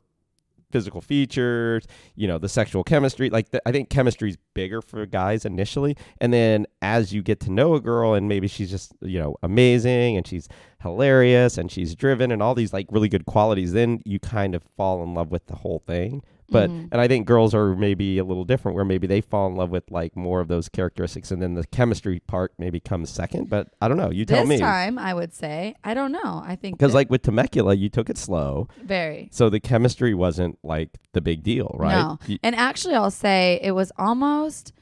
physical 0.71 1.01
features, 1.01 1.85
you 2.15 2.27
know, 2.27 2.37
the 2.37 2.49
sexual 2.49 2.83
chemistry. 2.83 3.29
Like 3.29 3.51
the, 3.51 3.61
I 3.67 3.71
think 3.71 3.89
chemistry's 3.89 4.37
bigger 4.53 4.81
for 4.81 5.05
guys 5.05 5.45
initially, 5.45 5.97
and 6.19 6.33
then 6.33 6.65
as 6.81 7.13
you 7.13 7.21
get 7.21 7.39
to 7.41 7.51
know 7.51 7.75
a 7.75 7.81
girl, 7.81 8.13
and 8.13 8.27
maybe 8.27 8.47
she's 8.47 8.69
just 8.69 8.93
you 9.01 9.19
know 9.19 9.35
amazing 9.43 10.17
and 10.17 10.25
she's 10.25 10.47
hilarious 10.81 11.57
and 11.57 11.71
she's 11.71 11.95
driven 11.95 12.31
and 12.31 12.41
all 12.41 12.55
these 12.55 12.73
like 12.73 12.87
really 12.91 13.09
good 13.09 13.25
qualities, 13.25 13.73
then 13.73 14.01
you 14.05 14.19
kind 14.19 14.55
of 14.55 14.63
fall 14.77 15.03
in 15.03 15.13
love 15.13 15.31
with 15.31 15.47
the 15.47 15.55
whole 15.57 15.79
thing. 15.85 16.23
But 16.51 16.69
Mhm. 16.69 16.89
and 16.91 16.99
I 17.01 17.07
think 17.07 17.25
girls 17.25 17.55
are 17.55 17.75
maybe 17.75 18.17
a 18.17 18.23
little 18.25 18.43
different, 18.43 18.75
where 18.75 18.83
maybe 18.85 19.07
they 19.07 19.21
fall 19.21 19.47
in 19.47 19.55
love 19.55 19.69
with 19.69 19.89
like 19.89 20.15
more 20.17 20.41
of 20.41 20.47
those 20.49 20.67
characteristics, 20.69 21.31
and 21.31 21.41
then 21.41 21.53
the 21.53 21.65
chemistry 21.67 22.19
part 22.19 22.53
maybe 22.59 22.79
comes 22.79 23.09
second. 23.09 23.49
But 23.49 23.69
I 23.81 23.87
don't 23.87 23.97
know. 23.97 24.11
You 24.11 24.25
tell 24.25 24.41
this 24.41 24.49
me. 24.49 24.57
time, 24.59 24.99
I 24.99 25.13
would 25.13 25.33
say 25.33 25.75
I 25.83 25.93
don't 25.93 26.11
know. 26.11 26.43
I 26.45 26.55
think 26.57 26.77
Because 26.77 26.93
like 26.93 27.09
with 27.09 27.21
Temecula, 27.21 27.73
you 27.75 27.89
took 27.89 28.09
it 28.09 28.17
slow, 28.17 28.67
very 28.83 29.29
so 29.31 29.49
the 29.49 29.59
chemistry 29.61 30.13
wasn't 30.13 30.59
like 30.63 30.89
the 31.13 31.21
big 31.21 31.41
deal, 31.43 31.73
right? 31.79 32.01
no. 32.01 32.19
You- 32.27 32.37
And 32.43 32.55
actually, 32.55 32.95
I'll 32.95 33.09
say 33.11 33.59
it 33.63 33.71
was 33.71 33.91
almost 33.97 34.73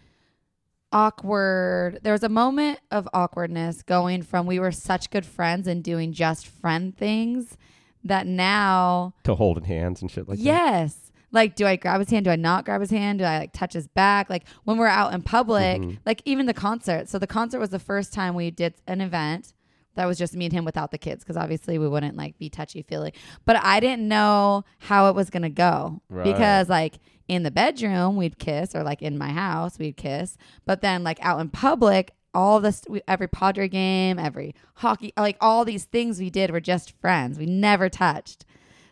awkward. 0.91 1.99
There 2.01 2.13
was 2.13 2.23
a 2.23 2.29
moment 2.29 2.79
of 2.91 3.07
awkwardness 3.13 3.83
going 3.83 4.23
from 4.23 4.45
we 4.47 4.59
were 4.59 4.71
such 4.71 5.09
good 5.11 5.25
friends 5.25 5.67
and 5.67 5.83
doing 5.83 6.11
just 6.13 6.47
friend 6.47 6.95
things 6.97 7.57
that 8.03 8.25
now 8.25 9.13
to 9.23 9.35
holding 9.35 9.65
hands 9.65 10.01
and 10.01 10.09
shit 10.09 10.27
like 10.27 10.37
that. 10.39 10.43
yes. 10.43 11.08
Like, 11.31 11.55
do 11.55 11.65
I 11.67 11.75
grab 11.75 11.99
his 11.99 12.09
hand? 12.09 12.25
Do 12.25 12.31
I 12.31 12.35
not 12.35 12.65
grab 12.65 12.81
his 12.81 12.89
hand? 12.91 13.19
Do 13.19 13.25
I 13.25 13.39
like 13.39 13.53
touch 13.53 13.73
his 13.73 13.87
back? 13.87 14.29
Like 14.29 14.45
when 14.63 14.77
we're 14.77 14.87
out 14.87 15.13
in 15.13 15.21
public, 15.21 15.81
Mhm. 15.81 15.97
like 16.05 16.21
even 16.25 16.45
the 16.45 16.53
concert. 16.53 17.07
So 17.09 17.19
the 17.19 17.27
concert 17.27 17.59
was 17.59 17.69
the 17.69 17.79
first 17.79 18.13
time 18.13 18.35
we 18.35 18.49
did 18.51 18.75
an 18.87 19.01
event 19.01 19.53
that 19.95 20.05
was 20.05 20.17
just 20.17 20.35
me 20.35 20.45
and 20.45 20.53
him 20.53 20.65
without 20.65 20.91
the 20.91 20.97
kids 20.97 21.23
because 21.23 21.37
obviously 21.37 21.77
we 21.77 21.87
wouldn't 21.87 22.15
like 22.17 22.37
be 22.37 22.49
touchy 22.49 22.81
feely. 22.81 23.13
But 23.45 23.57
I 23.63 23.79
didn't 23.79 24.07
know 24.07 24.63
how 24.79 25.09
it 25.09 25.15
was 25.15 25.29
gonna 25.29 25.49
go 25.49 26.01
Right. 26.09 26.23
because 26.23 26.69
like 26.69 26.99
in 27.27 27.43
the 27.43 27.51
bedroom 27.51 28.15
we'd 28.15 28.39
kiss 28.39 28.73
or 28.73 28.81
like 28.83 29.01
in 29.01 29.17
my 29.17 29.29
house 29.29 29.77
we'd 29.77 29.97
kiss, 29.97 30.37
but 30.65 30.81
then 30.81 31.03
like 31.03 31.19
out 31.23 31.39
in 31.39 31.49
public. 31.49 32.11
All 32.31 32.59
this, 32.59 32.83
we, 32.87 33.01
every 33.07 33.27
Padre 33.27 33.67
game, 33.67 34.19
every 34.19 34.53
hockey, 34.75 35.11
like 35.17 35.35
all 35.41 35.65
these 35.65 35.85
things 35.85 36.19
we 36.19 36.29
did 36.29 36.51
were 36.51 36.59
just 36.61 36.93
friends. 37.01 37.39
We 37.39 37.47
never 37.47 37.89
touched. 37.89 38.45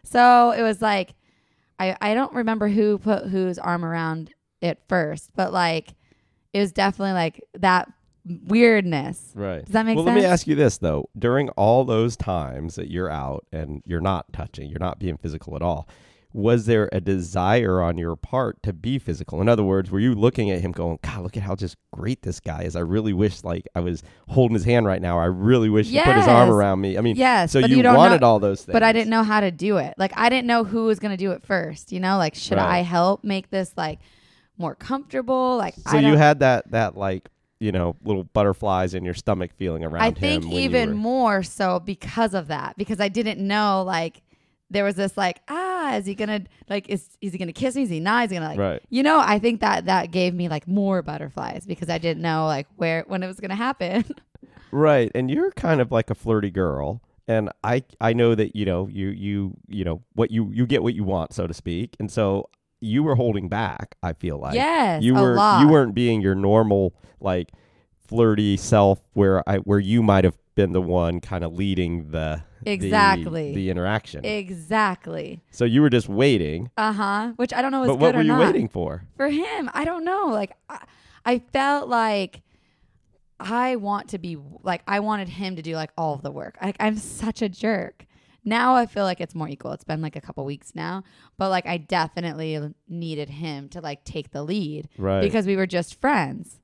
So 0.04 0.50
it 0.52 0.64
was 0.64 0.82
like, 0.82 1.14
I, 1.80 1.96
I 2.02 2.14
don't 2.14 2.34
remember 2.34 2.68
who 2.68 2.98
put 2.98 3.28
whose 3.28 3.60
arm 3.60 3.86
around 3.86 4.34
it 4.62 4.80
first, 4.88 5.32
but 5.36 5.54
like 5.54 5.94
it 6.54 6.60
was 6.60 6.72
definitely 6.72 7.14
like 7.14 7.42
that 7.56 7.92
weirdness. 8.26 9.32
Right. 9.36 9.64
Does 9.64 9.74
that 9.74 9.86
make 9.86 9.96
well, 9.96 10.06
sense? 10.06 10.16
Well, 10.16 10.16
let 10.16 10.28
me 10.28 10.32
ask 10.32 10.48
you 10.48 10.56
this 10.56 10.78
though: 10.78 11.10
during 11.18 11.50
all 11.50 11.86
those 11.86 12.16
times 12.16 12.76
that 12.76 12.90
you're 12.90 13.10
out 13.10 13.46
and 13.52 13.82
you're 13.86 14.02
not 14.02 14.32
touching, 14.34 14.70
you're 14.70 14.80
not 14.80 15.00
being 15.00 15.18
physical 15.18 15.56
at 15.56 15.62
all. 15.62 15.88
Was 16.34 16.66
there 16.66 16.90
a 16.92 17.00
desire 17.02 17.82
on 17.82 17.98
your 17.98 18.16
part 18.16 18.62
to 18.64 18.74
be 18.74 19.00
physical? 19.00 19.42
In 19.42 19.50
other 19.50 19.64
words, 19.64 19.90
were 19.90 20.00
you 20.00 20.14
looking 20.14 20.52
at 20.52 20.62
him 20.62 20.72
going, 20.72 21.00
God, 21.02 21.22
look 21.24 21.38
at 21.38 21.44
how 21.44 21.56
just 21.56 21.78
great 21.92 22.22
this 22.22 22.40
guy 22.40 22.64
is. 22.64 22.76
I 22.76 22.82
really 22.82 23.14
wish 23.14 23.44
like 23.44 23.66
I 23.74 23.80
was 23.80 24.04
holding 24.28 24.54
his 24.54 24.66
hand 24.66 24.86
right 24.86 25.02
now. 25.02 25.18
I 25.20 25.26
really 25.26 25.70
wish 25.70 25.88
he 25.88 26.00
put 26.02 26.16
his 26.16 26.28
arm 26.28 26.50
around 26.50 26.82
me. 26.82 26.98
I 26.98 27.02
mean, 27.02 27.16
yes, 27.16 27.52
so 27.52 27.60
you, 27.60 27.78
you 27.78 27.84
wanted 27.84 28.22
know, 28.22 28.28
all 28.28 28.40
those 28.40 28.64
things. 28.64 28.74
but 28.74 28.84
I 28.84 28.92
didn't 28.92 29.10
know 29.10 29.24
how 29.24 29.40
to 29.40 29.52
do 29.52 29.78
it. 29.78 29.94
Like 29.98 30.12
I 30.16 30.30
didn't 30.30 30.48
know 30.48 30.64
who 30.64 30.86
was 30.86 31.00
gonna 31.00 31.18
do 31.18 31.32
it 31.32 31.44
first. 31.46 31.92
You 31.92 32.00
know, 32.00 32.18
like 32.18 32.36
should 32.36 32.58
Right. 32.58 32.80
I 32.80 32.82
help 32.84 33.24
make 33.24 33.50
this 33.50 33.74
like 33.78 34.00
more 34.58 34.76
comfortable? 34.76 35.58
Like 35.58 35.76
So 35.76 35.98
I 35.98 36.02
you 36.02 36.16
had 36.18 36.40
that 36.42 36.70
that 36.72 36.98
like 36.98 37.30
you 37.60 37.72
know 37.72 37.96
little 38.04 38.24
butterflies 38.26 38.94
in 38.94 39.04
your 39.06 39.14
stomach 39.16 39.52
feeling 39.58 39.84
around 39.84 40.04
I 40.04 40.12
think 40.12 40.46
even 40.46 40.90
were- 40.90 40.96
more 40.96 41.44
so 41.44 41.80
because 41.80 42.34
of 42.36 42.48
that 42.50 42.78
because 42.78 43.00
I 43.00 43.08
didn't 43.08 43.40
know 43.40 43.82
like 43.84 44.22
there 44.70 44.84
was 44.84 44.96
this 44.96 45.16
like 45.18 45.42
ah 45.48 45.96
is 45.96 46.06
he 46.06 46.16
gonna 46.16 46.42
like 46.70 46.90
is 46.90 47.18
is 47.22 47.32
he 47.32 47.38
gonna 47.38 47.54
kiss 47.54 47.76
me 47.76 47.84
is 47.84 47.90
he 47.90 48.00
not 48.00 48.26
is 48.26 48.32
he 48.32 48.38
gonna 48.38 48.50
like 48.50 48.60
right. 48.60 48.82
you 48.90 49.02
know 49.04 49.20
I 49.20 49.40
think 49.40 49.62
that 49.62 49.86
that 49.86 50.12
gave 50.12 50.34
me 50.34 50.50
like 50.50 50.68
more 50.68 51.02
butterflies 51.02 51.66
because 51.66 51.90
I 51.90 51.98
didn't 51.98 52.22
know 52.22 52.46
like 52.46 52.68
where 52.76 53.04
when 53.08 53.24
it 53.24 53.28
was 53.28 53.40
gonna 53.40 53.56
happen 53.56 54.04
Right. 54.72 55.12
And 55.16 55.32
you're 55.32 55.52
kind 55.52 55.80
of 55.82 55.92
like 55.92 56.10
a 56.10 56.16
flirty 56.16 56.52
girl. 56.52 57.02
and 57.28 57.50
I 57.64 57.84
I 58.02 58.14
know 58.14 58.36
that 58.36 58.56
you 58.56 58.66
know 58.66 58.88
you 58.88 59.10
you 59.10 59.54
you 59.68 59.84
know 59.84 60.02
what 60.14 60.32
you 60.32 60.50
you 60.54 60.66
get 60.66 60.84
what 60.84 60.94
you 60.94 61.04
want 61.04 61.34
so 61.34 61.48
to 61.48 61.54
speak, 61.54 61.96
and 62.00 62.12
so 62.12 62.50
you 62.80 63.04
were 63.04 63.16
holding 63.16 63.50
back. 63.50 63.96
I 64.04 64.14
feel 64.14 64.38
like 64.38 64.56
yes, 64.56 65.02
you 65.04 65.16
a 65.18 65.22
were 65.22 65.36
lot. 65.36 65.62
you 65.62 65.70
weren't 65.70 65.96
being 65.96 66.22
your 66.22 66.36
normal 66.36 66.94
like 67.20 67.50
flirty 68.08 68.58
self 68.58 69.00
where 69.14 69.48
I 69.50 69.58
where 69.58 69.80
you 69.80 70.04
might 70.04 70.24
have 70.24 70.38
been 70.58 70.74
the 70.74 70.82
one 70.82 71.22
kind 71.22 71.44
of 71.46 71.54
leading 71.54 72.12
the 72.12 72.44
the- 72.64 72.72
Exactly. 72.72 73.54
the, 73.54 73.70
interaction. 73.70 74.26
exactly. 74.26 75.42
so 75.52 75.64
you 75.64 75.82
were 75.82 75.90
just 75.90 76.10
waiting. 76.10 76.70
Uh 76.76 76.92
huh. 76.92 77.32
Which 77.38 77.54
I 77.54 77.62
don't 77.62 77.72
know 77.72 77.84
is 77.84 77.88
but 77.88 77.94
good 77.94 78.02
what 78.02 78.16
or 78.16 78.18
were 78.18 78.24
you 78.24 78.28
not. 78.30 78.40
waiting 78.48 78.68
for? 78.68 79.04
for 79.16 79.30
him 79.30 79.70
i 79.74 79.86
don't 79.86 80.04
know 80.04 80.28
like 80.28 80.52
I, 80.70 80.80
I 81.26 81.40
felt 81.54 81.88
like 81.88 82.42
i 83.40 83.76
want 83.76 84.10
to 84.10 84.18
be 84.18 84.38
like 84.64 84.82
i 84.88 85.00
wanted 85.00 85.30
him 85.30 85.56
to 85.56 85.62
do 85.62 85.76
like 85.76 85.92
all 85.98 86.14
of 86.16 86.22
the 86.24 86.32
work 86.32 86.58
like 86.62 86.76
i'm 86.80 86.98
such 86.98 87.42
a 87.42 87.50
jerk 87.50 88.06
now 88.44 88.74
i 88.76 88.86
feel 88.88 89.04
like 89.04 89.22
it's 89.22 89.36
more 89.36 89.48
equal 89.48 89.72
it's 89.74 89.84
been 89.84 90.02
like 90.02 90.16
a 90.16 90.22
couple 90.22 90.44
weeks 90.46 90.74
now 90.74 91.04
but 91.38 91.50
like 91.50 91.66
i 91.68 91.78
definitely 91.78 92.74
needed 92.90 93.30
him 93.30 93.70
to 93.70 93.80
like 93.82 94.04
take 94.04 94.32
the 94.32 94.42
lead 94.44 94.88
Right. 94.98 95.22
because 95.22 95.46
we 95.46 95.56
were 95.56 95.68
just 95.68 96.00
friends 96.02 96.60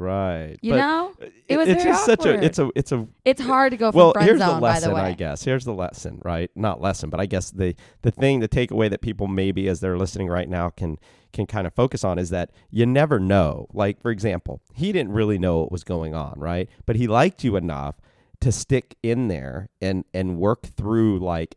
right. 0.00 0.56
you 0.62 0.72
But 0.72 0.76
know? 0.78 1.12
it 1.48 1.56
was 1.56 1.68
it's 1.68 1.82
very 1.82 1.94
just 1.94 2.06
such 2.06 2.24
a 2.26 2.30
awkward. 2.30 2.44
it's 2.44 2.58
a 2.58 2.70
it's 2.74 2.92
a 2.92 3.06
it's 3.24 3.40
hard 3.40 3.70
to 3.72 3.76
go 3.76 3.92
from 3.92 3.98
well 3.98 4.12
here's 4.18 4.38
zone 4.40 4.56
the 4.56 4.60
lesson 4.60 4.94
the 4.94 4.96
i 5.00 5.12
guess. 5.12 5.44
Here's 5.44 5.64
the 5.64 5.74
lesson 5.74 6.20
right? 6.24 6.50
Not 6.56 6.80
lesson 6.80 7.10
but 7.10 7.20
i 7.20 7.26
guess 7.26 7.50
the 7.50 7.74
the 8.02 8.10
thing 8.10 8.40
the 8.40 8.48
takeaway 8.48 8.90
that 8.90 9.00
people 9.02 9.28
maybe 9.28 9.68
as 9.68 9.80
they're 9.80 9.98
listening 9.98 10.28
right 10.28 10.48
now 10.48 10.70
can 10.70 10.98
can 11.32 11.46
kind 11.46 11.66
of 11.66 11.74
focus 11.74 12.02
on 12.02 12.18
is 12.18 12.30
that 12.30 12.50
you 12.70 12.84
never 12.86 13.20
know. 13.20 13.68
Like 13.72 14.00
for 14.02 14.10
example 14.10 14.60
he 14.74 14.90
didn't 14.90 15.12
really 15.12 15.38
know 15.38 15.60
what 15.60 15.70
was 15.70 15.84
going 15.84 16.14
on 16.14 16.34
right? 16.38 16.68
But 16.86 16.96
he 16.96 17.06
liked 17.06 17.44
you 17.44 17.56
enough 17.56 17.96
to 18.40 18.50
stick 18.50 18.96
in 19.02 19.28
there 19.28 19.68
and 19.82 20.04
and 20.14 20.38
work 20.38 20.62
through 20.76 21.18
like 21.20 21.56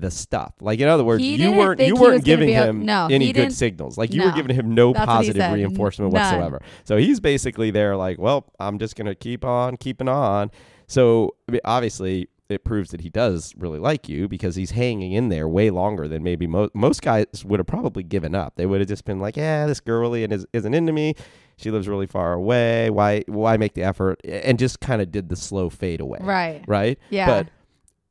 the 0.00 0.10
stuff 0.10 0.52
like 0.60 0.78
in 0.80 0.88
other 0.88 1.04
words 1.04 1.22
He 1.22 1.36
you 1.36 1.52
weren't 1.52 1.80
you 1.80 1.94
weren't 1.96 2.24
giving 2.24 2.50
a- 2.50 2.64
him 2.66 2.84
no, 2.84 3.08
any 3.10 3.32
good 3.32 3.52
signals 3.52 3.96
like 3.98 4.12
you 4.12 4.22
were 4.22 4.32
giving 4.32 4.54
him 4.54 4.74
no 4.74 4.92
That's 4.92 5.06
what 5.06 5.12
he 5.24 5.30
positive 5.32 5.52
reinforcement 5.52 6.12
none. 6.12 6.22
whatsoever 6.22 6.62
so 6.84 6.96
he's 6.96 7.20
basically 7.20 7.70
there 7.70 7.96
like 7.96 8.18
well 8.18 8.46
i'm 8.60 8.78
just 8.78 8.96
gonna 8.96 9.14
keep 9.14 9.44
on 9.44 9.76
keeping 9.76 10.08
on 10.08 10.50
so 10.88 11.34
obviously, 11.64 12.28
it 12.48 12.62
proves 12.64 12.90
that 12.90 13.00
he 13.00 13.08
does 13.10 13.52
really 13.56 13.80
like 13.80 14.08
you 14.08 14.28
because 14.28 14.54
he's 14.54 14.70
hanging 14.70 15.10
in 15.12 15.30
there 15.30 15.48
way 15.48 15.68
longer 15.70 16.06
than 16.06 16.22
maybe 16.22 16.46
mo- 16.46 16.70
most 16.74 17.02
guys 17.02 17.26
would 17.44 17.58
have 17.58 17.66
probably 17.66 18.04
given 18.04 18.36
up. 18.36 18.54
They 18.54 18.66
would 18.66 18.80
have 18.80 18.88
just 18.88 19.04
been 19.04 19.18
like, 19.18 19.36
"Yeah, 19.36 19.66
this 19.66 19.80
girl 19.80 20.00
really 20.00 20.22
is- 20.22 20.46
isn't 20.52 20.72
into 20.74 20.92
me. 20.92 21.14
She 21.56 21.72
lives 21.72 21.88
really 21.88 22.06
far 22.06 22.34
away. 22.34 22.88
Why? 22.90 23.24
Why 23.26 23.56
make 23.56 23.74
the 23.74 23.82
effort?" 23.82 24.20
And 24.24 24.60
just 24.60 24.78
kind 24.78 25.02
of 25.02 25.10
did 25.10 25.28
the 25.28 25.34
slow 25.34 25.68
fade 25.70 26.00
away. 26.00 26.20
right 26.22 26.62
Right. 26.68 26.98
yeah 27.10 27.26
But 27.26 27.48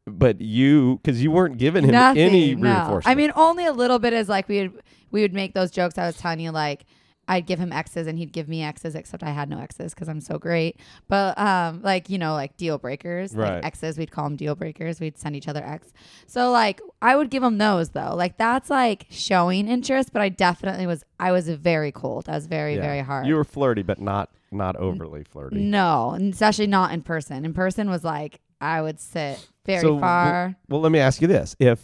but 0.06 0.40
you, 0.42 1.00
because 1.04 1.22
you 1.24 1.32
weren't 1.32 1.58
giving 1.58 1.84
him 1.84 1.92
Nothing, 1.92 2.22
any 2.22 2.56
no. 2.56 2.62
reinforcement. 2.72 3.12
I 3.12 3.16
mean, 3.16 3.32
only 3.36 3.66
a 3.66 3.74
little 3.74 4.00
bit 4.00 4.14
is 4.14 4.30
like 4.30 4.48
we 4.48 4.62
would 4.68 4.84
we 5.12 5.22
would 5.22 5.34
make 5.34 5.54
those 5.54 5.72
jokes. 5.72 5.98
I 5.98 6.06
was 6.06 6.18
telling 6.18 6.40
you, 6.40 6.52
like 6.52 6.86
I'd 7.28 7.48
give 7.48 7.58
him 7.58 7.72
X's 7.72 8.06
and 8.06 8.20
he'd 8.20 8.32
give 8.32 8.48
me 8.48 8.62
X's, 8.62 8.94
except 8.94 9.24
I 9.24 9.32
had 9.32 9.50
no 9.50 9.58
X's 9.60 9.96
because 9.96 10.08
I'm 10.08 10.22
so 10.22 10.38
great. 10.38 10.80
But 11.08 11.36
um, 11.40 11.82
like 11.82 12.08
you 12.10 12.20
know, 12.20 12.34
like 12.34 12.56
deal 12.56 12.78
breakers, 12.78 13.34
Right. 13.36 13.56
like 13.56 13.66
X's, 13.66 13.98
we'd 13.98 14.12
call 14.12 14.26
them 14.26 14.36
deal 14.36 14.54
breakers. 14.54 15.00
We'd 15.00 15.18
send 15.18 15.36
each 15.36 15.48
other 15.48 15.64
X. 15.64 15.92
So 16.28 16.52
like 16.52 16.82
I 17.02 17.16
would 17.16 17.32
give 17.32 17.42
him 17.42 17.58
those 17.58 17.90
though. 17.90 18.14
Like 18.16 18.38
that's 18.38 18.70
like 18.70 19.08
showing 19.10 19.68
interest, 19.68 20.14
but 20.14 20.22
I 20.22 20.30
definitely 20.30 20.86
was. 20.86 21.04
I 21.20 21.32
was 21.32 21.50
very 21.50 21.92
cold. 21.92 22.30
I 22.30 22.34
was 22.34 22.46
very 22.46 22.76
Yeah. 22.76 22.82
very 22.82 23.00
hard. 23.02 23.26
You 23.26 23.36
were 23.36 23.44
flirty, 23.44 23.82
but 23.82 24.00
not 24.00 24.30
not 24.52 24.76
overly 24.76 25.24
flirty. 25.24 25.58
no, 25.58 26.16
especially 26.22 26.68
not 26.68 26.92
in 26.94 27.02
person. 27.02 27.44
In 27.44 27.54
person 27.54 27.90
was 27.90 28.04
like 28.04 28.40
I 28.66 28.82
would 28.82 29.00
sit 29.00 29.48
very 29.66 29.82
So, 29.82 30.00
far. 30.00 30.56
Well, 30.70 30.82
let 30.82 30.92
me 30.92 31.00
ask 31.00 31.22
you 31.22 31.28
this: 31.28 31.56
If 31.60 31.80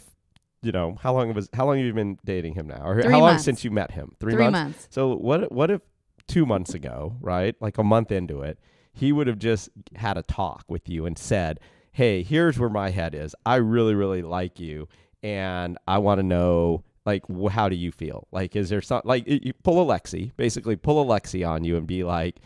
you 0.62 0.72
know 0.72 0.96
how 1.00 1.12
long 1.14 1.32
was 1.34 1.48
how 1.52 1.66
long 1.66 1.76
have 1.78 1.86
you 1.86 1.92
been 1.92 2.18
dating 2.24 2.54
him 2.54 2.66
now, 2.68 2.82
or 2.86 3.00
Three 3.02 3.12
how 3.12 3.18
long 3.20 3.30
months. 3.30 3.44
since 3.44 3.64
you 3.64 3.70
met 3.70 3.90
him? 3.92 4.12
Three, 4.20 4.34
months. 4.34 4.52
months. 4.58 4.88
So 4.90 5.14
what 5.16 5.50
what 5.52 5.70
if 5.70 5.80
two 6.28 6.46
months 6.46 6.72
ago, 6.74 7.16
right, 7.20 7.54
like 7.60 7.78
a 7.78 7.82
month 7.84 8.10
into 8.12 8.42
it, 8.42 8.58
he 8.92 9.12
would 9.12 9.26
have 9.26 9.38
just 9.38 9.68
had 9.96 10.16
a 10.16 10.22
talk 10.22 10.64
with 10.68 10.88
you 10.88 11.06
and 11.06 11.16
said, 11.18 11.58
"Hey, 11.92 12.22
here's 12.22 12.58
where 12.58 12.70
my 12.70 12.90
head 12.90 13.14
is. 13.14 13.34
I 13.46 13.56
really 13.56 13.94
really 13.94 14.22
like 14.22 14.58
you, 14.60 14.88
and 15.22 15.78
I 15.86 15.98
want 15.98 16.18
to 16.18 16.22
know." 16.22 16.84
Like, 17.04 17.24
wh- 17.26 17.50
how 17.50 17.68
do 17.68 17.74
you 17.74 17.90
feel? 17.90 18.28
Like, 18.30 18.54
is 18.54 18.68
there 18.68 18.80
some 18.80 19.02
like 19.04 19.26
y- 19.26 19.40
you 19.42 19.52
pull 19.64 19.82
a 19.82 19.84
Lexi, 19.98 20.30
basically 20.36 20.76
pull 20.76 21.02
a 21.02 21.04
Lexi 21.04 21.44
on 21.46 21.64
you 21.64 21.76
and 21.76 21.84
be 21.84 22.04
like, 22.04 22.36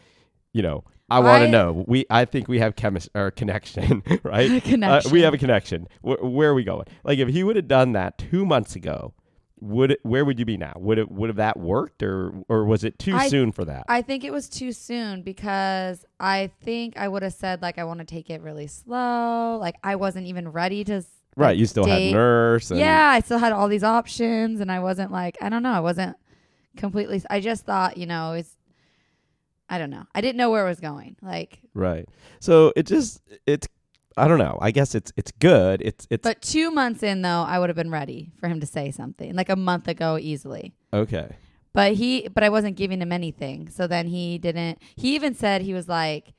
you 0.55 0.63
know, 0.63 0.83
I 1.09 1.21
want 1.21 1.45
to 1.45 1.49
know. 1.49 1.85
We, 1.87 2.05
I 2.11 2.25
think 2.25 2.49
we 2.49 2.59
have 2.59 2.75
chemist 2.77 3.09
or 3.15 3.31
connection, 3.31 4.03
right? 4.23 4.63
Uh, 4.83 5.01
we 5.13 5.23
have 5.23 5.35
a 5.35 5.39
connection. 5.39 5.87
Wh- 6.03 6.23
where 6.23 6.51
are 6.51 6.55
we 6.55 6.65
going? 6.65 6.87
Like, 7.05 7.19
if 7.19 7.29
he 7.29 7.45
would 7.45 7.57
have 7.57 7.69
done 7.69 7.93
that 7.93 8.19
two 8.19 8.45
months 8.45 8.75
ago, 8.77 9.15
would 9.61 9.93
it, 9.93 10.01
where 10.03 10.25
would 10.25 10.39
you 10.39 10.45
be 10.45 10.57
now? 10.57 10.73
Would 10.77 10.99
it 10.99 11.11
would 11.11 11.31
have 11.31 11.37
that 11.37 11.59
worked, 11.59 12.03
or 12.03 12.33
or 12.49 12.65
was 12.67 12.85
it 12.85 12.99
too 12.99 13.15
I- 13.17 13.29
soon 13.29 13.53
for 13.53 13.65
that? 13.65 13.85
I 13.89 14.03
think 14.03 14.23
it 14.25 14.33
was 14.33 14.49
too 14.49 14.73
soon 14.73 15.23
because 15.23 16.05
I 16.21 16.51
think 16.63 16.99
I 16.99 17.09
would 17.09 17.23
have 17.23 17.33
said 17.33 17.63
like 17.63 17.79
I 17.79 17.85
want 17.85 18.01
to 18.01 18.05
take 18.05 18.29
it 18.29 18.43
really 18.43 18.67
slow. 18.67 19.57
Like 19.59 19.77
I 19.83 19.97
wasn't 19.97 20.27
even 20.27 20.49
ready 20.51 20.85
to. 20.85 20.95
right, 21.37 21.49
like, 21.51 21.59
you 21.59 21.67
still 21.67 21.85
date. 21.85 22.09
had 22.09 22.15
nurse. 22.15 22.71
And, 22.71 22.79
Yeah, 22.81 23.09
I 23.09 23.21
still 23.21 23.39
had 23.39 23.53
all 23.53 23.69
these 23.69 23.85
options, 23.85 24.61
and 24.61 24.71
I 24.71 24.81
wasn't 24.81 25.11
like 25.11 25.39
I 25.41 25.49
don't 25.49 25.63
know. 25.63 25.73
I 25.73 25.81
wasn't 25.81 26.17
completely. 26.77 27.23
I 27.31 27.41
just 27.41 27.65
thought 27.65 27.97
you 27.97 28.07
know 28.07 28.33
it's. 28.33 28.51
I 29.69 29.79
don't 29.79 29.91
know. 29.91 30.05
I 30.15 30.21
didn't 30.21 30.37
know 30.37 30.51
where 30.51 30.65
it 30.65 30.69
was 30.69 30.81
going. 30.81 31.17
Like, 31.23 31.59
Right. 31.75 32.09
So 32.41 32.73
it 32.77 32.87
just 32.87 33.21
it's 33.47 33.67
I 34.17 34.29
don't 34.29 34.39
know. 34.39 34.59
I 34.63 34.71
guess 34.71 34.95
it's 34.95 35.13
it's 35.17 35.33
good. 35.33 35.83
It's 35.83 36.07
it's 36.09 36.23
but 36.23 36.41
two 36.41 36.71
months 36.71 37.03
in 37.03 37.23
though, 37.23 37.43
I 37.47 37.59
would 37.59 37.69
have 37.69 37.77
been 37.77 37.91
ready 37.91 38.31
for 38.41 38.49
him 38.49 38.61
to 38.61 38.67
say 38.67 38.91
something 38.91 39.35
like 39.35 39.49
a 39.51 39.57
month 39.57 39.89
ago 39.89 40.19
easily. 40.21 40.75
okay. 40.93 41.37
But 41.73 41.93
he, 41.93 42.27
but 42.29 42.43
I 42.43 42.49
wasn't 42.49 42.77
giving 42.77 43.03
him 43.03 43.13
anything. 43.13 43.69
So 43.69 43.87
then 43.87 44.07
he 44.07 44.39
didn't. 44.39 44.79
He 44.97 45.15
even 45.15 45.35
said 45.35 45.61
he 45.61 45.75
was 45.75 45.87
like, 45.91 46.33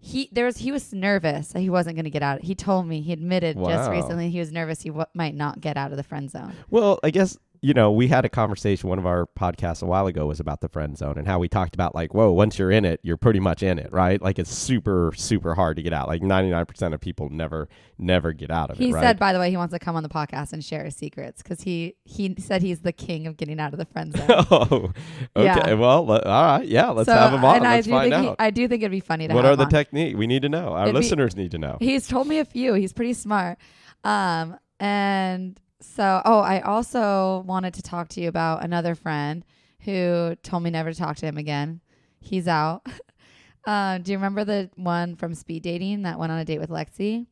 he 0.00 0.28
there 0.32 0.44
was 0.46 0.56
he 0.56 0.72
was 0.72 0.92
nervous 0.92 1.48
that 1.52 1.60
he 1.60 1.70
wasn't 1.70 1.94
going 1.94 2.04
to 2.04 2.10
get 2.10 2.22
out. 2.22 2.40
He 2.42 2.54
told 2.56 2.88
me 2.88 3.00
he 3.02 3.12
admitted 3.12 3.56
just 3.58 3.90
recently 3.90 4.30
he 4.30 4.38
was 4.40 4.50
nervous 4.50 4.80
he 4.82 4.88
w- 4.88 5.06
might 5.14 5.34
not 5.36 5.60
get 5.60 5.76
out 5.76 5.90
of 5.92 5.98
the 5.98 6.02
friend 6.02 6.28
zone. 6.30 6.54
Well, 6.70 6.98
I 7.04 7.10
guess 7.10 7.38
you 7.62 7.74
know 7.74 7.90
we 7.92 8.08
had 8.08 8.24
a 8.24 8.28
conversation. 8.28 8.88
One 8.88 8.98
of 8.98 9.06
our 9.06 9.26
podcasts 9.38 9.82
a 9.82 9.86
while 9.86 10.06
ago 10.06 10.26
was 10.26 10.40
about 10.40 10.60
the 10.60 10.68
friend 10.68 10.96
zone 10.96 11.18
and 11.18 11.26
how 11.26 11.38
we 11.38 11.48
talked 11.48 11.74
about 11.74 11.94
like, 11.94 12.14
whoa, 12.14 12.30
once 12.32 12.58
you're 12.58 12.70
in 12.70 12.84
it, 12.84 13.00
you're 13.02 13.16
pretty 13.16 13.40
much 13.40 13.62
in 13.62 13.78
it, 13.78 13.92
right? 13.92 14.20
Like 14.20 14.38
it's 14.38 14.50
super 14.52 15.12
super 15.16 15.54
hard 15.54 15.76
to 15.76 15.82
get 15.82 15.92
out. 15.92 16.08
Like 16.08 16.22
99 16.22 16.66
percent 16.66 16.94
of 16.94 17.00
people 17.00 17.28
never 17.30 17.68
never 17.98 18.32
get 18.32 18.50
out 18.50 18.70
of 18.70 18.78
He 18.78 18.84
it. 18.84 18.86
He 18.88 18.92
said, 18.94 19.18
by 19.18 19.32
the 19.32 19.38
way, 19.38 19.50
he 19.50 19.56
wants 19.56 19.72
to 19.74 19.78
come 19.78 19.94
on 19.96 20.02
the 20.02 20.08
podcast 20.08 20.52
and 20.52 20.64
share 20.64 20.84
his 20.84 20.96
secrets 20.96 21.42
because 21.42 21.60
he 21.62 21.96
he 22.04 22.34
said 22.38 22.62
he's 22.62 22.80
the 22.80 22.92
king 22.92 23.26
of 23.26 23.36
getting 23.36 23.60
out 23.60 23.72
of 23.72 23.78
the 23.78 23.84
friend 23.84 24.16
zone. 24.16 24.26
oh, 24.28 24.92
okay. 25.36 25.44
Yeah. 25.44 25.74
Well, 25.74 26.06
le- 26.06 26.22
all 26.22 26.58
right. 26.58 26.66
Yeah, 26.66 26.88
let's 26.90 27.06
So- 27.08 27.14
have 27.14 27.32
him 27.32 27.44
on. 27.44 27.56
And 27.56 27.66
I 27.66 27.76
Let's 27.76 27.86
do 27.86 27.90
find 27.92 28.12
think 28.12 28.22
he, 28.22 28.28
out. 28.30 28.36
I 28.38 28.50
do 28.50 28.68
think 28.68 28.82
it'd 28.82 28.90
be 28.90 29.00
funny 29.00 29.28
to 29.28 29.34
what 29.34 29.44
are 29.44 29.56
the 29.56 29.64
on. 29.64 29.70
technique? 29.70 30.16
We 30.16 30.26
need 30.26 30.42
to 30.42 30.48
know. 30.48 30.68
Our 30.72 30.84
It'd 30.84 30.94
be- 30.94 31.00
listeners 31.00 31.36
need 31.36 31.50
to 31.50 31.58
know. 31.58 31.76
He's 31.80 32.08
told 32.08 32.26
me 32.26 32.38
a 32.38 32.44
few. 32.44 32.74
He's 32.74 32.92
pretty 32.92 33.12
smart. 33.12 33.58
Um, 34.02 34.56
and 34.78 35.60
so, 35.80 36.22
oh, 36.24 36.40
I 36.40 36.60
also 36.60 37.42
wanted 37.46 37.74
to 37.74 37.82
talk 37.82 38.08
to 38.10 38.20
you 38.20 38.28
about 38.28 38.62
another 38.64 38.94
friend 38.94 39.44
who 39.80 40.36
told 40.42 40.62
me 40.62 40.70
never 40.70 40.92
to 40.92 40.98
talk 40.98 41.16
to 41.16 41.26
him 41.26 41.38
again. 41.38 41.80
He's 42.20 42.48
out. 42.48 42.86
Uh, 43.66 43.98
do 43.98 44.10
you 44.10 44.16
remember 44.16 44.42
the 44.42 44.70
one 44.76 45.14
from 45.14 45.34
speed 45.34 45.62
dating 45.62 46.00
that 46.02 46.18
went 46.18 46.32
on 46.32 46.38
a 46.38 46.44
date 46.46 46.58
with 46.58 46.70
Lexi? 46.70 47.26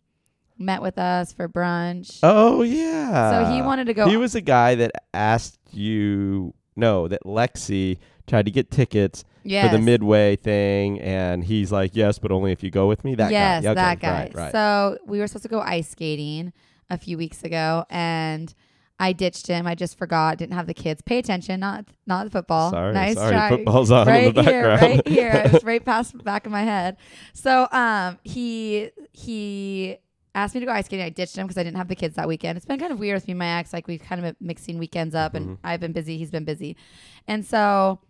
Met 0.58 0.82
with 0.82 0.98
us 0.98 1.32
for 1.32 1.48
brunch. 1.48 2.18
Oh 2.22 2.60
yeah. 2.60 3.46
so 3.46 3.50
he 3.50 3.62
wanted 3.62 3.86
to 3.86 3.94
go. 3.94 4.06
He 4.06 4.18
was 4.18 4.34
a 4.34 4.42
guy 4.42 4.74
that 4.74 4.92
asked 5.14 5.58
you. 5.70 6.52
No, 6.76 7.08
that 7.08 7.24
Lexi 7.24 7.98
tried 8.26 8.44
to 8.44 8.50
get 8.50 8.70
tickets 8.70 9.24
yes. 9.42 9.70
for 9.70 9.76
the 9.76 9.82
midway 9.82 10.36
thing, 10.36 11.00
and 11.00 11.42
he's 11.42 11.72
like, 11.72 11.96
"Yes, 11.96 12.18
but 12.18 12.30
only 12.30 12.52
if 12.52 12.62
you 12.62 12.70
go 12.70 12.86
with 12.88 13.04
me." 13.04 13.14
That 13.14 13.30
yes, 13.30 13.64
guy. 13.64 13.70
Okay, 13.70 13.74
that 13.74 14.00
guy. 14.00 14.10
Right, 14.10 14.34
right. 14.34 14.52
So 14.52 14.98
we 15.06 15.20
were 15.20 15.26
supposed 15.28 15.44
to 15.44 15.48
go 15.48 15.60
ice 15.60 15.88
skating 15.88 16.52
a 16.90 16.98
few 16.98 17.16
weeks 17.18 17.42
ago, 17.44 17.84
and 17.90 18.54
I 19.00 19.12
ditched 19.12 19.46
him. 19.46 19.66
I 19.66 19.74
just 19.74 19.96
forgot. 19.98 20.38
Didn't 20.38 20.54
have 20.54 20.66
the 20.66 20.74
kids. 20.74 21.02
Pay 21.02 21.18
attention, 21.18 21.60
not 21.60 21.84
not 22.06 22.24
the 22.24 22.30
football. 22.30 22.70
sorry, 22.70 22.94
nice 22.94 23.14
sorry. 23.14 23.30
try. 23.32 23.48
Football's 23.50 23.90
on 23.90 24.06
right 24.08 24.24
in 24.28 24.34
the 24.34 24.42
here, 24.42 24.62
background. 24.64 24.96
right 24.96 25.08
here. 25.08 25.30
It 25.46 25.52
was 25.52 25.64
right 25.64 25.84
past 25.84 26.16
the 26.16 26.22
back 26.24 26.46
of 26.46 26.52
my 26.52 26.62
head. 26.64 26.96
So 27.32 27.68
um, 27.72 28.18
he 28.24 28.90
he 29.12 29.98
asked 30.34 30.54
me 30.54 30.60
to 30.60 30.66
go 30.66 30.72
ice 30.72 30.86
skating. 30.86 31.04
I 31.06 31.10
ditched 31.10 31.36
him 31.36 31.46
because 31.46 31.58
I 31.58 31.62
didn't 31.64 31.76
have 31.76 31.88
the 31.88 31.96
kids 31.96 32.16
that 32.16 32.26
weekend. 32.28 32.56
It's 32.56 32.66
been 32.66 32.78
kind 32.78 32.92
of 32.92 32.98
weird 32.98 33.14
with 33.16 33.26
me 33.28 33.32
and 33.32 33.38
my 33.38 33.58
ex. 33.58 33.72
Like 33.72 33.86
we've 33.86 34.02
kind 34.02 34.24
of 34.24 34.36
been 34.38 34.46
mixing 34.46 34.78
weekends 34.78 35.14
up, 35.14 35.34
and 35.34 35.46
Mhm. 35.50 35.58
I've 35.64 35.80
been 35.80 35.92
busy. 35.92 36.18
He's 36.18 36.30
been 36.30 36.44
busy, 36.44 36.76
and 37.28 37.44
so 37.44 38.00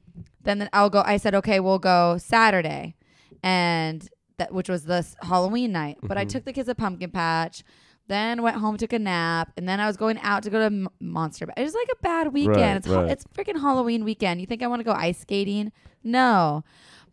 then 0.43 0.69
I'll 0.73 0.91
go. 0.91 1.03
I 1.05 1.17
said, 1.19 1.35
okay, 1.35 1.61
we'll 1.61 1.79
go 1.79 2.17
Saturday, 2.19 2.97
and 3.43 4.09
that 4.39 4.53
which 4.55 4.69
was 4.69 4.85
this 4.85 5.17
Halloween 5.23 5.73
night. 5.73 5.99
But 6.03 6.17
I 6.17 6.25
Mhm. 6.25 6.29
took 6.31 6.45
the 6.45 6.53
kids 6.53 6.69
to 6.69 6.75
pumpkin 6.75 7.11
patch. 7.11 7.63
Then 8.09 8.43
went 8.43 8.57
home, 8.57 8.77
took 8.79 8.93
a 8.95 8.99
nap, 8.99 9.53
and 9.57 9.69
then 9.69 9.81
I 9.81 9.87
was 9.87 9.97
going 9.97 10.19
out 10.21 10.43
to 10.45 10.51
go 10.51 10.59
to 10.59 10.65
M- 10.65 10.89
Monster. 10.99 11.47
It 11.57 11.63
was 11.63 11.75
like 11.75 11.89
a 11.93 12.03
bad 12.03 12.33
weekend. 12.33 12.57
Right, 12.57 12.77
it's 12.77 12.89
right. 12.89 13.11
it's 13.11 13.25
freaking 13.37 13.61
Halloween 13.61 14.03
weekend. 14.05 14.41
You 14.41 14.47
think 14.47 14.63
I 14.63 14.67
want 14.67 14.81
to 14.81 14.85
go 14.85 14.93
ice 14.93 15.19
skating? 15.21 15.73
No. 16.03 16.65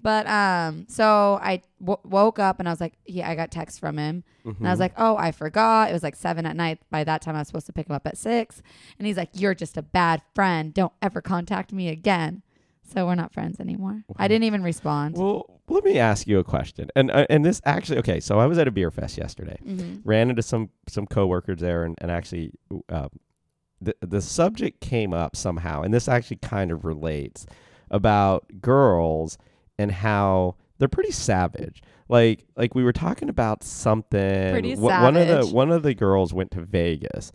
But 0.01 0.27
um, 0.27 0.85
so 0.87 1.39
I 1.41 1.61
w- 1.81 1.97
woke 2.03 2.37
up 2.37 2.59
and 2.59 2.69
I 2.69 2.71
was 2.71 2.79
like, 2.79 2.93
yeah, 3.07 3.27
I 3.27 3.33
got 3.35 3.49
text 3.51 3.79
from 3.79 3.97
him, 3.97 4.23
and 4.45 4.55
I 4.67 4.69
was 4.69 4.77
Mhm. 4.77 4.81
like, 4.81 4.93
oh, 4.97 5.17
I 5.17 5.31
forgot. 5.31 5.89
It 5.89 5.93
was 5.93 6.03
like 6.03 6.15
seven 6.15 6.45
at 6.45 6.55
night. 6.55 6.79
By 6.91 7.03
that 7.03 7.21
time, 7.23 7.35
I 7.35 7.39
was 7.39 7.47
supposed 7.47 7.65
to 7.65 7.73
pick 7.73 7.89
him 7.89 7.95
up 7.95 8.05
at 8.05 8.15
six, 8.17 8.61
and 8.99 9.07
he's 9.07 9.17
like, 9.17 9.29
you're 9.33 9.55
just 9.55 9.77
a 9.77 9.81
bad 9.81 10.21
friend. 10.35 10.73
Don't 10.73 10.93
ever 11.01 11.21
contact 11.21 11.73
me 11.73 11.89
again. 11.89 12.43
So 12.93 13.05
we're 13.07 13.15
not 13.15 13.33
friends 13.33 13.59
anymore. 13.59 14.03
I 14.17 14.27
didn't 14.27 14.43
even 14.43 14.61
respond. 14.63 15.15
Well, 15.17 15.59
let 15.67 15.83
me 15.83 15.97
ask 15.97 16.27
you 16.27 16.39
a 16.39 16.43
question. 16.43 16.89
And 16.95 17.09
uh, 17.11 17.25
and 17.29 17.43
this 17.43 17.61
actually 17.65 17.97
okay. 17.99 18.19
So 18.19 18.39
I 18.39 18.45
was 18.45 18.57
at 18.57 18.67
a 18.67 18.71
beer 18.71 18.91
fest 18.91 19.17
yesterday. 19.17 19.57
Mhm. 19.65 20.01
Ran 20.03 20.29
into 20.29 20.41
some 20.43 20.69
some 20.88 21.05
coworkers 21.07 21.59
there, 21.59 21.83
and 21.83 21.95
and 21.99 22.11
actually, 22.11 22.51
uh, 22.89 23.09
the 23.81 23.95
the 24.01 24.21
subject 24.21 24.81
came 24.81 25.13
up 25.13 25.36
somehow, 25.36 25.81
and 25.81 25.93
this 25.93 26.07
actually 26.07 26.38
kind 26.38 26.71
of 26.71 26.86
relates 26.86 27.45
about 27.91 28.45
girls 28.61 29.38
and 29.77 29.91
how 29.91 30.55
they're 30.77 30.88
pretty 30.88 31.11
savage. 31.11 31.81
Like 32.07 32.45
like 32.55 32.75
we 32.75 32.83
were 32.83 32.93
talking 32.93 33.29
about 33.29 33.63
something. 33.63 34.51
Pretty 34.51 34.75
Wh- 34.75 34.81
One 34.83 35.17
of 35.17 35.27
the 35.27 35.47
one 35.47 35.71
of 35.71 35.81
the 35.83 35.93
girls 35.95 36.33
went 36.33 36.51
to 36.51 36.61
Vegas. 36.61 37.31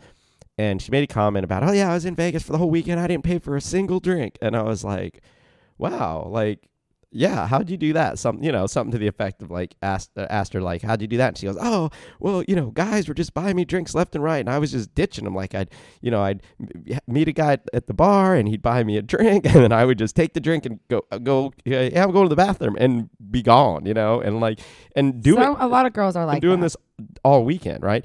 And 0.59 0.83
she 0.83 0.91
made 0.91 1.03
a 1.03 1.07
comment 1.07 1.43
about, 1.43 1.63
oh 1.67 1.73
yeah, 1.73 1.91
I 1.91 1.95
was 1.95 2.05
in 2.05 2.15
Vegas 2.15 2.43
for 2.43 2.53
the 2.53 2.59
whole 2.59 2.69
weekend. 2.69 3.01
I 3.01 3.07
didn't 3.07 3.25
pay 3.25 3.39
for 3.39 3.57
a 3.57 3.63
single 3.63 3.99
drink. 3.99 4.37
And 4.43 4.55
I 4.55 4.61
was 4.61 4.85
like, 4.85 5.23
wow, 5.81 6.27
like, 6.29 6.69
yeah, 7.13 7.49
how'd 7.49 7.69
you 7.69 7.77
do 7.77 7.93
that? 7.95 8.21
Some, 8.21 8.41
you 8.41 8.53
know, 8.53 8.69
something 8.69 8.93
to 8.93 8.99
the 8.99 9.09
effect 9.09 9.43
of 9.43 9.51
like 9.51 9.75
asked 9.83 10.17
uh, 10.17 10.27
asked 10.31 10.53
her 10.53 10.61
like, 10.61 10.83
how'd 10.83 11.01
you 11.03 11.09
do 11.09 11.17
that? 11.17 11.29
And 11.29 11.39
she 11.39 11.47
goes, 11.47 11.59
oh, 11.61 11.91
well, 12.21 12.45
you 12.47 12.55
know, 12.55 12.67
guys 12.67 13.09
were 13.09 13.15
just 13.15 13.35
buying 13.35 13.57
me 13.57 13.65
drinks 13.65 13.95
left 13.95 14.15
and 14.15 14.23
right, 14.23 14.39
and 14.39 14.49
I 14.49 14.59
was 14.59 14.71
just 14.71 14.95
ditching 14.95 15.25
them. 15.25 15.35
Like 15.35 15.55
I'd, 15.55 15.71
you 16.01 16.11
know, 16.13 16.23
I'd 16.23 16.43
meet 17.09 17.27
a 17.27 17.33
guy 17.33 17.59
at 17.73 17.89
the 17.89 17.95
bar, 17.95 18.37
and 18.37 18.49
he'd 18.49 18.63
buy 18.63 18.85
me 18.85 18.97
a 18.97 19.03
drink, 19.03 19.45
and 19.53 19.57
then 19.57 19.73
I 19.73 19.85
would 19.85 19.99
just 19.99 20.15
take 20.15 20.35
the 20.35 20.41
drink 20.41 20.67
and 20.67 20.79
go 20.89 21.05
uh, 21.11 21.19
go, 21.19 21.53
yeah, 21.65 22.05
I'm 22.05 22.13
going 22.13 22.27
to 22.27 22.29
the 22.29 22.37
bathroom 22.37 22.77
and 22.79 23.11
be 23.31 23.43
gone, 23.43 23.87
you 23.87 23.95
know, 23.95 24.21
and 24.21 24.39
like 24.41 24.61
and 24.95 25.21
do 25.21 25.35
so 25.35 25.55
it 25.55 25.59
a 25.61 25.67
lot 25.67 25.87
of 25.87 25.93
girls 25.93 26.15
are 26.15 26.27
like 26.27 26.41
doing 26.41 26.61
that. 26.61 26.67
this 26.67 26.77
all 27.25 27.45
weekend, 27.45 27.83
right? 27.83 28.05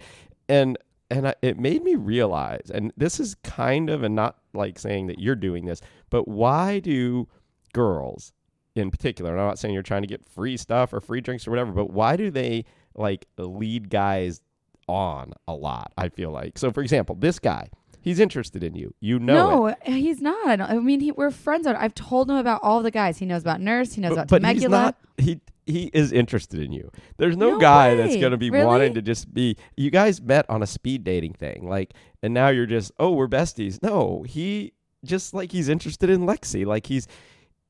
And 0.49 0.79
and 1.11 1.27
I, 1.27 1.35
it 1.43 1.59
made 1.59 1.83
me 1.83 1.93
realize, 1.93 2.71
and 2.73 2.91
this 2.97 3.19
is 3.19 3.35
kind 3.43 3.91
of, 3.91 4.01
and 4.01 4.15
not 4.15 4.37
like 4.53 4.79
saying 4.79 5.07
that 5.07 5.19
you're 5.19 5.35
doing 5.35 5.65
this, 5.65 5.81
but 6.09 6.27
why 6.27 6.79
do 6.79 7.27
girls, 7.75 8.33
in 8.75 8.89
particular, 8.89 9.31
and 9.31 9.39
I'm 9.41 9.47
not 9.47 9.59
saying 9.59 9.73
you're 9.73 9.83
trying 9.83 10.01
to 10.03 10.07
get 10.07 10.23
free 10.25 10.57
stuff 10.57 10.93
or 10.93 11.01
free 11.01 11.21
drinks 11.21 11.45
or 11.45 11.51
whatever, 11.51 11.71
but 11.71 11.91
why 11.91 12.15
do 12.15 12.31
they 12.31 12.65
like 12.95 13.27
lead 13.37 13.89
guys 13.89 14.41
on 14.87 15.33
a 15.47 15.53
lot? 15.53 15.91
I 15.97 16.09
feel 16.09 16.31
like. 16.31 16.57
So, 16.57 16.71
for 16.71 16.81
example, 16.81 17.15
this 17.15 17.37
guy, 17.37 17.69
he's 18.01 18.19
interested 18.19 18.63
in 18.63 18.75
you. 18.75 18.93
You 18.99 19.19
know 19.19 19.67
it. 19.67 19.77
no, 19.85 19.93
he's 19.93 20.21
not. 20.21 20.47
I, 20.47 20.55
don't, 20.55 20.69
I 20.69 20.79
mean, 20.79 21.01
he, 21.01 21.11
we're 21.11 21.31
friends. 21.31 21.67
I've 21.67 21.95
told 21.95 22.29
him 22.29 22.37
about 22.37 22.61
all 22.63 22.81
the 22.81 22.91
guys. 22.91 23.17
He 23.17 23.25
knows 23.25 23.41
about 23.41 23.59
Nurse. 23.61 23.93
He 23.93 24.01
knows 24.01 24.11
but, 24.11 24.13
about 24.13 24.27
but 24.29 24.41
Temecula. 24.41 24.61
he's 24.61 24.71
not 24.71 24.95
he 25.17 25.41
he 25.65 25.89
is 25.93 26.11
interested 26.11 26.59
in 26.59 26.71
you 26.71 26.91
there's 27.17 27.35
no, 27.37 27.51
No 27.51 27.59
guy 27.59 27.95
that's 27.95 28.15
going 28.17 28.31
to 28.31 28.37
be 28.37 28.49
Really? 28.49 28.65
wanting 28.65 28.93
to 28.93 29.01
just 29.01 29.33
be 29.33 29.57
you 29.75 29.89
guys 29.89 30.21
met 30.21 30.45
on 30.49 30.61
a 30.61 30.67
speed 30.67 31.03
dating 31.03 31.33
thing 31.33 31.67
like 31.67 31.93
and 32.21 32.33
now 32.33 32.49
you're 32.49 32.65
just 32.65 32.91
oh 32.99 33.11
we're 33.11 33.27
besties 33.27 33.81
no 33.81 34.23
he 34.27 34.73
just 35.03 35.33
like 35.33 35.51
he's 35.51 35.69
interested 35.69 36.09
in 36.09 36.21
lexi 36.21 36.65
like 36.65 36.85
he's 36.87 37.07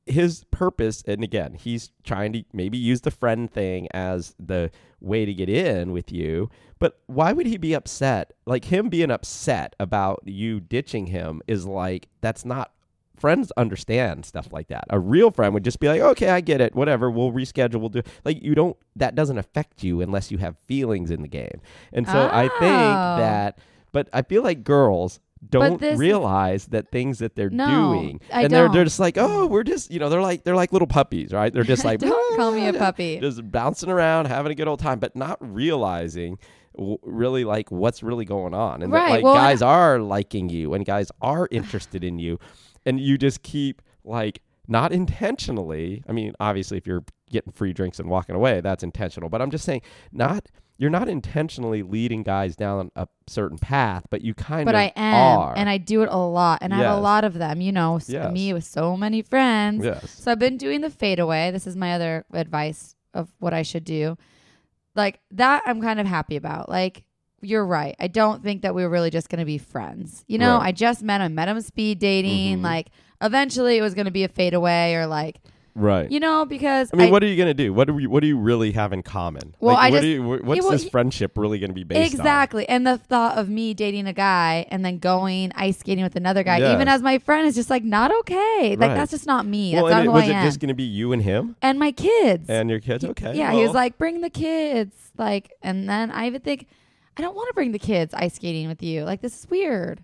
his 0.06 0.44
purpose 0.52 1.02
and 1.06 1.24
again 1.24 1.54
he's 1.54 1.90
trying 2.04 2.32
to 2.32 2.44
maybe 2.52 2.78
use 2.78 3.00
the 3.00 3.10
friend 3.10 3.50
thing 3.50 3.88
as 3.92 4.34
the 4.38 4.70
way 5.00 5.24
to 5.24 5.34
get 5.34 5.48
in 5.48 5.90
with 5.92 6.12
you 6.12 6.48
but 6.78 7.00
why 7.06 7.32
would 7.32 7.46
he 7.46 7.56
be 7.56 7.74
upset 7.74 8.32
like 8.46 8.66
him 8.66 8.88
being 8.88 9.10
upset 9.10 9.74
about 9.80 10.22
you 10.24 10.60
ditching 10.60 11.06
him 11.06 11.42
is 11.48 11.66
like 11.66 12.08
that's 12.20 12.44
not 12.44 12.72
friends 13.18 13.50
understand 13.56 14.26
stuff 14.26 14.52
like 14.52 14.68
that. 14.68 14.84
A 14.90 15.00
real 15.00 15.30
friend 15.30 15.54
would 15.54 15.64
just 15.64 15.80
be 15.80 15.88
like, 15.88 16.02
"Okay, 16.02 16.28
I 16.28 16.42
get 16.42 16.60
it. 16.60 16.74
Whatever. 16.74 17.10
We'll 17.10 17.32
reschedule. 17.32 17.80
We'll 17.80 17.88
do." 17.88 18.02
Like 18.26 18.42
you 18.42 18.54
don't. 18.54 18.76
That 18.94 19.14
doesn't 19.14 19.38
affect 19.38 19.82
you 19.82 20.02
unless 20.02 20.30
you 20.30 20.36
have 20.36 20.54
feelings 20.66 21.10
in 21.10 21.22
the 21.22 21.28
game. 21.28 21.62
And 21.94 22.06
so 22.06 22.28
I 22.30 22.42
think 22.42 22.74
Oh. 22.76 23.16
that. 23.16 23.58
But 23.90 24.10
I 24.12 24.20
feel 24.20 24.42
like 24.42 24.64
girls 24.64 25.18
don't 25.50 25.80
this 25.80 25.94
is- 25.94 25.98
realize 25.98 26.66
that 26.66 26.90
things 26.90 27.18
that 27.20 27.36
they're 27.36 27.50
No, 27.50 27.94
doing, 27.94 28.20
I 28.32 28.42
and 28.44 28.52
they're 28.52 28.68
they're 28.68 28.84
just 28.84 28.98
like, 29.00 29.16
"Oh, 29.18 29.46
we're 29.46 29.62
just 29.64 29.90
you 29.90 29.98
know 29.98 30.08
they're 30.08 30.20
like 30.22 30.44
they're 30.44 30.56
like 30.56 30.72
little 30.72 30.88
puppies, 30.88 31.32
right? 31.32 31.52
They're 31.52 31.62
just 31.64 31.84
like 31.90 32.00
Don't 32.00 32.36
call 32.36 32.52
me 32.52 32.66
a 32.66 32.72
puppy. 32.72 33.18
just 33.20 33.50
bouncing 33.50 33.90
around, 33.90 34.26
having 34.26 34.52
a 34.52 34.54
good 34.54 34.68
old 34.68 34.80
time, 34.80 34.98
but 34.98 35.14
not 35.16 35.38
realizing." 35.40 36.38
w- 36.76 36.98
Really, 37.02 37.44
like 37.44 37.70
what's 37.70 38.02
really 38.02 38.24
going 38.24 38.52
on, 38.54 38.82
and 38.82 38.92
that, 38.92 39.08
like 39.10 39.24
well, 39.24 39.34
guys 39.34 39.62
are 39.62 39.98
liking 39.98 40.48
you, 40.50 40.74
and 40.74 40.84
guys 40.84 41.10
are 41.22 41.48
interested 41.50 42.04
in 42.04 42.18
you, 42.18 42.38
and 42.84 43.00
you 43.00 43.16
just 43.16 43.42
keep 43.42 43.80
like 44.04 44.42
not 44.68 44.92
intentionally. 44.92 46.02
I 46.08 46.12
mean, 46.12 46.34
obviously, 46.40 46.76
if 46.76 46.86
you're 46.86 47.04
getting 47.30 47.52
free 47.52 47.72
drinks 47.72 47.98
and 47.98 48.08
walking 48.08 48.34
away, 48.34 48.60
that's 48.60 48.82
intentional. 48.84 49.28
But 49.28 49.40
I'm 49.42 49.50
just 49.50 49.64
saying, 49.64 49.82
not 50.12 50.48
you're 50.78 50.90
not 50.90 51.08
intentionally 51.08 51.82
leading 51.82 52.22
guys 52.22 52.54
down 52.56 52.90
a 52.96 53.08
certain 53.26 53.56
path, 53.58 54.04
but 54.10 54.20
you 54.22 54.34
kind 54.34 54.62
of. 54.62 54.66
but 54.66 54.74
of 54.74 54.80
I 54.80 54.92
am, 54.96 55.38
are. 55.38 55.54
and 55.56 55.68
I 55.70 55.78
do 55.78 56.02
it 56.02 56.08
a 56.10 56.16
lot, 56.16 56.58
and 56.62 56.74
I 56.74 56.78
have 56.78 56.92
a 56.92 56.96
Yes. 56.96 57.02
lot 57.02 57.24
of 57.24 57.34
them. 57.34 57.60
You 57.60 57.72
know, 57.72 57.96
s- 57.96 58.08
Yes. 58.10 58.32
me 58.32 58.52
with 58.52 58.64
so 58.64 58.96
many 58.96 59.22
friends. 59.22 59.84
yes, 59.84 60.10
So 60.10 60.32
I've 60.32 60.38
been 60.38 60.56
doing 60.58 60.82
the 60.82 60.90
fadeaway. 60.90 61.50
This 61.50 61.66
is 61.66 61.76
my 61.76 61.92
other 61.94 62.24
advice 62.32 62.94
of 63.14 63.30
what 63.38 63.54
I 63.54 63.62
should 63.62 63.84
do. 63.84 64.18
Like 64.94 65.20
that, 65.32 65.62
I'm 65.66 65.80
kind 65.80 66.00
of 66.00 66.06
happy 66.06 66.36
about. 66.36 66.68
Like 66.68 67.02
you're 67.42 67.66
right. 67.66 67.94
I 68.00 68.08
don't 68.08 68.42
think 68.42 68.62
that 68.62 68.74
we 68.74 68.82
were 68.82 68.88
really 68.90 69.10
just 69.10 69.28
going 69.28 69.38
to 69.40 69.44
be 69.44 69.58
friends. 69.58 70.24
You 70.26 70.38
know, 70.38 70.56
Right. 70.58 70.68
I 70.68 70.72
just 70.72 71.02
met 71.02 71.20
him, 71.20 71.34
met 71.34 71.48
him 71.48 71.60
speed 71.60 71.98
dating. 71.98 72.58
Mhm. 72.58 72.62
Like 72.62 72.88
eventually, 73.20 73.76
it 73.78 73.82
was 73.82 73.94
going 73.94 74.06
to 74.06 74.10
be 74.10 74.24
a 74.24 74.28
fadeaway 74.28 74.94
or 74.94 75.06
like 75.06 75.36
right. 75.76 76.10
you 76.10 76.18
know 76.18 76.44
because 76.44 76.90
I 76.92 76.96
mean, 76.96 77.10
what 77.10 77.22
are 77.22 77.26
you 77.26 77.36
gonna 77.36 77.54
do? 77.54 77.72
What 77.72 77.86
do 77.86 77.94
we, 77.94 78.06
what 78.06 78.20
do 78.20 78.26
you 78.26 78.36
really 78.38 78.72
have 78.72 78.92
in 78.92 79.02
common? 79.02 79.54
Well, 79.60 79.74
Like, 79.74 79.84
I 79.84 79.90
what 79.90 79.96
just- 79.98 80.06
you, 80.08 80.22
wh- 80.22 80.44
what's 80.44 80.60
well, 80.62 80.70
this 80.72 80.88
friendship 80.88 81.36
really 81.38 81.58
gonna 81.58 81.72
be 81.72 81.84
based 81.84 82.14
on? 82.14 82.20
Exactly. 82.20 82.68
And 82.68 82.86
the 82.86 82.98
thought 82.98 83.38
of 83.38 83.48
me 83.48 83.74
dating 83.74 84.06
a 84.06 84.12
guy 84.12 84.66
and 84.70 84.84
then 84.84 84.98
going 84.98 85.52
ice 85.54 85.78
skating 85.78 86.02
with 86.02 86.16
another 86.16 86.42
guy, 86.42 86.58
Yes. 86.58 86.74
even 86.74 86.88
as 86.88 87.02
my 87.02 87.18
friend, 87.18 87.46
is 87.46 87.54
just 87.54 87.70
like 87.70 87.84
not 87.84 88.10
okay. 88.20 88.76
Like 88.78 88.80
Right. 88.80 88.94
that's 88.96 89.10
just 89.12 89.26
not 89.26 89.46
me. 89.46 89.74
Well, 89.74 89.84
that's 89.86 89.92
not 89.94 90.02
it, 90.02 90.06
who 90.06 90.12
was 90.12 90.24
I 90.24 90.40
it 90.40 90.44
just 90.44 90.58
gonna 90.60 90.74
be 90.74 90.82
you 90.84 91.12
and 91.12 91.22
him 91.22 91.56
and 91.62 91.78
my 91.78 91.92
kids. 91.92 92.48
and 92.50 92.68
your 92.70 92.80
kids? 92.80 93.04
He- 93.04 93.10
Okay. 93.10 93.36
Yeah, 93.36 93.52
he 93.52 93.62
was 93.62 93.72
like, 93.74 93.98
bring 93.98 94.20
the 94.22 94.30
kids. 94.30 94.94
Like, 95.18 95.52
and 95.62 95.88
then 95.88 96.10
I 96.10 96.26
even 96.26 96.40
think, 96.40 96.66
I 97.16 97.22
don't 97.22 97.34
want 97.34 97.48
to 97.48 97.54
bring 97.54 97.72
the 97.72 97.78
kids 97.78 98.12
ice 98.12 98.34
skating 98.34 98.68
with 98.68 98.82
you. 98.82 99.04
Like, 99.04 99.22
this 99.22 99.38
is 99.38 99.48
weird. 99.48 100.02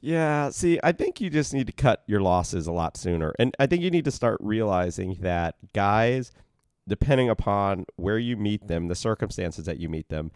Yeah, 0.00 0.50
see, 0.50 0.78
I 0.84 0.92
think 0.92 1.20
you 1.20 1.30
just 1.30 1.52
need 1.54 1.66
to 1.66 1.72
cut 1.72 2.02
your 2.06 2.20
losses 2.20 2.66
a 2.66 2.72
lot 2.72 2.96
sooner. 2.96 3.34
And 3.38 3.54
I 3.58 3.66
think 3.66 3.82
you 3.82 3.90
need 3.90 4.04
to 4.04 4.10
start 4.10 4.38
realizing 4.40 5.16
that 5.20 5.56
guys, 5.72 6.32
depending 6.86 7.28
upon 7.28 7.86
where 7.96 8.18
you 8.18 8.36
meet 8.36 8.68
them, 8.68 8.88
the 8.88 8.94
circumstances 8.94 9.64
that 9.64 9.78
you 9.78 9.88
meet 9.88 10.08
them, 10.08 10.30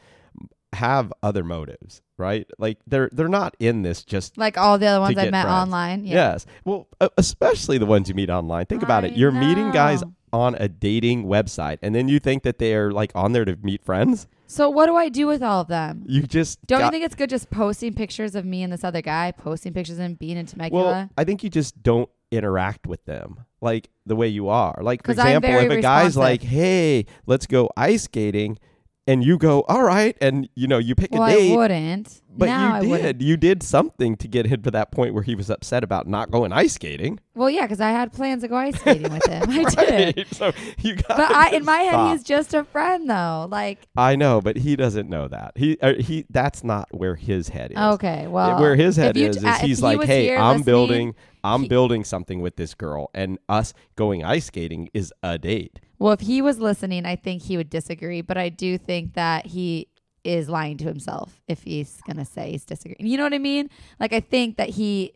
have 0.73 1.13
other 1.23 1.43
motives, 1.45 2.01
right? 2.17 2.49
Like 2.59 2.79
they're 2.87 3.11
they're 3.13 3.29
not 3.29 3.57
in 3.59 3.83
this 3.83 4.05
just 4.05 4.39
Like 4.39 4.57
all 4.57 4.79
the 4.79 4.87
other 4.87 5.01
ones 5.01 5.19
I 5.19 5.29
met 5.29 5.43
friends. 5.43 5.47
online. 5.49 6.05
Yeah. 6.05 6.15
Yes. 6.15 6.47
Well, 6.65 6.89
especially 7.19 7.79
the 7.79 7.87
ones 7.87 8.09
you 8.09 8.15
meet 8.15 8.31
online. 8.31 8.67
Think 8.67 8.83
about 8.83 9.05
I 9.05 9.09
it. 9.09 9.17
You're 9.17 9.33
meeting 9.33 9.73
guys 9.73 10.03
know. 10.03 10.15
On 10.33 10.55
a 10.57 10.69
dating 10.69 11.25
website 11.25 11.79
and 11.83 11.95
then 11.95 12.09
you 12.09 12.19
think 12.21 12.43
that 12.45 12.59
they're 12.59 12.91
like 12.93 13.13
on 13.15 13.33
there 13.33 13.45
to 13.45 13.57
meet 13.63 13.83
friends? 13.85 14.27
So 14.47 14.69
what 14.69 14.87
do 14.87 14.97
I 14.97 15.09
do 15.09 15.27
with 15.29 15.43
all 15.43 15.61
of 15.61 15.69
them? 15.69 16.05
You 16.09 16.23
just 16.23 16.65
Don't 16.67 16.81
you 16.81 16.85
got- 16.87 16.93
think 16.93 17.05
it's 17.05 17.15
good 17.15 17.31
just 17.31 17.51
posting 17.51 17.95
pictures 17.95 18.35
of 18.35 18.45
me 18.45 18.63
and 18.65 18.73
this 18.73 18.83
other 18.85 19.01
guy, 19.03 19.31
posting 19.33 19.73
pictures 19.73 19.99
of 19.99 20.05
him 20.05 20.15
being 20.15 20.37
in 20.37 20.47
Temecula? 20.47 20.83
Well, 20.85 21.11
I 21.17 21.25
think 21.25 21.45
you 21.45 21.51
just 21.51 21.83
don't 21.83 22.09
interact 22.33 22.87
with 22.87 23.05
them 23.05 23.41
like 23.61 23.91
the 24.07 24.17
way 24.17 24.27
you 24.29 24.49
are. 24.49 24.79
Like, 24.83 25.03
for 25.03 25.09
'Cause 25.15 25.19
I'm 25.19 25.27
example, 25.29 25.51
very 25.51 25.65
if 25.67 25.71
a 25.73 25.81
guy's 25.83 26.07
responsive. 26.07 26.19
like, 26.21 26.43
"Hey, 26.43 27.07
let's 27.27 27.47
go 27.47 27.71
ice 27.77 28.03
skating," 28.05 28.59
and 29.07 29.25
you 29.25 29.39
go, 29.39 29.63
"All 29.69 29.83
right," 29.83 30.17
and 30.21 30.49
you 30.55 30.67
know 30.69 30.79
you 30.79 30.95
pick 30.95 31.11
well, 31.13 31.23
a 31.23 31.27
I 31.27 31.35
date, 31.35 31.57
wouldn't. 31.57 32.23
but 32.37 32.47
now 32.47 32.75
I 32.77 32.81
you 32.83 32.91
wouldn't. 32.91 33.19
did, 33.19 33.27
you 33.27 33.37
did 33.37 33.63
something 33.63 34.17
to 34.17 34.29
get 34.29 34.47
him 34.47 34.63
to 34.63 34.71
that 34.71 34.93
point 34.93 35.15
where 35.15 35.23
he 35.23 35.35
was 35.35 35.51
upset 35.51 35.83
about 35.83 36.07
not 36.07 36.31
going 36.31 36.53
ice 36.53 36.75
skating. 36.75 37.19
Well, 37.35 37.51
yeah, 37.51 37.63
because 37.63 37.81
I 37.81 37.91
had 37.91 38.13
plans 38.13 38.43
to 38.43 38.49
go 38.49 38.57
ice 38.57 38.79
skating 38.79 39.13
with 39.13 39.27
him. 39.27 39.43
I 39.49 39.85
did. 40.13 40.27
So 40.33 40.53
you 40.79 40.95
got. 40.97 41.09
But 41.09 41.31
I, 41.33 41.51
in 41.51 41.65
my 41.65 41.79
head, 41.79 42.13
he's 42.13 42.23
just 42.23 42.55
a 42.55 42.65
friend, 42.65 43.09
though. 43.09 43.47
Like, 43.51 43.81
I 43.97 44.17
know, 44.17 44.41
but 44.41 44.57
he 44.57 44.77
doesn't 44.77 45.09
know 45.09 45.29
that. 45.29 45.53
He 45.57 45.79
uh, 45.81 45.95
he. 45.95 46.25
That's 46.31 46.63
not 46.63 46.89
where 46.93 47.17
his 47.17 47.49
head 47.49 47.73
is. 47.73 47.79
okay, 47.79 48.27
well, 48.27 48.61
where 48.61 48.77
his 48.77 48.97
head 48.97 49.17
is 49.17 49.37
t- 49.37 49.41
is 49.41 49.45
uh, 49.45 49.55
he's 49.55 49.79
he 49.79 49.85
like, 49.85 50.05
"Hey, 50.05 50.37
I'm 50.37 50.63
building, 50.63 51.15
I'm 51.43 51.63
he- 51.63 51.69
building 51.69 52.05
something 52.05 52.41
with 52.41 52.57
this 52.57 52.75
girl, 52.75 53.11
and 53.15 53.39
us 53.49 53.73
going 53.97 54.25
ice 54.25 54.47
skating 54.47 54.89
is 54.95 55.13
a 55.23 55.39
date." 55.39 55.81
Well, 56.01 56.13
if 56.13 56.21
he 56.21 56.43
was 56.43 56.59
listening, 56.59 57.07
I 57.07 57.15
think 57.15 57.43
he 57.43 57.57
would 57.57 57.71
disagree. 57.71 58.23
But 58.23 58.39
I 58.39 58.49
do 58.49 58.79
think 58.79 59.15
that 59.15 59.47
he 59.47 59.87
is 60.25 60.49
lying 60.49 60.77
to 60.79 60.85
himself 60.85 61.41
if 61.47 61.63
he's 61.63 62.01
gonna 62.07 62.25
say 62.25 62.51
he's 62.51 62.65
disagreeing. 62.65 63.07
You 63.07 63.17
know 63.17 63.23
what 63.25 63.35
I 63.35 63.39
mean? 63.39 63.71
Like 64.01 64.13
I 64.13 64.21
think 64.21 64.57
that 64.57 64.71
he 64.71 65.13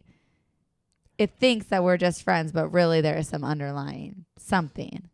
it 1.18 1.30
thinks 1.39 1.66
that 1.66 1.85
we're 1.85 1.97
just 1.97 2.22
friends, 2.22 2.53
but 2.53 2.68
really 2.68 3.01
there 3.01 3.16
is 3.16 3.28
some 3.28 3.45
underlying 3.45 4.24
something. 4.39 5.09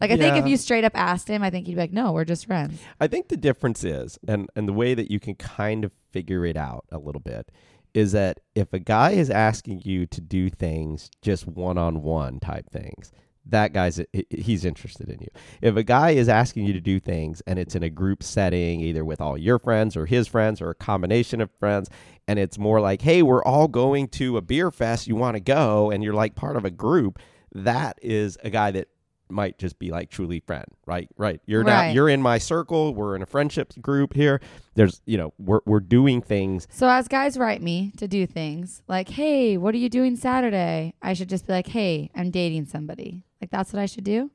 Like 0.00 0.10
I 0.10 0.16
think 0.16 0.36
if 0.36 0.46
you 0.46 0.56
straight 0.56 0.84
up 0.84 0.92
asked 0.94 1.28
him, 1.28 1.42
I 1.42 1.50
think 1.50 1.66
he'd 1.66 1.74
be 1.74 1.80
like, 1.80 1.92
"No, 1.92 2.12
we're 2.12 2.24
just 2.24 2.46
friends." 2.46 2.80
I 2.98 3.06
think 3.06 3.28
the 3.28 3.36
difference 3.36 3.84
is, 3.84 4.18
and 4.26 4.48
and 4.56 4.66
the 4.66 4.72
way 4.72 4.94
that 4.94 5.10
you 5.10 5.20
can 5.20 5.34
kind 5.34 5.84
of 5.84 5.92
figure 6.10 6.46
it 6.46 6.56
out 6.56 6.86
a 6.90 6.98
little 6.98 7.20
bit, 7.20 7.50
is 7.92 8.12
that 8.12 8.40
if 8.54 8.72
a 8.72 8.78
guy 8.78 9.10
is 9.10 9.28
asking 9.28 9.82
you 9.84 10.06
to 10.06 10.20
do 10.22 10.48
things 10.48 11.10
just 11.20 11.46
one 11.46 11.76
on 11.76 12.02
one 12.02 12.40
type 12.40 12.70
things, 12.70 13.12
that 13.46 13.72
guy's 13.72 14.00
he's 14.30 14.64
interested 14.64 15.08
in 15.08 15.20
you. 15.20 15.28
If 15.62 15.76
a 15.76 15.82
guy 15.82 16.10
is 16.10 16.28
asking 16.28 16.66
you 16.66 16.72
to 16.72 16.80
do 16.80 17.00
things 17.00 17.40
and 17.46 17.58
it's 17.58 17.74
in 17.74 17.82
a 17.82 17.90
group 17.90 18.22
setting, 18.22 18.80
either 18.80 19.04
with 19.04 19.20
all 19.20 19.36
your 19.38 19.58
friends 19.58 19.96
or 19.96 20.06
his 20.06 20.28
friends 20.28 20.60
or 20.60 20.70
a 20.70 20.74
combination 20.74 21.40
of 21.40 21.50
friends, 21.58 21.88
and 22.28 22.38
it's 22.38 22.58
more 22.58 22.80
like, 22.80 23.02
hey, 23.02 23.22
we're 23.22 23.42
all 23.42 23.66
going 23.68 24.08
to 24.08 24.36
a 24.36 24.42
beer 24.42 24.70
fest, 24.70 25.06
you 25.06 25.16
want 25.16 25.36
to 25.36 25.40
go, 25.40 25.90
and 25.90 26.04
you're 26.04 26.14
like 26.14 26.34
part 26.34 26.56
of 26.56 26.64
a 26.64 26.70
group, 26.70 27.18
that 27.52 27.98
is 28.02 28.38
a 28.44 28.50
guy 28.50 28.70
that 28.70 28.88
might 29.30 29.58
just 29.58 29.78
be 29.78 29.90
like 29.90 30.10
truly 30.10 30.40
friend, 30.40 30.64
right? 30.86 31.08
Right. 31.16 31.40
You're 31.46 31.62
Right. 31.64 31.86
not 31.88 31.94
you're 31.94 32.08
in 32.08 32.22
my 32.22 32.38
circle. 32.38 32.94
We're 32.94 33.14
in 33.16 33.22
a 33.22 33.26
friendship 33.26 33.72
group 33.80 34.14
here. 34.14 34.40
There's 34.74 35.00
you 35.06 35.16
know 35.18 35.32
we're 35.38 35.60
we're 35.66 35.80
doing 35.80 36.20
things. 36.22 36.66
So 36.70 36.88
as 36.88 37.08
guys 37.08 37.36
write 37.38 37.62
me 37.62 37.92
to 37.98 38.06
do 38.08 38.26
things 38.26 38.82
like, 38.88 39.08
"Hey, 39.10 39.56
what 39.56 39.74
are 39.74 39.78
you 39.78 39.88
doing 39.88 40.16
Saturday?" 40.16 40.94
I 41.02 41.12
should 41.14 41.28
just 41.28 41.46
be 41.46 41.52
like, 41.52 41.66
"Hey, 41.68 42.10
I'm 42.14 42.30
dating 42.30 42.66
somebody." 42.66 43.24
Like 43.40 43.50
that's 43.50 43.72
what 43.72 43.80
I 43.80 43.86
should 43.86 44.04
do. 44.04 44.30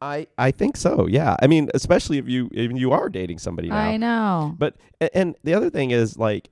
I 0.00 0.26
I 0.36 0.50
think 0.50 0.76
so. 0.76 1.06
Yeah. 1.06 1.36
I 1.40 1.46
mean, 1.46 1.68
especially 1.74 2.18
if 2.18 2.28
you 2.28 2.48
if 2.52 2.72
you 2.72 2.90
are 2.92 3.08
dating 3.08 3.38
somebody 3.38 3.68
now. 3.68 3.76
I 3.78 3.96
know. 3.96 4.54
But 4.58 4.76
and 5.14 5.36
the 5.44 5.54
other 5.54 5.70
thing 5.70 5.90
is 5.92 6.18
like 6.18 6.50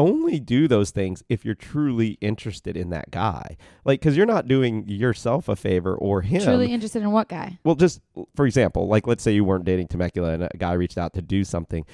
only 0.00 0.40
do 0.40 0.66
those 0.66 0.90
things 0.90 1.22
if 1.28 1.44
you're 1.44 1.54
truly 1.54 2.18
interested 2.20 2.76
in 2.76 2.90
that 2.90 3.10
guy. 3.10 3.56
Like 3.84 4.00
cuz 4.00 4.16
you're 4.16 4.26
not 4.26 4.48
doing 4.48 4.88
yourself 4.88 5.48
a 5.48 5.54
favor 5.54 5.94
or 5.94 6.22
him. 6.22 6.42
Truly 6.42 6.72
interested 6.72 7.02
in 7.02 7.12
what 7.12 7.28
guy? 7.28 7.58
well 7.64 7.76
just 7.76 8.00
for 8.34 8.46
example, 8.46 8.88
like 8.88 9.06
let's 9.06 9.22
say 9.22 9.32
you 9.32 9.44
weren't 9.44 9.64
dating 9.64 9.88
Temecula 9.88 10.32
and 10.32 10.42
a 10.44 10.50
guy 10.58 10.72
reached 10.72 10.98
out 10.98 11.12
to 11.14 11.22
do 11.22 11.44
something. 11.44 11.84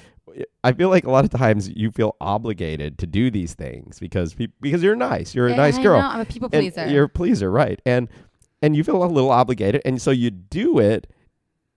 I 0.63 0.71
feel 0.73 0.89
like 0.89 1.05
a 1.05 1.11
lot 1.11 1.23
of 1.25 1.31
times 1.31 1.69
you 1.69 1.91
feel 1.91 2.15
obligated 2.19 2.97
to 2.99 3.07
do 3.07 3.31
these 3.31 3.53
things 3.53 3.99
because 3.99 4.33
because 4.33 4.83
you're 4.83 4.95
nice. 4.95 5.33
You're 5.33 5.47
a 5.47 5.55
nice 5.55 5.77
girl. 5.77 6.01
know, 6.01 6.07
I'm 6.07 6.21
a 6.21 6.25
people 6.25 6.49
And 6.51 6.61
pleaser. 6.61 6.87
You're 6.87 7.05
a 7.05 7.09
pleaser, 7.09 7.49
right? 7.49 7.81
And 7.85 8.07
and 8.61 8.75
you 8.75 8.83
feel 8.83 9.03
a 9.03 9.05
little 9.05 9.29
obligated, 9.31 9.81
and 9.85 10.01
so 10.01 10.11
you 10.11 10.31
do 10.31 10.79
it, 10.79 11.07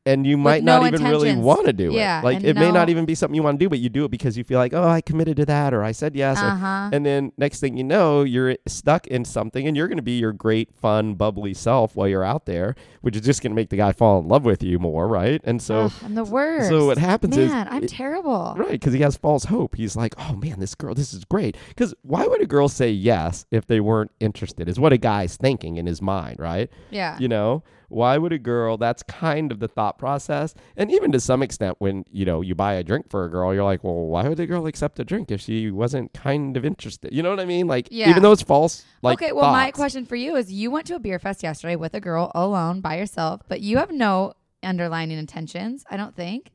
and 0.06 0.26
you 0.26 0.36
might 0.36 0.64
no 0.64 0.80
not 0.80 0.94
even 0.94 1.06
really 1.06 1.36
want 1.36 1.66
to 1.66 1.72
do 1.72 1.92
Yeah, 1.92 2.20
it. 2.20 2.24
Like 2.24 2.42
it 2.42 2.56
may 2.56 2.72
not 2.72 2.88
even 2.88 3.04
be 3.04 3.14
something 3.14 3.34
you 3.34 3.42
want 3.42 3.58
to 3.58 3.64
do, 3.64 3.68
but 3.68 3.78
you 3.78 3.88
do 3.88 4.04
it 4.04 4.10
because 4.10 4.36
you 4.36 4.44
feel 4.44 4.58
like, 4.58 4.72
oh, 4.72 4.88
I 4.88 5.00
committed 5.00 5.36
to 5.38 5.46
that, 5.46 5.74
or 5.74 5.82
I 5.82 5.92
said 5.92 6.16
yes, 6.16 6.38
uh 6.38 6.56
huh. 6.56 6.90
and 6.92 7.04
then 7.04 7.32
next 7.36 7.60
thing 7.60 7.76
you 7.76 7.84
know, 7.84 8.22
you're 8.22 8.56
stuck 8.66 9.06
in 9.08 9.24
something, 9.24 9.66
and 9.66 9.76
you're 9.76 9.88
going 9.88 9.98
to 9.98 10.02
be 10.02 10.18
your 10.18 10.32
great, 10.32 10.72
fun, 10.74 11.14
bubbly 11.14 11.52
self 11.54 11.94
while 11.96 12.08
you're 12.08 12.24
out 12.24 12.46
there, 12.46 12.74
which 13.02 13.14
is 13.16 13.22
just 13.22 13.42
going 13.42 13.52
to 13.52 13.56
make 13.56 13.68
the 13.68 13.76
guy 13.76 13.92
fall 13.92 14.20
in 14.20 14.28
love 14.28 14.44
with 14.44 14.62
you 14.62 14.78
more, 14.78 15.06
right? 15.06 15.40
And 15.44 15.60
so. 15.60 15.90
I'm 16.02 16.14
the 16.14 16.24
worst. 16.24 16.68
So 16.70 16.86
what 16.86 16.98
happens 16.98 17.36
is 17.36 17.50
Man, 17.50 17.68
I'm 17.70 17.84
it- 17.84 17.90
terrible. 17.90 18.54
Right, 18.56 18.72
because 18.72 18.92
he 18.94 19.00
has 19.00 19.16
false 19.16 19.44
hope. 19.44 19.76
He's 19.76 19.96
like, 19.96 20.14
"Oh 20.18 20.34
man, 20.34 20.60
this 20.60 20.74
girl, 20.74 20.94
this 20.94 21.12
is 21.12 21.24
great." 21.24 21.56
Because 21.68 21.94
why 22.02 22.26
would 22.26 22.40
a 22.40 22.46
girl 22.46 22.68
say 22.68 22.90
yes 22.90 23.44
if 23.50 23.66
they 23.66 23.80
weren't 23.80 24.10
interested? 24.20 24.68
Is 24.68 24.78
what 24.80 24.92
a 24.92 24.98
guy's 24.98 25.36
thinking 25.36 25.76
in 25.76 25.86
his 25.86 26.00
mind, 26.00 26.38
right? 26.38 26.70
Yeah. 26.90 27.18
You 27.18 27.28
know, 27.28 27.62
why 27.90 28.16
would 28.16 28.32
a 28.32 28.38
girl? 28.38 28.76
That's 28.76 29.02
kind 29.02 29.52
of 29.52 29.58
the 29.60 29.68
thought 29.68 29.98
process, 29.98 30.54
and 30.76 30.90
even 30.90 31.12
to 31.12 31.20
some 31.20 31.42
extent, 31.42 31.76
when 31.78 32.04
you 32.10 32.24
know 32.24 32.40
you 32.40 32.54
buy 32.54 32.74
a 32.74 32.82
drink 32.82 33.10
for 33.10 33.24
a 33.24 33.28
girl, 33.30 33.52
you're 33.54 33.64
like, 33.64 33.84
"Well, 33.84 34.06
why 34.06 34.26
would 34.28 34.38
the 34.38 34.46
girl 34.46 34.66
accept 34.66 34.98
a 35.00 35.04
drink 35.04 35.30
if 35.30 35.40
she 35.40 35.70
wasn't 35.70 36.12
kind 36.14 36.56
of 36.56 36.64
interested?" 36.64 37.12
You 37.12 37.22
know 37.22 37.30
what 37.30 37.40
I 37.40 37.44
mean? 37.44 37.66
Like, 37.66 37.88
Yeah. 37.90 38.08
even 38.10 38.22
though 38.22 38.32
it's 38.32 38.42
false, 38.42 38.84
like 39.02 39.20
okay, 39.20 39.32
well, 39.32 39.52
my 39.52 39.70
question 39.70 40.06
for 40.06 40.16
you 40.16 40.36
is: 40.36 40.52
You 40.52 40.70
went 40.70 40.86
to 40.86 40.94
a 40.94 40.98
beer 40.98 41.18
fest 41.18 41.42
yesterday 41.42 41.76
with 41.76 41.94
a 41.94 42.00
girl 42.00 42.30
alone 42.34 42.80
by 42.80 42.96
yourself, 42.96 43.42
but 43.48 43.60
you 43.60 43.76
have 43.78 43.90
no 43.90 44.32
underlining 44.62 45.18
intentions. 45.18 45.84
I 45.90 45.96
don't 45.96 46.14
think. 46.14 46.50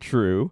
True. 0.00 0.50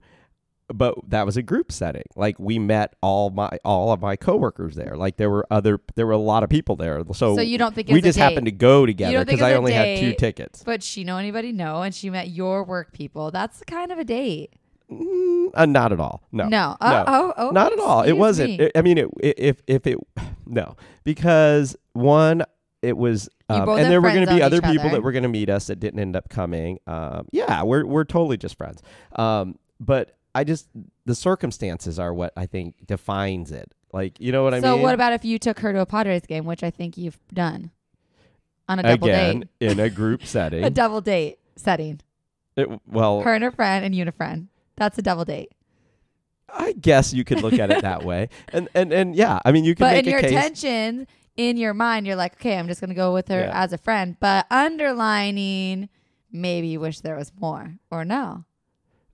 But 0.72 0.96
that 1.08 1.24
was 1.24 1.36
a 1.36 1.42
group 1.42 1.72
setting. 1.72 2.04
Like 2.14 2.38
we 2.38 2.58
met 2.58 2.94
all 3.00 3.30
my 3.30 3.58
all 3.64 3.90
of 3.92 4.00
my 4.02 4.16
coworkers 4.16 4.74
there. 4.74 4.96
Like 4.96 5.16
there 5.16 5.30
were 5.30 5.46
other 5.50 5.80
there 5.94 6.06
were 6.06 6.12
a 6.12 6.18
lot 6.18 6.42
of 6.42 6.50
people 6.50 6.76
there. 6.76 7.02
So, 7.14 7.36
So 7.36 7.40
you 7.40 7.56
don't 7.56 7.74
think 7.74 7.88
we 7.88 8.02
just 8.02 8.18
happened 8.18 8.46
to 8.46 8.52
go 8.52 8.84
together 8.84 9.24
because 9.24 9.40
I 9.40 9.54
only 9.54 9.72
had 9.72 9.98
two 9.98 10.14
tickets. 10.14 10.62
But 10.62 10.82
she 10.82 11.04
know 11.04 11.16
anybody? 11.16 11.52
No, 11.52 11.82
and 11.82 11.94
she 11.94 12.10
met 12.10 12.28
your 12.28 12.64
work 12.64 12.92
people. 12.92 13.30
That's 13.30 13.58
the 13.60 13.64
kind 13.64 13.90
of 13.92 13.98
a 13.98 14.04
date. 14.04 14.52
Mm, 14.90 15.50
uh, 15.54 15.66
not 15.66 15.92
at 15.92 16.00
all. 16.00 16.22
No. 16.32 16.48
No. 16.48 16.76
Oh, 16.80 16.90
No. 16.90 17.04
oh, 17.06 17.34
oh. 17.36 17.50
not 17.50 17.72
at 17.72 17.78
all. 17.78 18.02
It 18.02 18.12
wasn't. 18.12 18.60
It- 18.60 18.72
I 18.74 18.82
mean, 18.82 18.98
it, 18.98 19.08
it, 19.20 19.38
if 19.38 19.62
if 19.66 19.86
it 19.86 19.98
no, 20.46 20.76
because 21.04 21.76
one, 21.92 22.42
it 22.82 22.96
was, 22.96 23.28
um, 23.48 23.68
and 23.68 23.90
there 23.90 24.00
were 24.00 24.12
going 24.12 24.26
to 24.26 24.34
be 24.34 24.42
other 24.42 24.60
people 24.60 24.86
other. 24.86 24.96
that 24.96 25.02
were 25.02 25.12
going 25.12 25.24
to 25.24 25.28
meet 25.28 25.50
us 25.50 25.66
that 25.66 25.80
didn't 25.80 26.00
end 26.00 26.16
up 26.16 26.28
coming. 26.28 26.78
Um, 26.86 27.26
yeah, 27.32 27.62
we're 27.62 27.84
we're 27.86 28.04
totally 28.04 28.36
just 28.36 28.56
friends. 28.56 28.82
Um, 29.16 29.58
but 29.80 30.16
I 30.38 30.44
just 30.44 30.68
the 31.04 31.14
circumstances 31.14 31.98
are 31.98 32.14
what 32.14 32.32
I 32.36 32.46
think 32.46 32.86
defines 32.86 33.50
it. 33.50 33.72
Like, 33.92 34.20
you 34.20 34.30
know 34.32 34.44
what 34.44 34.54
I 34.54 34.60
so 34.60 34.72
mean? 34.72 34.78
So 34.78 34.82
what 34.82 34.94
about 34.94 35.12
if 35.14 35.24
you 35.24 35.38
took 35.38 35.58
her 35.60 35.72
to 35.72 35.80
a 35.80 35.86
Padres 35.86 36.22
game, 36.26 36.44
which 36.44 36.62
I 36.62 36.70
think 36.70 36.96
you've 36.96 37.18
done 37.32 37.70
on 38.68 38.78
a 38.78 38.82
double 38.82 39.08
Again, 39.08 39.48
date, 39.60 39.70
in 39.72 39.80
a 39.80 39.90
group 40.00 40.24
setting, 40.24 40.62
a 40.62 40.70
double 40.70 41.00
date 41.00 41.38
setting, 41.56 42.00
It- 42.56 42.68
well, 42.86 43.22
her 43.22 43.34
and 43.34 43.42
her 43.42 43.50
friend 43.50 43.84
and 43.84 43.94
you 43.94 44.02
and 44.02 44.08
a 44.08 44.12
friend. 44.12 44.48
That's 44.76 44.96
a 44.98 45.02
double 45.02 45.24
date. 45.24 45.50
I 46.50 46.72
guess 46.72 47.12
you 47.12 47.24
could 47.24 47.42
look 47.42 47.54
at 47.58 47.70
it 47.70 47.82
that 47.82 48.04
way. 48.04 48.28
And 48.52 48.68
and 48.74 48.92
and 48.92 49.16
yeah, 49.16 49.40
I 49.44 49.52
mean, 49.52 49.64
you 49.64 49.74
can 49.74 49.84
But 49.86 49.92
make 49.94 50.04
in 50.06 50.08
a 50.08 50.12
your 50.12 50.20
case. 50.20 50.30
intention, 50.30 51.06
in 51.36 51.56
your 51.56 51.74
mind, 51.74 52.06
you're 52.06 52.16
like, 52.16 52.34
okay, 52.34 52.56
I'm 52.58 52.68
just 52.68 52.80
gonna 52.80 52.94
go 52.94 53.12
with 53.12 53.28
her 53.28 53.40
Yeah. 53.40 53.62
as 53.64 53.72
a 53.72 53.78
friend. 53.78 54.16
But 54.20 54.46
underlining, 54.50 55.88
maybe 56.30 56.68
you 56.68 56.78
wish 56.80 57.00
there 57.00 57.16
was 57.16 57.32
more, 57.40 57.74
or 57.90 58.04
no. 58.04 58.44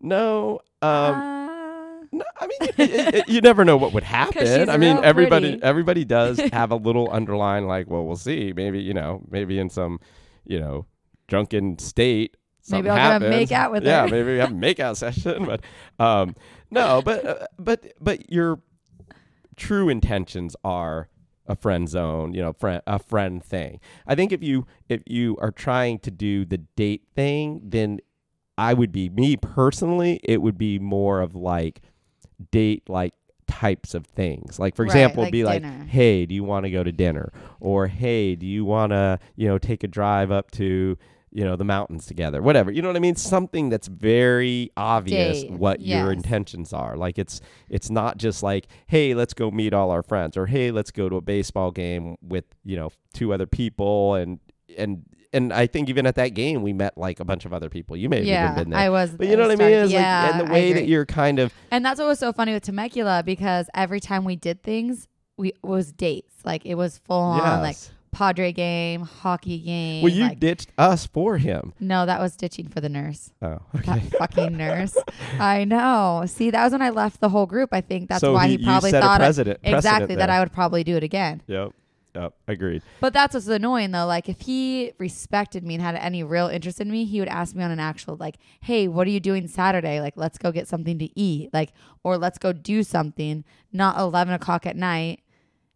no, 0.01 0.61
um, 0.85 1.14
Uh, 1.14 2.07
No, 2.12 2.24
I 2.41 2.47
mean, 2.47 2.59
it- 2.78 3.28
you 3.28 3.41
never 3.41 3.64
know 3.64 3.76
what 3.76 3.93
would 3.93 4.05
happen. 4.20 4.68
I 4.70 4.76
mean, 4.76 4.99
everybody 5.03 5.51
pretty. 5.53 5.62
everybody 5.62 6.05
does 6.05 6.39
have 6.53 6.70
a 6.70 6.76
little 6.76 7.09
underline, 7.11 7.66
like, 7.66 7.89
well, 7.91 8.05
we'll 8.05 8.16
see. 8.16 8.53
Maybe 8.55 8.80
you 8.80 8.95
know, 8.95 9.22
maybe 9.30 9.59
in 9.59 9.68
some, 9.70 9.99
you 10.47 10.61
know, 10.61 10.87
drunken 11.26 11.78
state. 11.78 12.37
Maybe 12.70 12.89
I'll 12.89 12.97
happens. 12.97 13.30
make 13.30 13.53
out 13.53 13.72
with 13.72 13.85
yeah, 13.85 14.03
her. 14.03 14.09
maybe 14.09 14.32
we 14.32 14.39
have 14.39 14.51
a 14.53 14.55
make 14.55 14.78
out 14.80 14.97
session, 14.97 15.45
but 15.45 15.61
um, 15.99 16.35
no, 16.70 17.03
but 17.05 17.26
uh, 17.26 17.47
but 17.59 17.93
but 18.01 18.30
your 18.32 18.61
true 19.57 19.89
intentions 19.89 20.57
are 20.64 21.09
a 21.47 21.55
friend 21.57 21.89
zone, 21.89 22.32
you 22.32 22.41
know, 22.41 22.53
friend 22.55 22.80
a 22.87 22.99
friend 22.99 23.45
thing. 23.45 23.80
I 24.07 24.14
think 24.14 24.32
if 24.32 24.43
you 24.43 24.66
if 24.89 25.03
you 25.07 25.37
are 25.41 25.51
trying 25.51 25.99
to 26.01 26.11
do 26.11 26.45
the 26.47 26.59
date 26.59 27.03
thing, 27.14 27.61
then 27.64 27.99
I 28.57 28.75
would 28.75 28.93
be 28.93 29.09
me 29.09 29.37
personally, 29.37 30.21
it 30.23 30.41
would 30.43 30.59
be 30.59 30.79
more 30.79 31.21
of 31.21 31.35
like 31.35 31.81
date 32.51 32.89
like 32.89 33.15
types 33.47 33.95
of 33.95 34.07
things. 34.07 34.59
Like 34.59 34.75
for 34.77 34.83
Right, 34.83 34.89
example, 34.91 35.23
like 35.25 35.33
be 35.33 35.43
dinner. 35.43 35.69
like, 35.81 35.89
"Hey, 35.89 36.27
do 36.27 36.35
you 36.35 36.45
want 36.45 36.65
to 36.65 36.71
go 36.71 36.83
to 36.83 36.93
dinner?" 36.93 37.33
or 37.61 37.87
"Hey, 37.89 38.35
do 38.37 38.47
you 38.47 38.65
want 38.65 38.91
to, 38.93 39.19
you 39.37 39.49
know, 39.49 39.59
take 39.59 39.85
a 39.85 39.89
drive 39.89 40.31
up 40.31 40.51
to, 40.53 40.97
you 41.31 41.45
know, 41.45 41.57
the 41.57 41.65
mountains 41.65 42.07
together?" 42.07 42.43
Whatever. 42.43 42.71
You 42.71 42.81
know 42.83 42.89
what 42.89 42.97
I 42.97 43.01
mean? 43.01 43.17
Something 43.17 43.69
that's 43.71 43.89
very 43.89 44.71
obvious 44.77 45.43
Date, 45.43 45.51
what 45.51 45.81
your 45.81 46.11
intentions 46.13 46.73
are. 46.73 46.97
Like 46.97 47.19
it's 47.19 47.41
it's 47.69 47.91
not 47.91 48.19
just 48.19 48.43
like, 48.43 48.67
"Hey, 48.87 49.15
let's 49.15 49.35
go 49.35 49.51
meet 49.51 49.73
all 49.75 49.91
our 49.91 50.03
friends," 50.03 50.37
or 50.37 50.47
"Hey, 50.47 50.71
let's 50.71 50.91
go 50.91 51.09
to 51.09 51.17
a 51.17 51.21
baseball 51.21 51.71
game 51.71 52.17
with, 52.23 52.45
you 52.65 52.77
know, 52.77 52.91
two 53.13 53.33
other 53.33 53.47
people 53.47 54.15
and 54.15 54.41
and 54.79 55.05
and 55.35 55.53
I 55.53 55.66
think 55.66 55.89
even 55.89 56.07
at 56.07 56.14
that 56.14 56.28
game 56.28 56.62
we 56.62 56.72
met 56.72 56.97
like 56.97 57.20
a 57.20 57.24
bunch 57.24 57.45
of 57.45 57.53
other 57.53 57.68
people. 57.68 57.97
You 57.97 58.09
may 58.09 58.18
have 58.18 58.26
yeah, 58.26 58.53
even 58.53 58.64
been 58.64 58.70
there. 58.70 58.80
I 58.80 58.89
was. 58.89 59.11
but 59.11 59.26
you 59.26 59.37
know 59.37 59.43
what 59.43 59.53
I 59.53 59.57
mean? 59.57 59.72
It's 59.72 59.93
yeah, 59.93 60.22
like, 60.22 60.35
and 60.35 60.49
the 60.49 60.53
way 60.53 60.72
that 60.72 60.87
you're 60.87 61.07
kind 61.07 61.39
of 61.39 61.53
And 61.70 61.85
that's 61.85 61.99
what 61.99 62.07
was 62.07 62.18
so 62.18 62.32
funny 62.32 62.53
with 62.53 62.62
Temecula 62.62 63.22
because 63.24 63.68
every 63.74 64.01
time 64.01 64.24
we 64.24 64.37
did 64.37 64.62
things, 64.62 65.09
we 65.37 65.49
it 65.49 65.59
was 65.62 65.93
dates. 65.93 66.35
Like 66.45 66.64
it 66.64 66.76
was 66.76 66.99
full 66.99 67.18
on 67.18 67.61
like 67.61 67.76
Padre 68.14 68.53
game, 68.53 69.03
hockey 69.03 69.59
game. 69.59 70.03
Well, 70.03 70.12
you 70.12 70.22
like, 70.22 70.41
ditched 70.41 70.70
us 70.78 71.07
for 71.07 71.37
him. 71.37 71.74
no, 71.80 72.07
that 72.07 72.20
was 72.20 72.37
ditching 72.37 72.68
for 72.68 72.80
the 72.80 72.89
nurse. 72.89 73.32
Oh, 73.43 73.61
That 73.74 73.89
okay. 73.89 74.01
fucking 74.18 74.57
nurse. 74.57 74.97
I 75.39 75.64
know. 75.64 76.22
See, 76.26 76.51
that 76.51 76.62
was 76.62 76.72
when 76.72 76.82
I 76.82 76.91
left 76.91 77.20
the 77.20 77.28
whole 77.28 77.47
group. 77.47 77.70
I 77.72 77.80
think 77.80 78.09
that's 78.09 78.20
so 78.20 78.32
why 78.32 78.47
he, 78.47 78.57
he, 78.57 78.64
probably 78.64 78.93
thought 78.93 79.20
I- 79.20 79.57
exactly 79.64 80.14
that. 80.16 80.30
I 80.30 80.41
would 80.41 80.53
probably 80.53 80.85
do 80.85 80.97
it 80.97 81.03
again. 81.03 81.43
Yep. 81.49 81.72
Yep. 82.15 82.35
Agreed. 82.47 82.83
But 83.01 83.12
that's 83.12 83.35
what's 83.35 83.49
annoying 83.49 83.91
though. 83.91 84.07
Like 84.07 84.29
if 84.29 84.43
he 84.43 84.93
respected 84.99 85.65
me 85.65 85.75
and 85.75 85.83
had 85.83 85.97
any 85.97 86.23
real 86.23 86.47
interest 86.47 86.81
in 86.81 86.91
me, 86.91 87.05
he 87.05 87.19
would 87.19 87.29
ask 87.29 87.57
me 87.57 87.65
on 87.65 87.71
an 87.73 87.81
actual 87.81 88.17
like, 88.17 88.37
"Hey, 88.61 88.87
what 88.87 89.07
are 89.07 89.11
you 89.11 89.21
doing 89.21 89.49
Saturday? 89.49 90.01
Like, 90.01 90.15
let's 90.17 90.39
go 90.39 90.53
get 90.53 90.69
something 90.69 90.99
to 91.01 91.19
eat, 91.19 91.51
like, 91.53 91.73
or 92.05 92.17
let's 92.17 92.39
go 92.39 92.53
do 92.53 92.83
something." 92.85 93.45
Not 93.73 93.99
eleven 93.99 94.33
o'clock 94.33 94.65
at 94.65 94.77
night, 94.77 95.23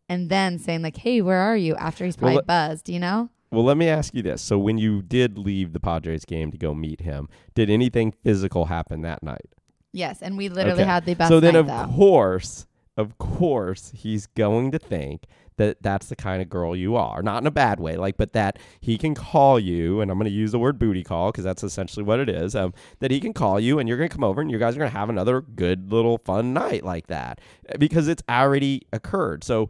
and 0.09 0.31
then 0.31 0.59
saying 0.61 0.83
like, 0.83 0.99
"Hey, 0.99 1.21
where 1.21 1.39
are 1.41 1.57
you?" 1.57 1.75
After 1.75 2.05
he's 2.05 2.17
probably 2.17 2.37
let- 2.37 2.47
buzzed, 2.47 2.89
you 2.89 3.01
know. 3.01 3.31
Well, 3.51 3.65
let 3.65 3.77
me 3.79 3.89
ask 3.89 4.15
you 4.15 4.23
this. 4.23 4.43
So, 4.43 4.59
when 4.59 4.77
you 4.79 5.01
did 5.03 5.39
leave 5.39 5.73
the 5.73 5.81
Padres 5.81 6.25
game 6.27 6.51
to 6.53 6.59
go 6.59 6.75
meet 6.75 7.01
him, 7.01 7.29
did 7.55 7.71
anything 7.71 8.13
physical 8.23 8.67
happen 8.67 9.01
that 9.03 9.23
night? 9.23 9.55
Yes, 9.91 10.21
and 10.21 10.37
we 10.37 10.51
literally 10.51 10.83
Okay. 10.83 10.89
had 10.91 11.07
the 11.07 11.15
best 11.15 11.31
so 11.31 11.41
then, 11.41 11.57
of 11.57 11.67
though. 11.67 11.87
course, 11.97 12.67
of 12.99 13.17
course, 13.17 13.93
he's 13.95 14.27
going 14.27 14.73
to 14.73 14.79
think 14.79 15.23
that 15.57 15.83
that's 15.83 16.09
the 16.09 16.17
kind 16.17 16.43
of 16.43 16.49
girl 16.49 16.75
you 16.75 16.97
are. 16.97 17.23
Not 17.23 17.43
in 17.43 17.47
a 17.47 17.53
bad 17.53 17.79
way, 17.79 17.97
like, 17.97 18.17
but 18.17 18.33
that 18.33 18.59
he 18.81 18.99
can 18.99 19.15
call 19.15 19.59
you, 19.59 20.01
and 20.01 20.11
I'm 20.11 20.19
going 20.19 20.31
to 20.31 20.37
use 20.37 20.51
the 20.51 20.59
word 20.59 20.81
booty 20.81 21.05
call 21.05 21.31
because 21.31 21.45
that's 21.45 21.63
essentially 21.63 22.03
what 22.03 22.19
it 22.19 22.29
is. 22.29 22.57
Um, 22.57 22.75
that 22.99 23.13
he 23.13 23.21
can 23.21 23.33
call 23.33 23.61
you, 23.61 23.79
and 23.79 23.89
you're 23.89 23.99
going 23.99 24.09
to 24.09 24.15
come 24.15 24.25
over, 24.25 24.41
and 24.41 24.51
you 24.51 24.59
guys 24.59 24.75
are 24.75 24.81
going 24.81 24.91
to 24.91 24.99
have 24.99 25.09
another 25.09 25.41
good 25.41 25.93
little 25.93 26.19
fun 26.19 26.53
night 26.53 26.83
like 26.85 27.07
that 27.07 27.41
because 27.79 28.09
it's 28.09 28.23
already 28.29 28.83
occurred. 28.93 29.45
So 29.45 29.69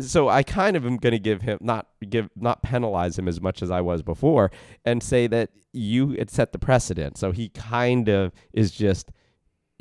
so 0.00 0.28
I 0.28 0.42
kind 0.42 0.76
of 0.76 0.84
am 0.84 0.96
going 0.96 1.12
to 1.12 1.20
give 1.20 1.42
him 1.42 1.58
not 1.60 1.86
give 2.08 2.28
not 2.36 2.62
penalize 2.62 3.18
him 3.18 3.28
as 3.28 3.40
much 3.40 3.62
as 3.62 3.70
I 3.70 3.80
was 3.80 4.02
before, 4.02 4.52
and 4.84 5.02
say 5.02 5.26
that 5.26 5.50
you 5.72 6.10
had 6.10 6.30
set 6.30 6.52
the 6.52 6.58
precedent. 6.58 7.18
So 7.18 7.32
he 7.32 7.48
kind 7.48 8.08
of 8.08 8.32
is 8.52 8.70
just 8.70 9.10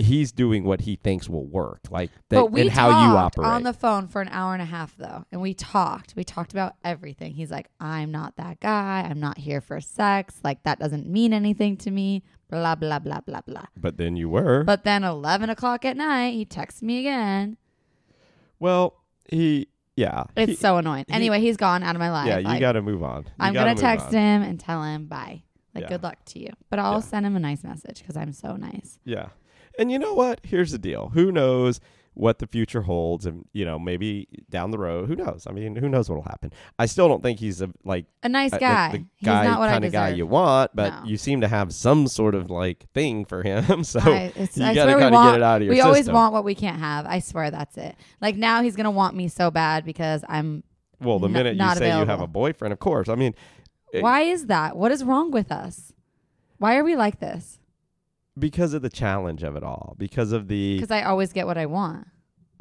he's 0.02 0.32
doing 0.32 0.64
what 0.64 0.82
he 0.82 0.96
thinks 0.96 1.30
will 1.30 1.46
work, 1.46 1.82
like 1.90 2.12
that, 2.30 2.36
but 2.38 2.52
we 2.52 2.62
and 2.62 2.70
how 2.70 2.88
you 2.88 3.14
talked 3.14 3.38
operate. 3.40 3.48
on 3.52 3.64
the 3.64 3.74
phone 3.74 4.08
for 4.08 4.22
an 4.22 4.28
hour 4.30 4.54
and 4.54 4.62
a 4.62 4.66
half 4.66 4.96
though, 4.98 5.26
and 5.32 5.42
we 5.42 5.54
talked. 5.54 6.14
We 6.16 6.24
talked 6.24 6.52
about 6.52 6.76
everything. 6.84 7.34
He's 7.34 7.52
like, 7.52 7.70
"I'm 7.80 8.12
not 8.12 8.36
that 8.38 8.60
guy. 8.60 9.08
I'm 9.10 9.20
not 9.20 9.38
here 9.38 9.62
for 9.62 9.80
sex. 9.82 10.40
Like 10.44 10.64
that 10.64 10.80
doesn't 10.80 11.08
mean 11.08 11.34
anything 11.34 11.78
to 11.78 11.92
me." 11.92 12.24
Blah 12.50 12.76
blah 12.76 13.00
blah 13.00 13.22
blah 13.22 13.42
blah. 13.42 13.66
but 13.78 13.96
then 13.98 14.18
you 14.18 14.28
were. 14.30 14.64
But 14.66 14.84
then 14.84 15.04
eleven 15.06 15.50
o'clock 15.50 15.86
at 15.86 15.96
night, 15.96 16.32
he 16.34 16.44
texts 16.44 16.82
me 16.82 17.00
again. 17.00 17.56
well, 18.60 18.96
he 19.30 19.68
yeah. 19.96 20.24
It's 20.36 20.52
he- 20.52 20.56
so 20.58 20.78
annoying. 20.78 21.06
he- 21.08 21.14
anyway, 21.14 21.40
he's 21.40 21.58
gone 21.58 21.84
out 21.84 21.96
of 21.96 22.00
my 22.00 22.12
life. 22.12 22.28
yeah, 22.28 22.40
you 22.40 22.46
Like, 22.48 22.60
got 22.60 22.74
to 22.74 22.82
move 22.82 23.04
on. 23.04 23.24
You 23.24 23.32
I'm 23.40 23.54
gonna 23.54 23.76
text 23.76 24.08
on. 24.08 24.14
him 24.14 24.42
and 24.42 24.60
tell 24.60 24.84
him 24.84 25.06
bye. 25.06 25.44
Like 25.74 25.84
Yeah. 25.84 25.90
good 25.90 26.04
luck 26.04 26.18
to 26.26 26.40
you. 26.40 26.50
But 26.70 26.80
I'll 26.80 26.96
Yeah. 26.96 27.00
send 27.00 27.26
him 27.26 27.36
a 27.36 27.40
nice 27.40 27.64
message 27.64 28.00
because 28.00 28.18
I'm 28.18 28.34
so 28.34 28.58
nice. 28.58 29.00
Yeah. 29.06 29.30
And 29.80 29.92
you 29.92 30.00
know 30.00 30.14
what? 30.14 30.42
Here's 30.44 30.72
the 30.72 30.78
deal. 30.78 31.10
Who 31.14 31.32
knows 31.32 31.80
what 32.14 32.40
the 32.40 32.46
future 32.48 32.82
holds 32.82 33.26
and 33.26 33.46
you 33.54 33.64
know, 33.64 33.80
maybe 33.80 34.28
down 34.50 34.70
the 34.72 34.78
road, 34.78 35.08
who 35.08 35.16
knows? 35.16 35.46
I 35.48 35.54
mean, 35.54 35.78
who 35.78 35.88
knows 35.88 36.10
what'll 36.10 36.26
happen. 36.26 36.52
I 36.78 36.86
still 36.86 37.08
don't 37.08 37.24
think 37.24 37.40
he's 37.40 37.62
a 37.62 37.70
like 37.86 38.06
A 38.22 38.28
nice 38.28 38.52
a- 38.52 38.56
the- 38.56 38.60
guy. 38.60 38.92
the, 38.92 38.98
he's 38.98 39.26
guy 39.26 39.46
not 39.46 39.60
what 39.60 39.70
I 39.70 39.74
kind 39.74 39.86
of 39.86 39.92
guy 39.94 40.10
you 40.10 40.28
want, 40.28 40.72
but 40.76 40.90
No. 40.90 41.06
you 41.10 41.16
seem 41.18 41.40
to 41.40 41.48
have 41.48 41.74
some 41.74 42.08
sort 42.08 42.36
of 42.36 42.50
like 42.50 42.86
thing 42.94 43.24
for 43.24 43.44
him. 43.44 43.84
So 43.86 44.02
I, 44.02 44.34
it's, 44.36 44.58
you 44.58 44.74
got 44.74 44.86
to 44.88 44.94
kind 45.00 45.16
of 45.16 45.24
get 45.24 45.36
it 45.36 45.42
out 45.42 45.62
of 45.62 45.66
your 45.68 45.74
we 45.74 45.80
always 45.80 46.10
want 46.10 46.34
what 46.34 46.44
we 46.44 46.54
can't 46.54 46.80
have. 46.80 47.06
I 47.06 47.20
swear 47.20 47.50
that's 47.50 47.78
it. 47.78 47.96
Like 48.20 48.36
now 48.36 48.62
he's 48.62 48.76
gonna 48.76 48.92
want 48.92 49.16
me 49.16 49.30
so 49.30 49.50
bad 49.50 49.86
because 49.86 50.26
I'm. 50.28 50.64
well, 51.00 51.18
the 51.18 51.28
n- 51.28 51.34
minute 51.34 51.56
you 51.56 51.76
say 51.76 51.98
you 51.98 52.06
have 52.06 52.20
a 52.22 52.28
boyfriend, 52.28 52.74
of 52.74 52.80
course. 52.80 53.08
I 53.08 53.16
mean, 53.16 53.34
It- 53.94 54.04
Why 54.04 54.22
is 54.24 54.48
that? 54.48 54.76
What 54.76 54.92
is 54.92 55.04
wrong 55.06 55.32
with 55.32 55.50
us? 55.50 55.94
Why 56.58 56.76
are 56.78 56.84
we 56.84 56.96
like 56.98 57.20
this? 57.22 57.58
Because 58.42 58.74
of 58.74 58.82
the 58.82 58.90
challenge 58.90 59.44
of 59.44 59.56
it 59.56 59.64
all, 59.64 59.96
because 59.98 60.34
of 60.34 60.50
the 60.50 60.76
Because 60.76 60.92
I 60.92 61.04
always 61.04 61.32
get 61.32 61.48
what 61.48 61.58
I 61.58 61.66
want. 61.68 62.08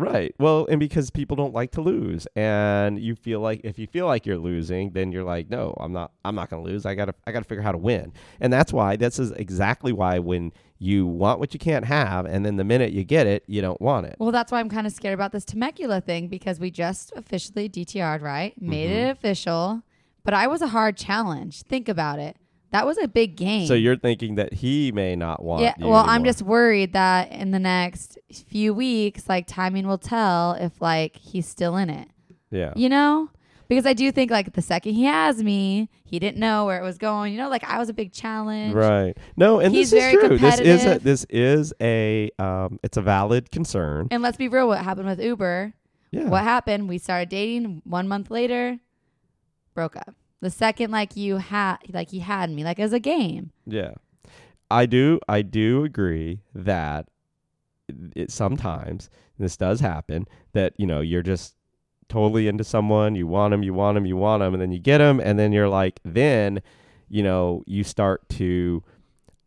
Right. 0.00 0.34
Well, 0.38 0.66
and 0.70 0.80
because 0.80 1.10
people 1.10 1.36
don't 1.36 1.52
like 1.52 1.72
to 1.72 1.82
lose, 1.82 2.26
and 2.34 2.98
you 2.98 3.14
feel 3.14 3.40
like 3.40 3.60
if 3.64 3.78
you 3.78 3.86
feel 3.86 4.06
like 4.06 4.24
you're 4.24 4.38
losing, 4.38 4.92
then 4.92 5.12
you're 5.12 5.24
like, 5.24 5.50
no, 5.50 5.74
I'm 5.78 5.92
not. 5.92 6.12
I'm 6.24 6.34
not 6.34 6.48
going 6.48 6.64
to 6.64 6.70
lose. 6.70 6.86
I 6.86 6.94
gotta. 6.94 7.14
I 7.26 7.32
gotta 7.32 7.44
figure 7.44 7.60
out 7.60 7.66
how 7.66 7.72
to 7.72 7.78
win. 7.78 8.14
And 8.40 8.50
that's 8.50 8.72
why. 8.72 8.96
This 8.96 9.18
is 9.18 9.30
exactly 9.32 9.92
why 9.92 10.18
when 10.18 10.52
you 10.78 11.06
want 11.06 11.38
what 11.38 11.52
you 11.52 11.60
can't 11.60 11.84
have, 11.84 12.24
and 12.24 12.46
then 12.46 12.56
the 12.56 12.64
minute 12.64 12.92
you 12.92 13.04
get 13.04 13.26
it, 13.26 13.44
you 13.46 13.60
don't 13.60 13.80
want 13.80 14.06
it. 14.06 14.16
Well, 14.18 14.32
that's 14.32 14.50
why 14.50 14.60
I'm 14.60 14.70
kind 14.70 14.86
of 14.86 14.92
scared 14.94 15.12
about 15.12 15.32
this 15.32 15.44
Temecula 15.44 16.00
thing 16.00 16.28
because 16.28 16.58
we 16.58 16.70
just 16.70 17.12
officially 17.14 17.68
DTR'd, 17.68 18.22
right? 18.22 18.54
Made 18.60 18.88
mm-hmm. 18.88 19.08
it 19.08 19.10
official. 19.10 19.82
But 20.24 20.32
I 20.32 20.46
was 20.46 20.62
a 20.62 20.68
hard 20.68 20.96
challenge. 20.96 21.62
Think 21.64 21.88
about 21.88 22.18
it. 22.18 22.36
That 22.72 22.86
was 22.86 22.98
a 22.98 23.08
big 23.08 23.36
game. 23.36 23.66
So 23.66 23.74
you're 23.74 23.96
thinking 23.96 24.36
that 24.36 24.52
he 24.54 24.92
may 24.92 25.16
not 25.16 25.42
want. 25.42 25.62
yeah. 25.62 25.74
Well, 25.78 26.04
I'm 26.06 26.24
just 26.24 26.42
worried 26.42 26.92
that 26.92 27.32
in 27.32 27.50
the 27.50 27.58
next 27.58 28.16
few 28.46 28.72
weeks, 28.72 29.28
like 29.28 29.46
timing 29.46 29.86
will 29.88 29.98
tell 29.98 30.52
if 30.52 30.80
like 30.80 31.16
he's 31.16 31.48
still 31.48 31.76
in 31.76 31.90
it. 31.90 32.08
Yeah. 32.50 32.72
You 32.76 32.88
know? 32.88 33.30
Because 33.68 33.86
I 33.86 33.92
do 33.92 34.10
think 34.10 34.32
like 34.32 34.52
the 34.52 34.62
second 34.62 34.94
he 34.94 35.04
has 35.04 35.42
me, 35.42 35.88
he 36.04 36.18
didn't 36.18 36.38
know 36.38 36.64
where 36.66 36.80
it 36.80 36.82
was 36.82 36.98
going. 36.98 37.32
You 37.32 37.38
know, 37.38 37.48
like 37.48 37.62
I 37.62 37.78
was 37.78 37.88
a 37.88 37.92
big 37.92 38.12
challenge. 38.12 38.74
Right. 38.74 39.16
No, 39.36 39.60
and 39.60 39.72
He's 39.72 39.90
this 39.92 40.02
is 40.02 40.10
very 40.12 40.28
true. 40.28 40.38
This 40.38 40.58
is 40.60 40.84
a 40.86 40.98
this 40.98 41.24
is 41.30 41.72
a 41.80 42.30
um 42.40 42.80
it's 42.82 42.96
a 42.96 43.02
valid 43.02 43.52
concern. 43.52 44.08
And 44.10 44.22
let's 44.22 44.36
be 44.36 44.48
real, 44.48 44.66
what 44.66 44.78
happened 44.82 45.06
with 45.06 45.20
Uber? 45.20 45.72
Yeah. 46.10 46.28
What 46.28 46.42
happened? 46.42 46.88
We 46.88 46.98
started 46.98 47.28
dating. 47.28 47.82
One 47.84 48.08
month 48.08 48.28
later, 48.28 48.78
broke 49.74 49.94
up. 49.96 50.14
The 50.40 50.50
second 50.50 50.90
like 50.90 51.16
you 51.16 51.36
had 51.36 51.78
like 51.92 52.10
he 52.10 52.20
had 52.20 52.50
me, 52.50 52.64
like 52.64 52.78
as 52.78 52.92
a 52.92 53.00
game. 53.00 53.52
Yeah. 53.66 53.92
I 54.70 54.86
do 54.86 55.20
I 55.28 55.42
do 55.42 55.84
agree 55.84 56.40
that 56.54 57.08
it 58.14 58.30
sometimes 58.30 59.10
this 59.38 59.56
does 59.56 59.80
happen 59.80 60.26
that 60.52 60.74
you 60.78 60.86
know 60.86 61.00
you're 61.00 61.22
just 61.22 61.56
totally 62.08 62.48
into 62.48 62.64
someone, 62.64 63.14
you 63.14 63.26
want 63.26 63.52
them, 63.52 63.62
you 63.62 63.74
want 63.74 63.96
them, 63.96 64.06
you 64.06 64.16
want 64.16 64.40
them 64.40 64.54
and 64.54 64.62
then 64.62 64.72
you 64.72 64.78
get 64.78 64.98
them 64.98 65.20
and 65.20 65.38
then 65.38 65.52
you're 65.52 65.68
like 65.68 66.00
then 66.04 66.60
you 67.08 67.22
know 67.22 67.62
you 67.66 67.82
start 67.84 68.28
to 68.28 68.82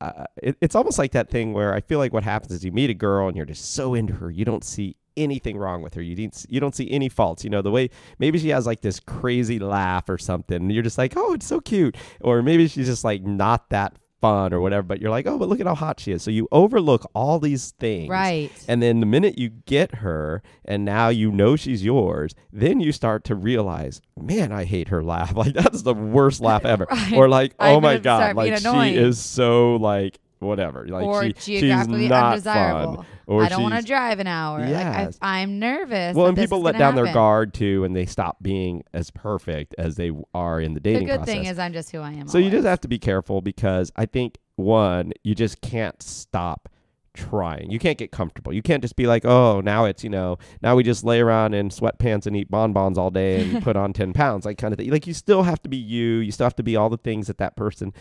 uh, 0.01 0.25
it, 0.41 0.57
it's 0.59 0.75
almost 0.75 0.99
like 0.99 1.13
that 1.13 1.29
thing 1.29 1.53
where 1.53 1.73
I 1.73 1.79
feel 1.79 1.97
like 1.97 2.11
what 2.11 2.23
happens 2.23 2.51
is 2.51 2.65
you 2.65 2.73
meet 2.73 2.89
a 2.89 2.93
girl 2.93 3.29
and 3.29 3.37
you're 3.37 3.45
just 3.45 3.73
so 3.73 3.93
into 3.93 4.13
her, 4.13 4.29
you 4.29 4.43
don't 4.43 4.63
see 4.63 4.97
anything 5.17 5.57
wrong 5.57 5.81
with 5.81 5.93
her. 5.95 6.01
You 6.01 6.15
didn't, 6.15 6.45
you 6.49 6.59
don't 6.59 6.75
see 6.75 6.89
any 6.91 7.09
faults. 7.09 7.43
You 7.43 7.49
know 7.49 7.61
the 7.61 7.71
way 7.71 7.89
maybe 8.19 8.39
she 8.39 8.49
has 8.49 8.65
like 8.65 8.81
this 8.81 8.99
crazy 8.99 9.59
laugh 9.59 10.09
or 10.09 10.17
something, 10.17 10.57
and 10.57 10.71
you're 10.71 10.83
just 10.83 10.97
like, 10.97 11.13
oh, 11.15 11.33
it's 11.33 11.47
so 11.47 11.59
cute. 11.59 11.95
Or 12.21 12.41
maybe 12.41 12.67
she's 12.67 12.87
just 12.87 13.03
like 13.03 13.23
not 13.23 13.69
that 13.69 13.95
fun 14.21 14.53
or 14.53 14.61
whatever. 14.61 14.83
But 14.83 15.01
you're 15.01 15.11
like, 15.11 15.27
oh, 15.27 15.37
but 15.37 15.49
look 15.49 15.59
at 15.59 15.67
how 15.67 15.75
hot 15.75 15.99
she 15.99 16.13
is. 16.13 16.23
So 16.23 16.31
you 16.31 16.47
overlook 16.51 17.09
all 17.13 17.39
these 17.39 17.71
things, 17.71 18.09
Right. 18.09 18.49
and 18.69 18.81
then 18.81 19.01
the 19.01 19.05
minute 19.05 19.37
you 19.37 19.49
get 19.49 19.95
her 19.95 20.41
and 20.63 20.85
now 20.85 21.09
you 21.09 21.29
know 21.31 21.55
she's 21.57 21.83
yours, 21.83 22.33
then 22.51 22.79
you 22.79 22.91
start 22.93 23.25
to 23.25 23.35
realize, 23.35 24.01
man, 24.17 24.51
I 24.53 24.63
hate 24.63 24.87
her 24.87 25.03
laugh. 25.03 25.35
Like 25.43 25.53
that's 25.53 25.81
the 25.81 25.93
worst 25.93 26.39
laugh 26.39 26.63
ever. 26.63 26.87
Right. 26.91 27.13
Or 27.15 27.27
like, 27.27 27.53
I'm 27.59 27.75
oh 27.75 27.81
my 27.81 27.97
god, 27.97 28.35
like 28.37 28.57
she 28.57 28.95
is 28.95 29.19
so 29.19 29.75
like 29.75 30.19
whatever. 30.43 30.85
Like 30.87 31.05
or 31.05 31.23
she, 31.23 31.59
geographically 31.59 32.01
she's 32.01 32.09
not 32.09 32.33
undesirable. 32.33 32.95
fun. 32.97 33.05
Or 33.25 33.43
I 33.43 33.49
don't 33.49 33.63
want 33.63 33.75
to 33.75 33.81
drive 33.81 34.19
an 34.19 34.27
hour. 34.27 34.59
Yes. 34.59 35.17
Like 35.21 35.29
I, 35.29 35.41
I'm 35.41 35.59
nervous. 35.59 36.15
well, 36.15 36.27
and 36.27 36.37
people 36.37 36.61
let 36.61 36.77
down 36.77 36.95
their 36.95 37.13
guard 37.13 37.53
too, 37.53 37.83
and 37.83 37.95
they 37.95 38.05
stop 38.05 38.37
being 38.41 38.83
as 38.93 39.11
perfect 39.11 39.75
as 39.77 39.95
they 39.95 40.11
are 40.33 40.59
in 40.59 40.73
the 40.73 40.79
dating. 40.79 41.07
The 41.07 41.13
good 41.13 41.17
process. 41.19 41.33
thing 41.33 41.45
is 41.45 41.59
I'm 41.59 41.73
just 41.73 41.91
who 41.91 41.99
I 41.99 42.11
am. 42.11 42.27
so 42.27 42.37
you 42.37 42.49
just 42.49 42.65
have 42.67 42.81
to 42.81 42.87
be 42.87 42.99
careful 42.99 43.41
because 43.41 43.91
I 43.95 44.05
think 44.05 44.37
one, 44.55 45.13
you 45.23 45.35
just 45.35 45.61
can't 45.61 46.01
stop 46.01 46.69
trying. 47.13 47.69
You 47.69 47.79
can't 47.79 47.97
get 47.97 48.11
comfortable. 48.11 48.53
You 48.53 48.61
can't 48.61 48.81
just 48.81 48.95
be 48.95 49.07
like, 49.07 49.25
oh, 49.25 49.61
now 49.61 49.85
it's 49.85 50.03
you 50.03 50.09
know, 50.09 50.37
now 50.61 50.75
we 50.75 50.83
just 50.83 51.03
lay 51.03 51.19
around 51.19 51.53
in 51.53 51.69
sweatpants 51.69 52.25
and 52.25 52.35
eat 52.35 52.49
bonbons 52.49 52.97
all 52.97 53.09
day 53.09 53.41
and 53.41 53.63
put 53.63 53.75
on 53.75 53.93
ten 53.93 54.13
pounds, 54.13 54.45
like 54.45 54.57
kind 54.57 54.73
of 54.73 54.77
thing. 54.77 54.89
Like 54.89 55.07
you 55.07 55.13
still 55.13 55.43
have 55.43 55.61
to 55.63 55.69
be 55.69 55.77
you. 55.77 56.17
You 56.17 56.31
still 56.31 56.45
have 56.45 56.55
to 56.57 56.63
be 56.63 56.75
all 56.75 56.89
the 56.89 56.97
things 56.97 57.27
that 57.27 57.37
that 57.37 57.55
person 57.55 57.93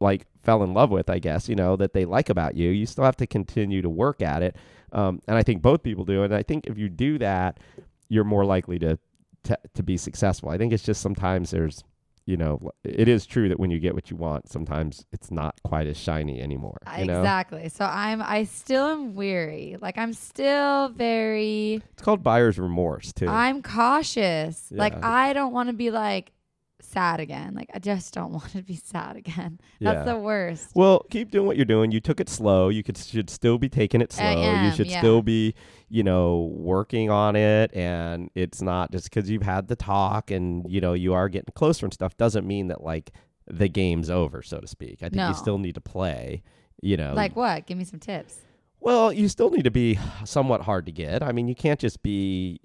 like 0.00 0.26
fell 0.42 0.62
in 0.62 0.74
love 0.74 0.90
with. 0.90 1.10
I 1.10 1.18
guess 1.18 1.48
you 1.48 1.56
know 1.56 1.76
that 1.76 1.92
they 1.92 2.04
like 2.04 2.28
about 2.28 2.56
you. 2.56 2.70
You 2.70 2.86
still 2.86 3.04
have 3.04 3.16
to 3.16 3.26
continue 3.26 3.82
to 3.82 3.90
work 3.90 4.22
at 4.22 4.42
it. 4.42 4.56
Um, 4.92 5.20
and 5.28 5.36
I 5.36 5.42
think 5.42 5.62
both 5.62 5.82
people 5.82 6.04
do. 6.04 6.22
And 6.22 6.34
I 6.34 6.42
think 6.42 6.66
if 6.66 6.76
you 6.76 6.88
do 6.88 7.18
that, 7.18 7.58
you're 8.08 8.24
more 8.24 8.44
likely 8.44 8.78
to 8.80 8.98
to, 9.44 9.58
to 9.74 9.82
be 9.82 9.96
successful. 9.96 10.50
I 10.50 10.58
think 10.58 10.72
it's 10.72 10.82
just 10.82 11.00
sometimes 11.00 11.50
there's 11.50 11.82
you 12.30 12.36
know, 12.36 12.70
it 12.84 13.08
is 13.08 13.26
true 13.26 13.48
that 13.48 13.58
when 13.58 13.72
you 13.72 13.80
get 13.80 13.92
what 13.92 14.08
you 14.08 14.16
want, 14.16 14.48
sometimes 14.48 15.04
it's 15.12 15.32
not 15.32 15.60
quite 15.64 15.88
as 15.88 15.96
shiny 15.96 16.40
anymore. 16.40 16.78
You 16.96 17.06
know, 17.06 17.18
Exactly. 17.18 17.68
So 17.68 17.84
I'm 17.84 18.22
I 18.22 18.44
still 18.44 18.86
am 18.86 19.14
weary. 19.14 19.76
Like 19.80 19.98
I'm 19.98 20.12
still 20.12 20.90
very 20.90 21.82
it's 21.92 22.02
called 22.02 22.22
buyer's 22.22 22.56
remorse 22.56 23.12
too. 23.12 23.26
I'm 23.26 23.62
cautious. 23.62 24.68
Like 24.70 25.04
I 25.04 25.32
don't 25.32 25.52
want 25.52 25.70
to 25.70 25.72
be 25.72 25.90
like 25.90 26.30
sad 26.82 27.20
again. 27.20 27.54
Like 27.54 27.70
I 27.74 27.78
just 27.78 28.12
don't 28.14 28.32
want 28.38 28.50
to 28.52 28.62
be 28.62 28.76
sad 28.76 29.16
again. 29.16 29.60
That's 29.80 30.06
Yeah. 30.06 30.12
the 30.14 30.18
worst. 30.18 30.70
well, 30.74 31.04
keep 31.10 31.30
doing 31.30 31.46
what 31.46 31.56
you're 31.56 31.64
doing. 31.64 31.90
You 31.92 32.00
took 32.00 32.20
it 32.20 32.28
slow. 32.28 32.68
You 32.68 32.82
could 32.82 32.96
should 32.98 33.30
still 33.30 33.58
be 33.58 33.68
taking 33.68 34.00
it 34.00 34.12
slow. 34.12 34.24
I 34.24 34.66
you 34.66 34.72
should 34.72 34.86
yeah. 34.88 34.98
still 35.00 35.22
be, 35.22 35.54
you 35.88 36.02
know, 36.02 36.52
working 36.56 37.10
on 37.10 37.36
it. 37.36 37.74
And 37.74 38.30
it's 38.34 38.60
not 38.62 38.92
just 38.92 39.10
because 39.10 39.30
you've 39.30 39.42
had 39.42 39.68
the 39.68 39.76
talk 39.76 40.30
and 40.30 40.64
you 40.70 40.80
know 40.80 40.92
you 40.92 41.14
are 41.14 41.28
getting 41.28 41.52
closer 41.54 41.86
and 41.86 41.92
stuff 41.92 42.16
doesn't 42.16 42.46
mean 42.46 42.68
that 42.68 42.82
like 42.82 43.10
the 43.46 43.68
game's 43.68 44.10
over, 44.10 44.42
so 44.42 44.60
to 44.60 44.66
speak. 44.66 44.98
I 45.02 45.06
think 45.06 45.16
No. 45.16 45.28
you 45.28 45.34
still 45.34 45.58
need 45.58 45.74
to 45.74 45.80
play. 45.80 46.42
You 46.82 46.96
know, 46.96 47.12
Like 47.14 47.36
what? 47.36 47.66
Give 47.66 47.76
me 47.76 47.84
some 47.84 48.00
tips. 48.00 48.38
Well, 48.82 49.12
you 49.12 49.28
still 49.28 49.50
need 49.50 49.64
to 49.64 49.70
be 49.70 49.98
somewhat 50.24 50.62
hard 50.62 50.86
to 50.86 50.92
get. 50.92 51.22
I 51.22 51.32
mean, 51.32 51.46
you 51.48 51.54
can't 51.54 51.78
just 51.78 52.02
be. 52.02 52.60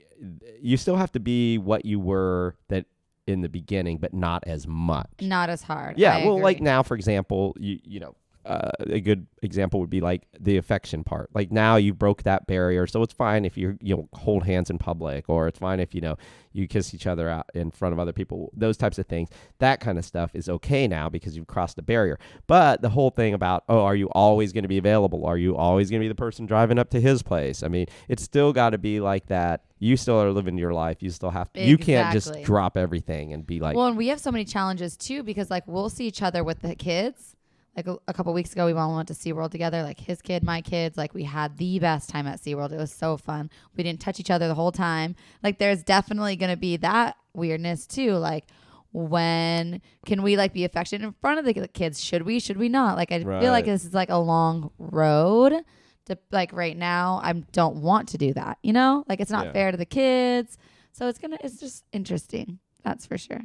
You 0.62 0.78
still 0.78 0.96
have 0.96 1.12
to 1.12 1.20
be 1.20 1.58
what 1.58 1.84
you 1.84 2.00
were 2.00 2.56
that 2.70 2.86
in 3.28 3.42
the 3.42 3.50
beginning, 3.50 3.98
but 3.98 4.14
not 4.14 4.44
as 4.48 4.68
much. 4.68 5.10
Not 5.22 5.50
as 5.50 5.64
hard. 5.64 5.98
Yeah. 5.98 6.18
I 6.18 6.26
well, 6.26 6.40
like 6.40 6.62
now, 6.62 6.84
for 6.84 6.96
example, 6.96 7.56
you 7.60 7.80
you 7.84 8.00
know. 8.00 8.16
Uh, 8.46 8.70
a 8.80 9.00
good 9.00 9.26
example 9.42 9.80
would 9.80 9.90
be 9.90 10.02
like 10.02 10.28
the 10.40 10.58
affection 10.58 11.04
part. 11.04 11.30
Like 11.34 11.52
now 11.52 11.78
you 11.78 11.94
broke 11.94 12.24
that 12.24 12.46
barrier, 12.48 12.86
so 12.86 13.02
it's 13.02 13.14
fine 13.14 13.44
if 13.44 13.58
you 13.58 13.78
you 13.82 13.96
know 13.96 14.10
hold 14.14 14.46
hands 14.46 14.70
in 14.70 14.78
public, 14.78 15.26
or 15.28 15.48
it's 15.48 15.60
fine 15.60 15.80
if 15.80 15.96
you 15.96 16.02
know 16.02 16.18
you 16.54 16.68
kiss 16.68 16.94
each 16.94 17.08
other 17.08 17.28
out 17.28 17.50
in 17.54 17.72
front 17.72 17.94
of 17.94 18.00
other 18.00 18.14
people. 18.14 18.52
Those 18.56 18.78
types 18.78 18.98
of 18.98 19.08
things, 19.08 19.30
that 19.60 19.80
kind 19.80 19.98
of 19.98 20.06
stuff 20.06 20.32
is 20.34 20.48
okay 20.48 20.88
now 20.88 21.10
because 21.10 21.36
you've 21.36 21.48
crossed 21.48 21.76
the 21.76 21.82
barrier. 21.82 22.18
But 22.48 22.82
the 22.82 22.90
whole 22.90 23.10
thing 23.10 23.34
about 23.34 23.64
oh, 23.68 23.82
are 23.82 23.96
you 23.96 24.08
always 24.10 24.54
going 24.54 24.64
to 24.64 24.70
be 24.70 24.78
available? 24.78 25.26
Are 25.26 25.38
you 25.38 25.56
always 25.56 25.90
going 25.90 26.02
to 26.02 26.04
be 26.04 26.10
the 26.10 26.16
person 26.16 26.46
driving 26.46 26.80
up 26.80 26.90
to 26.92 27.02
his 27.02 27.24
place? 27.24 27.64
I 27.64 27.68
mean, 27.68 27.88
it's 28.08 28.24
still 28.24 28.54
got 28.54 28.72
to 28.72 28.78
be 28.78 29.00
like 29.00 29.28
that. 29.28 29.64
You 29.80 29.98
still 29.98 30.22
are 30.22 30.32
living 30.32 30.58
your 30.58 30.74
life. 30.74 31.02
You 31.02 31.10
still 31.10 31.32
have 31.32 31.52
to. 31.54 31.62
You 31.62 31.78
can't 31.78 32.14
just 32.14 32.44
drop 32.44 32.78
everything 32.78 33.34
and 33.34 33.46
be 33.46 33.60
like, 33.60 33.76
well, 33.76 33.88
and 33.88 33.98
we 33.98 34.08
have 34.08 34.20
so 34.20 34.32
many 34.32 34.46
challenges 34.46 34.96
too 34.96 35.24
because 35.24 35.50
like 35.50 35.68
we'll 35.68 35.90
see 35.90 36.08
each 36.08 36.22
other 36.22 36.44
with 36.44 36.62
the 36.62 36.76
kids. 36.76 37.36
Like 37.76 37.88
a, 37.88 37.98
a 38.08 38.14
couple 38.14 38.34
weeks 38.34 38.54
ago, 38.54 38.66
we 38.68 38.74
all 38.74 38.96
went 38.96 39.10
to 39.10 39.14
SeaWorld 39.14 39.52
together, 39.52 39.84
like 39.84 40.00
his 40.00 40.22
kid, 40.22 40.44
my 40.44 40.62
kids. 40.62 40.98
Like 40.98 41.14
we 41.14 41.24
had 41.24 41.58
the 41.58 41.78
best 41.80 42.10
time 42.10 42.26
at 42.26 42.40
SeaWorld. 42.42 42.72
It 42.72 42.78
was 42.78 42.94
so 42.94 43.18
fun. 43.18 43.50
We 43.76 43.84
didn't 43.84 44.00
touch 44.00 44.20
each 44.20 44.32
other 44.32 44.48
the 44.48 44.56
whole 44.56 44.72
time. 44.72 45.16
Like 45.44 45.58
there's 45.58 45.84
definitely 45.84 46.38
going 46.38 46.52
to 46.52 46.58
be 46.58 46.78
that 46.78 47.18
weirdness 47.34 47.86
too. 47.86 48.14
Like 48.14 48.46
when 48.94 49.82
can 50.06 50.24
we 50.24 50.38
like 50.38 50.54
be 50.54 50.64
affectionate 50.64 51.06
in 51.06 51.14
front 51.20 51.38
of 51.40 51.46
the 51.46 51.68
kids? 51.68 52.02
Should 52.02 52.22
we? 52.24 52.40
Should 52.40 52.58
we 52.58 52.70
not? 52.70 52.96
Like 52.96 53.12
I 53.12 53.20
feel 53.20 53.52
like 53.52 53.66
this 53.66 53.84
is 53.84 53.94
like 53.94 54.10
a 54.10 54.18
long 54.18 54.72
road. 54.78 55.54
To 56.06 56.18
like 56.32 56.54
right 56.54 56.78
now, 56.78 57.20
I 57.24 57.34
don't 57.34 57.78
want 57.78 58.10
to 58.10 58.20
do 58.20 58.32
that. 58.36 58.60
You 58.62 58.74
know, 58.74 59.04
like 59.10 59.20
it's 59.20 59.32
not 59.32 59.48
Yeah. 59.48 59.52
fair 59.54 59.72
to 59.72 59.78
the 59.78 59.86
kids. 59.88 60.58
So 60.94 61.08
it's 61.08 61.18
gonna. 61.20 61.40
It's 61.44 61.60
just 61.60 61.84
interesting. 61.92 62.60
That's 62.84 63.06
for 63.08 63.18
sure. 63.18 63.42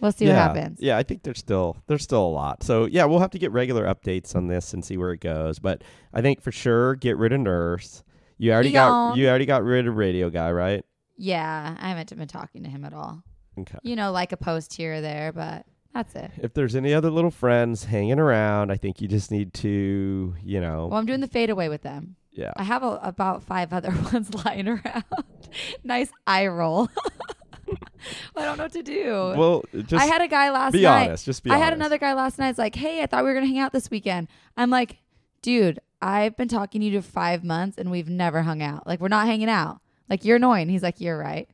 We'll 0.00 0.12
see 0.12 0.26
yeah, 0.26 0.48
what 0.48 0.56
happens. 0.56 0.78
Yeah, 0.80 0.96
I 0.98 1.02
think 1.02 1.22
there's 1.22 1.38
still 1.38 1.76
there's 1.86 2.02
still 2.02 2.24
a 2.24 2.28
lot. 2.28 2.62
So 2.62 2.84
yeah, 2.86 3.04
we'll 3.06 3.20
have 3.20 3.30
to 3.30 3.38
get 3.38 3.52
regular 3.52 3.84
updates 3.86 4.36
on 4.36 4.46
this 4.48 4.74
and 4.74 4.84
see 4.84 4.96
where 4.96 5.12
it 5.12 5.20
goes. 5.20 5.58
But 5.58 5.82
I 6.12 6.20
think 6.20 6.42
for 6.42 6.52
sure 6.52 6.94
get 6.94 7.16
rid 7.16 7.32
of 7.32 7.40
nurse. 7.40 8.02
You 8.38 8.52
already 8.52 8.72
got 8.72 9.16
you 9.16 9.28
already 9.28 9.46
got 9.46 9.64
rid 9.64 9.86
of 9.86 9.96
radio 9.96 10.28
guy, 10.30 10.52
right? 10.52 10.84
Yeah, 11.16 11.76
I 11.80 11.88
haven't 11.88 12.14
been 12.16 12.28
talking 12.28 12.62
to 12.64 12.68
him 12.68 12.84
at 12.84 12.92
all. 12.92 13.22
Okay. 13.58 13.78
You 13.82 13.96
know, 13.96 14.12
like 14.12 14.32
a 14.32 14.36
post 14.36 14.74
here 14.74 14.94
or 14.94 15.00
there, 15.00 15.32
but 15.32 15.64
that's 15.94 16.14
it. 16.14 16.30
If 16.42 16.52
there's 16.52 16.76
any 16.76 16.92
other 16.92 17.10
little 17.10 17.30
friends 17.30 17.84
hanging 17.84 18.18
around, 18.18 18.70
I 18.70 18.76
think 18.76 19.00
you 19.00 19.08
just 19.08 19.30
need 19.30 19.54
to, 19.54 20.34
you 20.44 20.60
know, 20.60 20.88
Well, 20.88 20.98
I'm 20.98 21.06
doing 21.06 21.20
the 21.20 21.26
fadeaway 21.26 21.68
with 21.68 21.80
them. 21.80 22.16
yeah. 22.32 22.52
I 22.56 22.64
have 22.64 22.82
a, 22.82 23.00
about 23.02 23.42
five 23.44 23.72
other 23.72 23.90
ones 24.12 24.34
lying 24.44 24.68
around. 24.68 25.04
nice 25.84 26.10
eye 26.26 26.48
roll. 26.48 26.90
I 28.36 28.42
don't 28.42 28.56
know 28.58 28.64
what 28.64 28.72
to 28.72 28.82
do. 28.82 29.10
Well, 29.36 29.64
just 29.72 29.94
I 29.94 30.06
had 30.06 30.20
a 30.22 30.28
guy 30.28 30.50
last 30.50 30.72
be 30.72 30.82
night. 30.82 31.06
honest. 31.08 31.24
Just 31.24 31.42
be 31.42 31.50
honest. 31.50 31.56
I 31.56 31.66
honest. 31.66 31.70
had 31.70 31.78
another 31.78 31.98
guy 31.98 32.14
last 32.14 32.38
night. 32.38 32.50
It's 32.50 32.58
like, 32.58 32.74
hey, 32.74 33.02
I 33.02 33.06
thought 33.06 33.24
we 33.24 33.28
were 33.30 33.34
gonna 33.34 33.46
hang 33.46 33.58
out 33.58 33.72
this 33.72 33.90
weekend. 33.90 34.28
I'm 34.56 34.70
like, 34.70 34.96
dude, 35.42 35.80
I've 36.02 36.36
been 36.36 36.48
talking 36.48 36.80
to 36.80 36.86
you 36.86 37.00
for 37.00 37.10
five 37.10 37.42
months 37.44 37.78
and 37.78 37.90
we've 37.90 38.08
never 38.08 38.42
hung 38.42 38.62
out. 38.62 38.86
Like, 38.86 39.00
we're 39.00 39.08
not 39.08 39.26
hanging 39.26 39.48
out. 39.48 39.80
Like, 40.08 40.24
you're 40.24 40.36
annoying. 40.36 40.68
He's 40.68 40.82
like, 40.82 41.00
you're 41.00 41.18
right. 41.18 41.48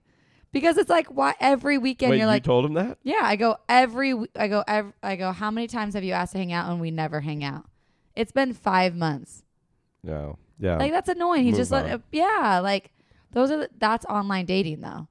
Because 0.53 0.77
it's 0.77 0.91
like, 0.91 1.07
why 1.07 1.35
every 1.41 1.79
weekend 1.79 2.11
Wait, 2.11 2.17
you're 2.19 2.27
you 2.27 2.31
like, 2.31 2.45
told 2.45 2.65
him 2.67 2.75
that? 2.75 2.99
yeah. 3.03 3.21
I 3.23 3.37
go 3.37 3.57
every. 3.69 4.15
I 4.37 4.49
go 4.49 4.63
every. 4.69 4.93
I 5.03 5.17
go. 5.17 5.33
How 5.33 5.51
many 5.51 5.67
times 5.67 5.95
have 5.95 6.05
you 6.05 6.13
asked 6.13 6.33
to 6.33 6.39
hang 6.39 6.53
out 6.53 6.71
and 6.71 6.79
we 6.81 6.91
never 6.91 7.21
hang 7.23 7.43
out? 7.43 7.65
It's 8.15 8.33
been 8.33 8.53
five 8.53 8.95
months. 8.95 9.45
No. 10.05 10.39
Yeah. 10.59 10.77
Like 10.77 10.93
that's 10.93 11.09
annoying. 11.09 11.45
He's 11.45 11.53
move 11.53 11.59
just 11.61 11.71
let. 11.71 11.91
on. 11.91 12.03
Yeah. 12.13 12.61
Like 12.63 12.93
those 13.33 13.51
are. 13.51 13.61
The, 13.61 13.71
that's 13.79 14.05
online 14.05 14.45
dating 14.45 14.83
though. 14.83 15.09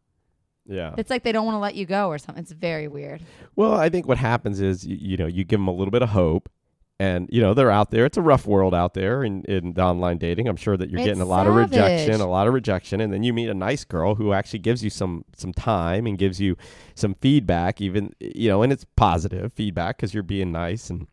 Yeah. 0.72 0.96
It's 0.98 1.10
like 1.10 1.24
they 1.24 1.32
don't 1.32 1.46
want 1.46 1.56
to 1.56 1.60
let 1.60 1.76
you 1.76 1.86
go 1.86 2.08
or 2.08 2.18
something. 2.18 2.42
It's 2.42 2.52
very 2.52 2.88
weird. 2.88 3.22
Well, 3.56 3.74
I 3.74 3.90
think 3.90 4.08
what 4.08 4.18
happens 4.18 4.62
is 4.62 4.86
you, 4.86 4.98
you 5.00 5.18
know 5.18 5.28
you 5.28 5.44
give 5.44 5.60
them 5.60 5.68
a 5.68 5.74
little 5.74 5.92
bit 5.92 6.02
of 6.02 6.10
hope, 6.10 6.50
and 7.00 7.28
you 7.32 7.42
know 7.42 7.54
they're 7.54 7.72
out 7.72 7.92
there. 7.92 8.06
It's 8.06 8.18
a 8.18 8.22
rough 8.22 8.48
world 8.48 8.74
out 8.74 8.94
there 8.94 9.24
in, 9.24 9.44
in 9.46 9.74
the 9.74 9.82
online 9.82 10.18
dating. 10.18 10.48
I'm 10.48 10.56
sure 10.56 10.78
that 10.78 10.90
you're 10.90 11.00
It's 11.00 11.08
getting 11.08 11.22
a 11.22 11.26
lot 11.26 11.48
of 11.48 11.56
rejection, 11.56 12.22
a 12.22 12.28
lot 12.28 12.48
of 12.48 12.54
rejection, 12.54 13.02
and 13.02 13.12
then 13.12 13.24
you 13.24 13.34
meet 13.34 13.50
a 13.50 13.54
nice 13.54 13.84
girl 13.84 14.16
who 14.16 14.34
actually 14.34 14.60
gives 14.60 14.84
you 14.84 14.90
some 14.90 15.26
some 15.36 15.54
time 15.54 16.08
and 16.08 16.18
gives 16.18 16.40
you 16.40 16.56
some 16.96 17.16
feedback, 17.16 17.82
even 17.82 18.14
you 18.20 18.50
know, 18.50 18.64
and 18.64 18.72
it's 18.72 18.86
positive 18.96 19.52
feedback 19.54 19.98
because 19.98 20.14
you're 20.14 20.24
being 20.24 20.52
nice 20.52 20.90
and. 20.90 21.08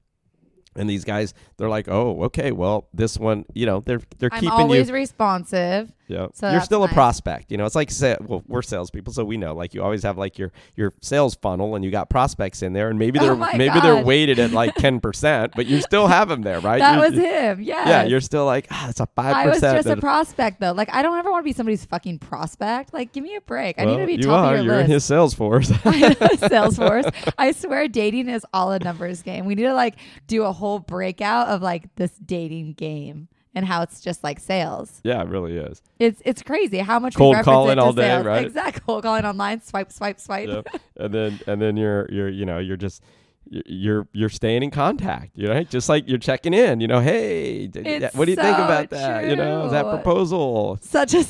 And 0.77 0.89
these 0.89 1.05
guys, 1.05 1.35
they're 1.57 1.69
like, 1.69 1.89
oh, 1.89 2.23
okay, 2.25 2.53
well, 2.53 2.89
this 2.95 3.19
one, 3.19 3.47
you 3.53 3.67
know, 3.67 3.81
they're 3.81 4.01
they're 4.19 4.29
I'm 4.33 4.39
keeping 4.39 4.53
always 4.53 4.89
you. 4.89 4.95
responsive. 4.95 5.93
Yeah, 6.09 6.29
So 6.33 6.51
you're 6.51 6.63
still 6.63 6.85
a 6.85 6.89
prospect. 6.89 7.51
You 7.51 7.59
know, 7.59 7.67
it's 7.67 7.75
like 7.75 7.91
sa- 7.91 8.17
well, 8.21 8.43
we're 8.49 8.63
salespeople, 8.63 9.13
so 9.13 9.25
we 9.25 9.37
know. 9.37 9.55
Like 9.55 9.75
you 9.75 9.83
always 9.83 10.03
have 10.05 10.17
like 10.17 10.39
your 10.39 10.53
your 10.75 10.95
sales 11.03 11.35
funnel, 11.35 11.75
and 11.75 11.85
you 11.85 11.91
got 11.91 12.09
prospects 12.09 12.63
in 12.63 12.73
there, 12.73 12.89
and 12.89 12.99
maybe 12.99 13.19
Oh 13.19 13.23
they're 13.23 13.37
my 13.37 13.55
maybe 13.57 13.79
they're 13.81 14.03
weighted 14.03 14.39
at 14.39 14.53
like 14.53 14.75
ten 14.77 15.01
percent, 15.01 15.53
but 15.55 15.67
you 15.67 15.81
still 15.83 16.07
have 16.07 16.29
them 16.29 16.41
there, 16.43 16.61
right? 16.61 16.79
That 16.79 16.95
You- 16.95 17.01
was 17.01 17.13
you- 17.15 17.21
him. 17.21 17.61
Yeah. 17.61 17.89
Yeah, 17.89 18.03
you're 18.05 18.21
still 18.23 18.47
like 18.47 18.67
ah, 18.71 18.89
it's 18.89 19.01
a 19.01 19.07
five 19.15 19.37
I 19.37 19.47
was 19.47 19.57
percent. 19.57 19.85
just 19.85 19.99
a 19.99 20.01
prospect 20.01 20.61
though. 20.61 20.73
Like 20.73 20.89
I 20.95 21.03
don't 21.03 21.19
ever 21.19 21.31
want 21.31 21.43
to 21.43 21.45
be 21.45 21.53
somebody's 21.53 21.85
fucking 21.85 22.21
prospect. 22.21 22.95
Like 22.95 23.13
give 23.13 23.23
me 23.23 23.35
a 23.37 23.41
break. 23.43 23.79
I 23.79 23.85
need 23.85 23.99
to 23.99 24.07
be 24.07 24.17
talking 24.17 24.23
to 24.23 24.23
you 24.23 24.29
top 24.29 24.45
are. 24.45 24.55
of 24.57 24.65
your 24.65 24.75
You're 24.75 24.81
in 24.85 24.91
list. 24.91 25.09
his 25.09 25.17
Salesforce. 25.19 25.69
Salesforce. 26.49 27.33
I 27.39 27.53
swear 27.53 27.89
dating 27.89 28.29
is 28.29 28.45
all 28.53 28.73
a 28.73 28.79
numbers 28.79 29.23
game. 29.23 29.45
We 29.45 29.55
need 29.55 29.65
to 29.65 29.75
like 29.75 29.97
do 30.27 30.45
a 30.45 30.53
whole 30.53 30.79
breakout 30.79 31.49
of 31.49 31.63
like 31.63 31.95
this 31.97 32.13
dating 32.13 32.73
game 32.75 33.29
and 33.59 33.67
how 33.67 33.83
it's 33.83 34.01
just 34.01 34.23
like 34.23 34.39
sales. 34.39 35.01
yeah, 35.03 35.21
it 35.21 35.29
really 35.29 35.57
is. 35.57 35.83
It's 35.99 36.23
it's 36.25 36.43
crazy 36.43 36.79
how 36.79 37.01
much 37.01 37.17
Cold 37.17 37.37
calling 37.43 37.73
it 37.73 37.79
all 37.79 37.93
day, 37.93 38.03
sales. 38.03 38.25
right? 38.25 38.47
Exactly. 38.47 38.81
Cold 38.87 39.03
calling 39.03 39.25
online, 39.25 39.61
swipe, 39.63 39.91
swipe, 39.91 40.21
swipe. 40.21 40.49
Yep. 40.49 40.69
and 40.97 41.13
then 41.13 41.41
and 41.49 41.61
then 41.61 41.77
you're 41.77 42.09
you're 42.11 42.29
you 42.29 42.47
know 42.47 42.59
you're 42.59 42.77
just 42.77 43.03
you're 43.51 44.07
you're 44.13 44.29
staying 44.29 44.63
in 44.63 44.71
contact, 44.71 45.31
you 45.35 45.49
know, 45.49 45.63
just 45.65 45.89
like 45.89 46.09
you're 46.09 46.19
checking 46.19 46.55
in. 46.55 46.81
You 46.81 46.89
know, 46.89 47.01
hey, 47.01 47.71
It's 47.75 48.15
what 48.15 48.27
do 48.27 48.33
you 48.33 48.37
think 48.37 48.57
about 48.59 48.91
that? 48.91 49.29
You 49.29 49.37
know, 49.37 49.69
that 49.71 49.85
proposal? 49.85 50.79
Such 50.81 51.15
a. 51.15 51.25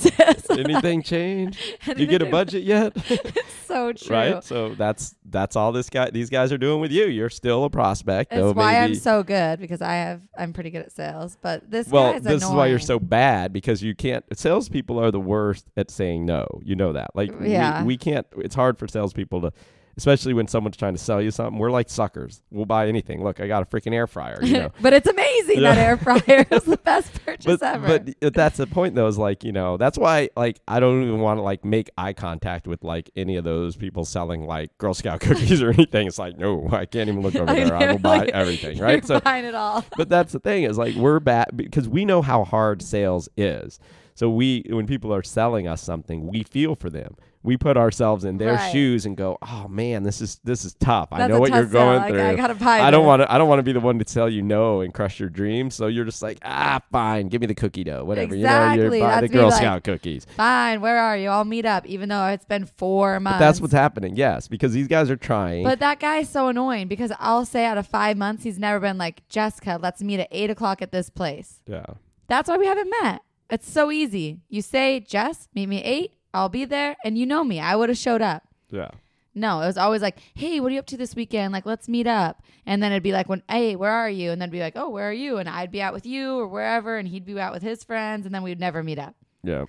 Anything 0.59 1.03
change? 1.03 1.59
you 1.97 2.07
get 2.07 2.23
a 2.23 2.27
budget 2.27 2.65
yet? 2.65 2.97
so 3.67 3.93
true. 3.93 4.17
right? 4.17 4.45
So 4.45 4.75
that's 4.75 5.15
that's 5.25 5.57
all 5.57 5.73
this 5.73 5.91
guy 5.91 6.11
these 6.11 6.31
guys 6.31 6.53
are 6.53 6.59
doing 6.59 6.81
with 6.81 6.91
you. 6.91 7.07
You're 7.07 7.31
still 7.31 7.65
a 7.65 7.71
prospect, 7.71 8.31
That's 8.31 8.55
why 8.55 8.79
I'm 8.79 8.95
so 8.95 9.23
good 9.23 9.61
because 9.61 9.83
I 9.83 9.95
have 9.95 10.23
I'm 10.37 10.53
pretty 10.53 10.71
good 10.71 10.83
at 10.83 10.93
sales. 10.93 11.37
But 11.41 11.71
this 11.71 11.89
well, 11.89 12.19
this 12.19 12.43
is 12.43 12.49
why 12.49 12.67
you're 12.67 12.79
so 12.79 12.99
bad 12.99 13.53
because 13.53 13.83
you 13.83 13.95
can't. 13.95 14.25
Salespeople 14.33 14.99
are 14.99 15.11
the 15.11 15.21
worst 15.21 15.67
at 15.77 15.91
saying 15.91 16.27
no. 16.27 16.47
You 16.63 16.77
know 16.77 16.93
that. 16.93 17.11
Like, 17.15 17.33
Yeah. 17.41 17.83
we, 17.83 17.89
we 17.89 17.97
can't. 17.97 18.27
It's 18.39 18.55
hard 18.55 18.79
for 18.79 18.89
salespeople 18.89 19.43
to, 19.43 19.53
especially 19.99 20.33
when 20.33 20.47
someone's 20.49 20.77
trying 20.77 20.95
to 20.95 20.99
sell 20.99 21.21
you 21.21 21.31
something. 21.31 21.59
We're 21.59 21.71
like 21.71 21.91
suckers. 21.91 22.41
We'll 22.51 22.65
buy 22.65 22.89
anything. 22.89 23.23
Look, 23.23 23.41
I 23.41 23.47
got 23.49 23.63
a 23.63 23.67
freaking 23.67 23.93
air 23.93 24.07
fryer. 24.07 24.39
You 24.43 24.53
know. 24.55 24.73
but 24.81 24.95
it's 24.95 25.07
amazing 25.09 25.61
Yeah. 25.61 25.75
that 25.75 25.79
air 25.79 25.97
fryer 25.99 26.47
is 26.51 26.63
the 26.65 26.79
best 26.79 27.13
purchase 27.27 27.45
but 27.45 27.63
ever. 27.63 27.99
but 28.21 28.33
that's 28.35 28.57
the 28.57 28.67
point 28.67 28.95
though. 28.95 29.09
Is 29.09 29.19
like 29.19 29.45
you 29.45 29.53
know 29.53 29.77
that's 29.77 29.99
why 29.99 30.31
like 30.37 30.61
I 30.67 30.81
don't 30.81 31.03
even 31.03 31.21
want 31.21 31.39
to 31.39 31.43
like 31.43 31.65
make 31.65 31.91
eye 31.99 32.15
contact 32.15 32.67
with 32.67 32.83
like 32.85 33.11
any 33.17 33.37
of 33.37 33.45
those 33.45 33.77
people 33.77 34.05
selling 34.07 34.47
like 34.47 34.77
Girl 34.79 34.95
Scout 34.95 35.21
cookies 35.21 35.61
or 35.61 35.71
anything. 35.71 36.07
It's 36.07 36.19
like 36.19 36.39
no, 36.39 36.69
I 36.73 36.87
can't 36.87 37.09
even 37.09 37.21
look 37.23 37.35
over 37.35 37.53
there. 37.53 37.75
I 37.75 37.93
will 37.93 37.99
buy 37.99 38.27
everything. 38.27 38.79
Right. 38.79 39.05
So 39.05 39.21
buying 39.21 39.45
it 39.45 39.55
all. 39.55 39.85
but 39.97 40.09
that's 40.09 40.33
the 40.33 40.39
thing 40.41 40.63
is 40.63 40.79
like 40.79 40.95
we're 40.95 41.21
bad 41.21 41.49
because 41.57 41.89
we 41.89 42.05
know 42.05 42.23
how 42.23 42.45
hard 42.45 42.81
sales 42.83 43.29
is. 43.37 43.79
So 44.15 44.31
we 44.31 44.65
when 44.69 44.87
people 44.87 45.13
are 45.13 45.23
selling 45.23 45.67
us 45.69 45.83
something, 45.83 46.27
we 46.29 46.43
feel 46.45 46.75
for 46.77 46.89
them. 46.89 47.17
We 47.49 47.57
put 47.57 47.79
ourselves 47.79 48.25
in 48.25 48.37
their 48.37 48.53
Right. 48.57 48.71
shoes 48.73 49.07
and 49.07 49.17
go, 49.17 49.39
"Oh 49.41 49.67
man, 49.69 50.03
this 50.03 50.21
is 50.21 50.39
this 50.45 50.67
is 50.67 50.75
tough. 50.75 51.09
I 51.13 51.27
know 51.27 51.41
what 51.41 51.51
you're 51.51 51.67
sell. 51.67 51.99
going 51.99 52.13
through. 52.13 52.23
I 52.23 52.35
gotta 52.35 52.55
buy. 52.55 52.81
I 52.81 52.91
don't 52.91 53.07
want 53.07 53.23
to. 53.23 53.33
I 53.33 53.39
don't 53.39 53.49
want 53.49 53.59
to 53.61 53.63
be 53.63 53.73
the 53.73 53.81
one 53.81 53.99
to 53.99 54.05
tell 54.05 54.29
you 54.29 54.43
no 54.43 54.83
and 54.83 54.93
crush 54.93 55.19
your 55.19 55.31
dreams. 55.31 55.75
So 55.75 55.87
you're 55.87 56.05
just 56.05 56.21
like, 56.23 56.39
ah, 56.45 56.81
fine, 56.93 57.29
give 57.29 57.41
me 57.41 57.47
the 57.47 57.55
cookie 57.55 57.85
dough, 57.85 58.05
whatever. 58.05 58.35
You 58.35 58.43
know, 58.43 58.49
Exactly. 58.49 58.99
you 58.99 59.05
buy 59.05 59.15
the 59.15 59.21
That's 59.23 59.33
Girl 59.33 59.49
like- 59.49 59.55
Scout 59.55 59.83
cookies. 59.85 60.27
Fine. 60.37 60.83
Where 60.83 60.99
are 60.99 61.17
you? 61.17 61.31
I'll 61.31 61.47
meet 61.47 61.65
up. 61.65 61.87
Even 61.87 62.11
though 62.11 62.27
it's 62.27 62.45
been 62.45 62.67
four 62.67 63.19
months. 63.19 63.37
But 63.39 63.47
that's 63.47 63.61
what's 63.63 63.73
happening. 63.73 64.15
Yes, 64.15 64.47
because 64.47 64.75
these 64.75 64.87
guys 64.87 65.09
are 65.11 65.17
trying. 65.17 65.65
But 65.65 65.79
that 65.81 66.01
guy's 66.01 66.29
so 66.29 66.49
annoying 66.49 66.87
because 66.87 67.13
I'll 67.19 67.47
say 67.47 67.65
out 67.65 67.79
of 67.79 67.87
five 67.87 68.19
months 68.19 68.45
he's 68.45 68.59
never 68.59 68.79
been 68.79 68.99
like 68.99 69.27
Jessica. 69.31 69.79
Let's 69.83 70.03
meet 70.03 70.21
at 70.21 70.29
eight 70.31 70.51
o'clock 70.51 70.83
at 70.83 70.93
this 70.93 71.09
place. 71.09 71.61
yeah, 71.67 71.85
That's 72.29 72.49
why 72.51 72.59
we 72.59 72.67
haven't 72.67 72.93
met. 73.03 73.23
It's 73.51 73.71
so 73.71 73.91
easy. 73.91 74.41
You 74.51 74.61
say 74.61 75.01
Jess, 75.01 75.49
meet 75.55 75.67
me 75.71 75.79
at 75.79 75.87
eight. 75.87 76.13
I'll 76.39 76.49
be 76.49 76.65
there, 76.65 76.97
and 77.05 77.19
you 77.19 77.27
know 77.27 77.43
me. 77.45 77.61
I 77.61 77.75
would 77.77 77.89
have 77.89 77.99
showed 77.99 78.23
up. 78.23 78.43
yeah, 78.71 78.91
No, 79.35 79.61
it 79.61 79.67
was 79.67 79.77
always 79.79 80.03
like, 80.03 80.19
"Hey, 80.35 80.61
what 80.61 80.69
are 80.71 80.75
you 80.75 80.79
up 80.79 80.87
to 80.87 80.97
this 80.97 81.15
weekend? 81.15 81.53
Like, 81.53 81.67
let's 81.67 81.89
meet 81.89 82.07
up." 82.07 82.43
And 82.67 82.83
then 82.83 82.93
it'd 82.93 83.03
be 83.03 83.13
like, 83.13 83.29
"When, 83.29 83.43
hey, 83.49 83.77
where 83.77 83.93
are 83.93 84.11
you?" 84.11 84.31
And 84.31 84.41
then 84.41 84.51
be 84.51 84.61
like, 84.61 84.75
"Oh, 84.77 84.89
where 84.89 85.09
are 85.09 85.13
you?" 85.13 85.39
And 85.39 85.49
I'd 85.49 85.71
be 85.73 85.83
out 85.83 85.93
with 85.93 86.07
you 86.07 86.39
or 86.39 86.47
wherever, 86.49 86.97
and 86.97 87.09
he'd 87.09 87.25
be 87.25 87.39
out 87.41 87.53
with 87.53 87.63
his 87.63 87.83
friends, 87.85 88.25
and 88.27 88.35
then 88.35 88.43
we'd 88.43 88.61
never 88.61 88.83
meet 88.83 88.99
up. 88.99 89.15
yeah. 89.43 89.65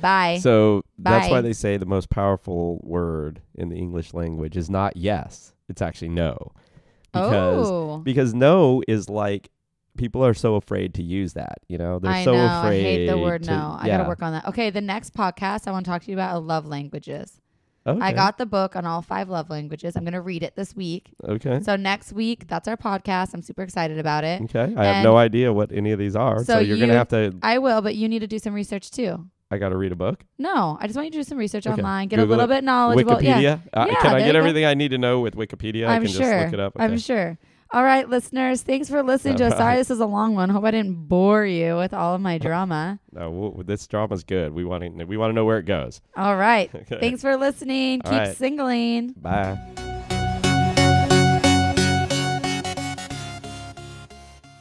Bye. 0.00 0.38
So 0.42 0.82
that's 0.98 1.30
why 1.30 1.40
they 1.40 1.54
say 1.54 1.78
the 1.78 1.86
most 1.86 2.10
powerful 2.10 2.80
word 2.82 3.40
in 3.54 3.70
the 3.70 3.76
English 3.76 4.12
language 4.12 4.56
is 4.56 4.68
not 4.68 4.96
yes; 4.96 5.54
it's 5.68 5.80
actually 5.80 6.10
no. 6.10 6.52
Because 7.12 7.68
oh, 7.70 7.98
because 8.04 8.34
no 8.34 8.82
is 8.86 9.08
like 9.08 9.48
people 9.96 10.24
are 10.24 10.34
so 10.34 10.54
afraid 10.56 10.94
to 10.94 11.02
use 11.02 11.32
that. 11.34 11.58
You 11.68 11.78
know, 11.78 11.98
they're 11.98 12.10
I 12.12 12.24
so 12.24 12.32
know. 12.34 12.58
afraid. 12.60 12.80
I 12.80 12.82
hate 12.82 13.06
the 13.06 13.18
word 13.18 13.42
to- 13.44 13.50
no. 13.50 13.76
I 13.80 13.86
yeah. 13.86 13.96
gotta 13.98 14.08
work 14.08 14.22
on 14.22 14.32
that. 14.32 14.46
Okay, 14.46 14.70
the 14.70 14.80
next 14.80 15.14
podcast 15.14 15.66
I 15.66 15.72
want 15.72 15.84
to 15.84 15.90
talk 15.90 16.02
to 16.02 16.10
you 16.10 16.16
about 16.16 16.34
are 16.34 16.40
love 16.40 16.66
languages. 16.66 17.40
Okay. 17.86 18.00
I 18.00 18.12
got 18.12 18.36
the 18.36 18.46
book 18.46 18.74
on 18.74 18.84
all 18.84 19.00
five 19.00 19.28
love 19.28 19.48
languages. 19.48 19.94
I'm 19.96 20.04
gonna 20.04 20.20
read 20.20 20.42
it 20.42 20.56
this 20.56 20.74
week. 20.74 21.10
Okay. 21.24 21.60
So 21.62 21.76
next 21.76 22.12
week, 22.12 22.48
that's 22.48 22.66
our 22.66 22.76
podcast. 22.76 23.32
I'm 23.32 23.42
super 23.42 23.62
excited 23.62 23.98
about 24.00 24.24
it. 24.24 24.42
Okay. 24.42 24.74
I 24.76 24.84
have 24.86 25.04
no 25.04 25.16
idea 25.16 25.52
what 25.52 25.70
any 25.70 25.92
of 25.92 25.98
these 25.98 26.16
are, 26.16 26.38
so, 26.38 26.54
So 26.54 26.58
you're 26.58 26.78
gonna 26.78 26.94
have 26.94 27.08
to. 27.08 27.34
I 27.42 27.58
will, 27.58 27.82
but 27.82 27.94
you 27.94 28.08
need 28.08 28.20
to 28.20 28.26
do 28.26 28.38
some 28.40 28.54
research 28.54 28.90
too. 28.90 29.26
I 29.48 29.58
got 29.58 29.68
to 29.68 29.76
read 29.76 29.92
a 29.92 29.96
book. 29.96 30.24
No, 30.38 30.76
I 30.80 30.88
just 30.88 30.96
want 30.96 31.06
you 31.06 31.12
to 31.12 31.18
do 31.18 31.22
some 31.22 31.38
research 31.38 31.68
Okay. 31.68 31.80
online, 31.80 32.08
get 32.08 32.16
Google 32.16 32.34
a 32.34 32.36
little 32.38 32.50
it. 32.52 32.56
bit 32.56 32.64
knowledgeable. 32.64 33.22
Yeah, 33.22 33.36
Wikipedia. 33.38 33.60
Uh, 33.72 33.86
Yeah, 33.88 33.94
can 34.00 34.14
I 34.16 34.18
get 34.18 34.32
you 34.32 34.38
everything 34.40 34.64
I 34.64 34.74
need 34.74 34.88
to 34.88 34.98
know 34.98 35.20
with 35.20 35.36
Wikipedia? 35.36 35.86
I 35.86 35.94
I'm 35.94 36.02
can 36.02 36.10
sure. 36.10 36.20
just 36.22 36.44
look 36.46 36.52
it 36.54 36.58
up. 36.58 36.74
Okay. 36.74 36.84
I'm 36.84 36.98
sure. 36.98 37.38
All 37.72 37.82
right, 37.82 38.08
listeners. 38.08 38.62
Thanks 38.62 38.88
for 38.88 39.02
listening 39.02 39.36
to 39.36 39.46
us. 39.46 39.52
Sorry 39.52 39.64
right. 39.72 39.76
this 39.76 39.90
is 39.90 40.00
a 40.00 40.06
long 40.06 40.34
one. 40.34 40.48
Hope 40.48 40.64
I 40.64 40.70
didn't 40.70 41.08
bore 41.08 41.44
you 41.44 41.76
with 41.76 41.92
all 41.92 42.14
of 42.14 42.20
my 42.20 42.38
drama. 42.38 42.98
No, 43.12 43.30
we'll, 43.30 43.64
this 43.64 43.86
drama's 43.86 44.24
good. 44.24 44.52
We 44.52 44.64
want 44.64 44.82
to. 44.98 45.04
We 45.04 45.16
want 45.16 45.30
to 45.30 45.34
know 45.34 45.44
where 45.44 45.58
it 45.58 45.66
goes. 45.66 46.00
All 46.16 46.36
right. 46.36 46.70
Okay. 46.86 47.00
Thanks 47.00 47.22
for 47.22 47.36
listening. 47.36 48.02
All 48.04 48.12
Keep 48.12 48.20
right. 48.20 48.36
singling. 48.36 49.12
Bye. 49.16 49.85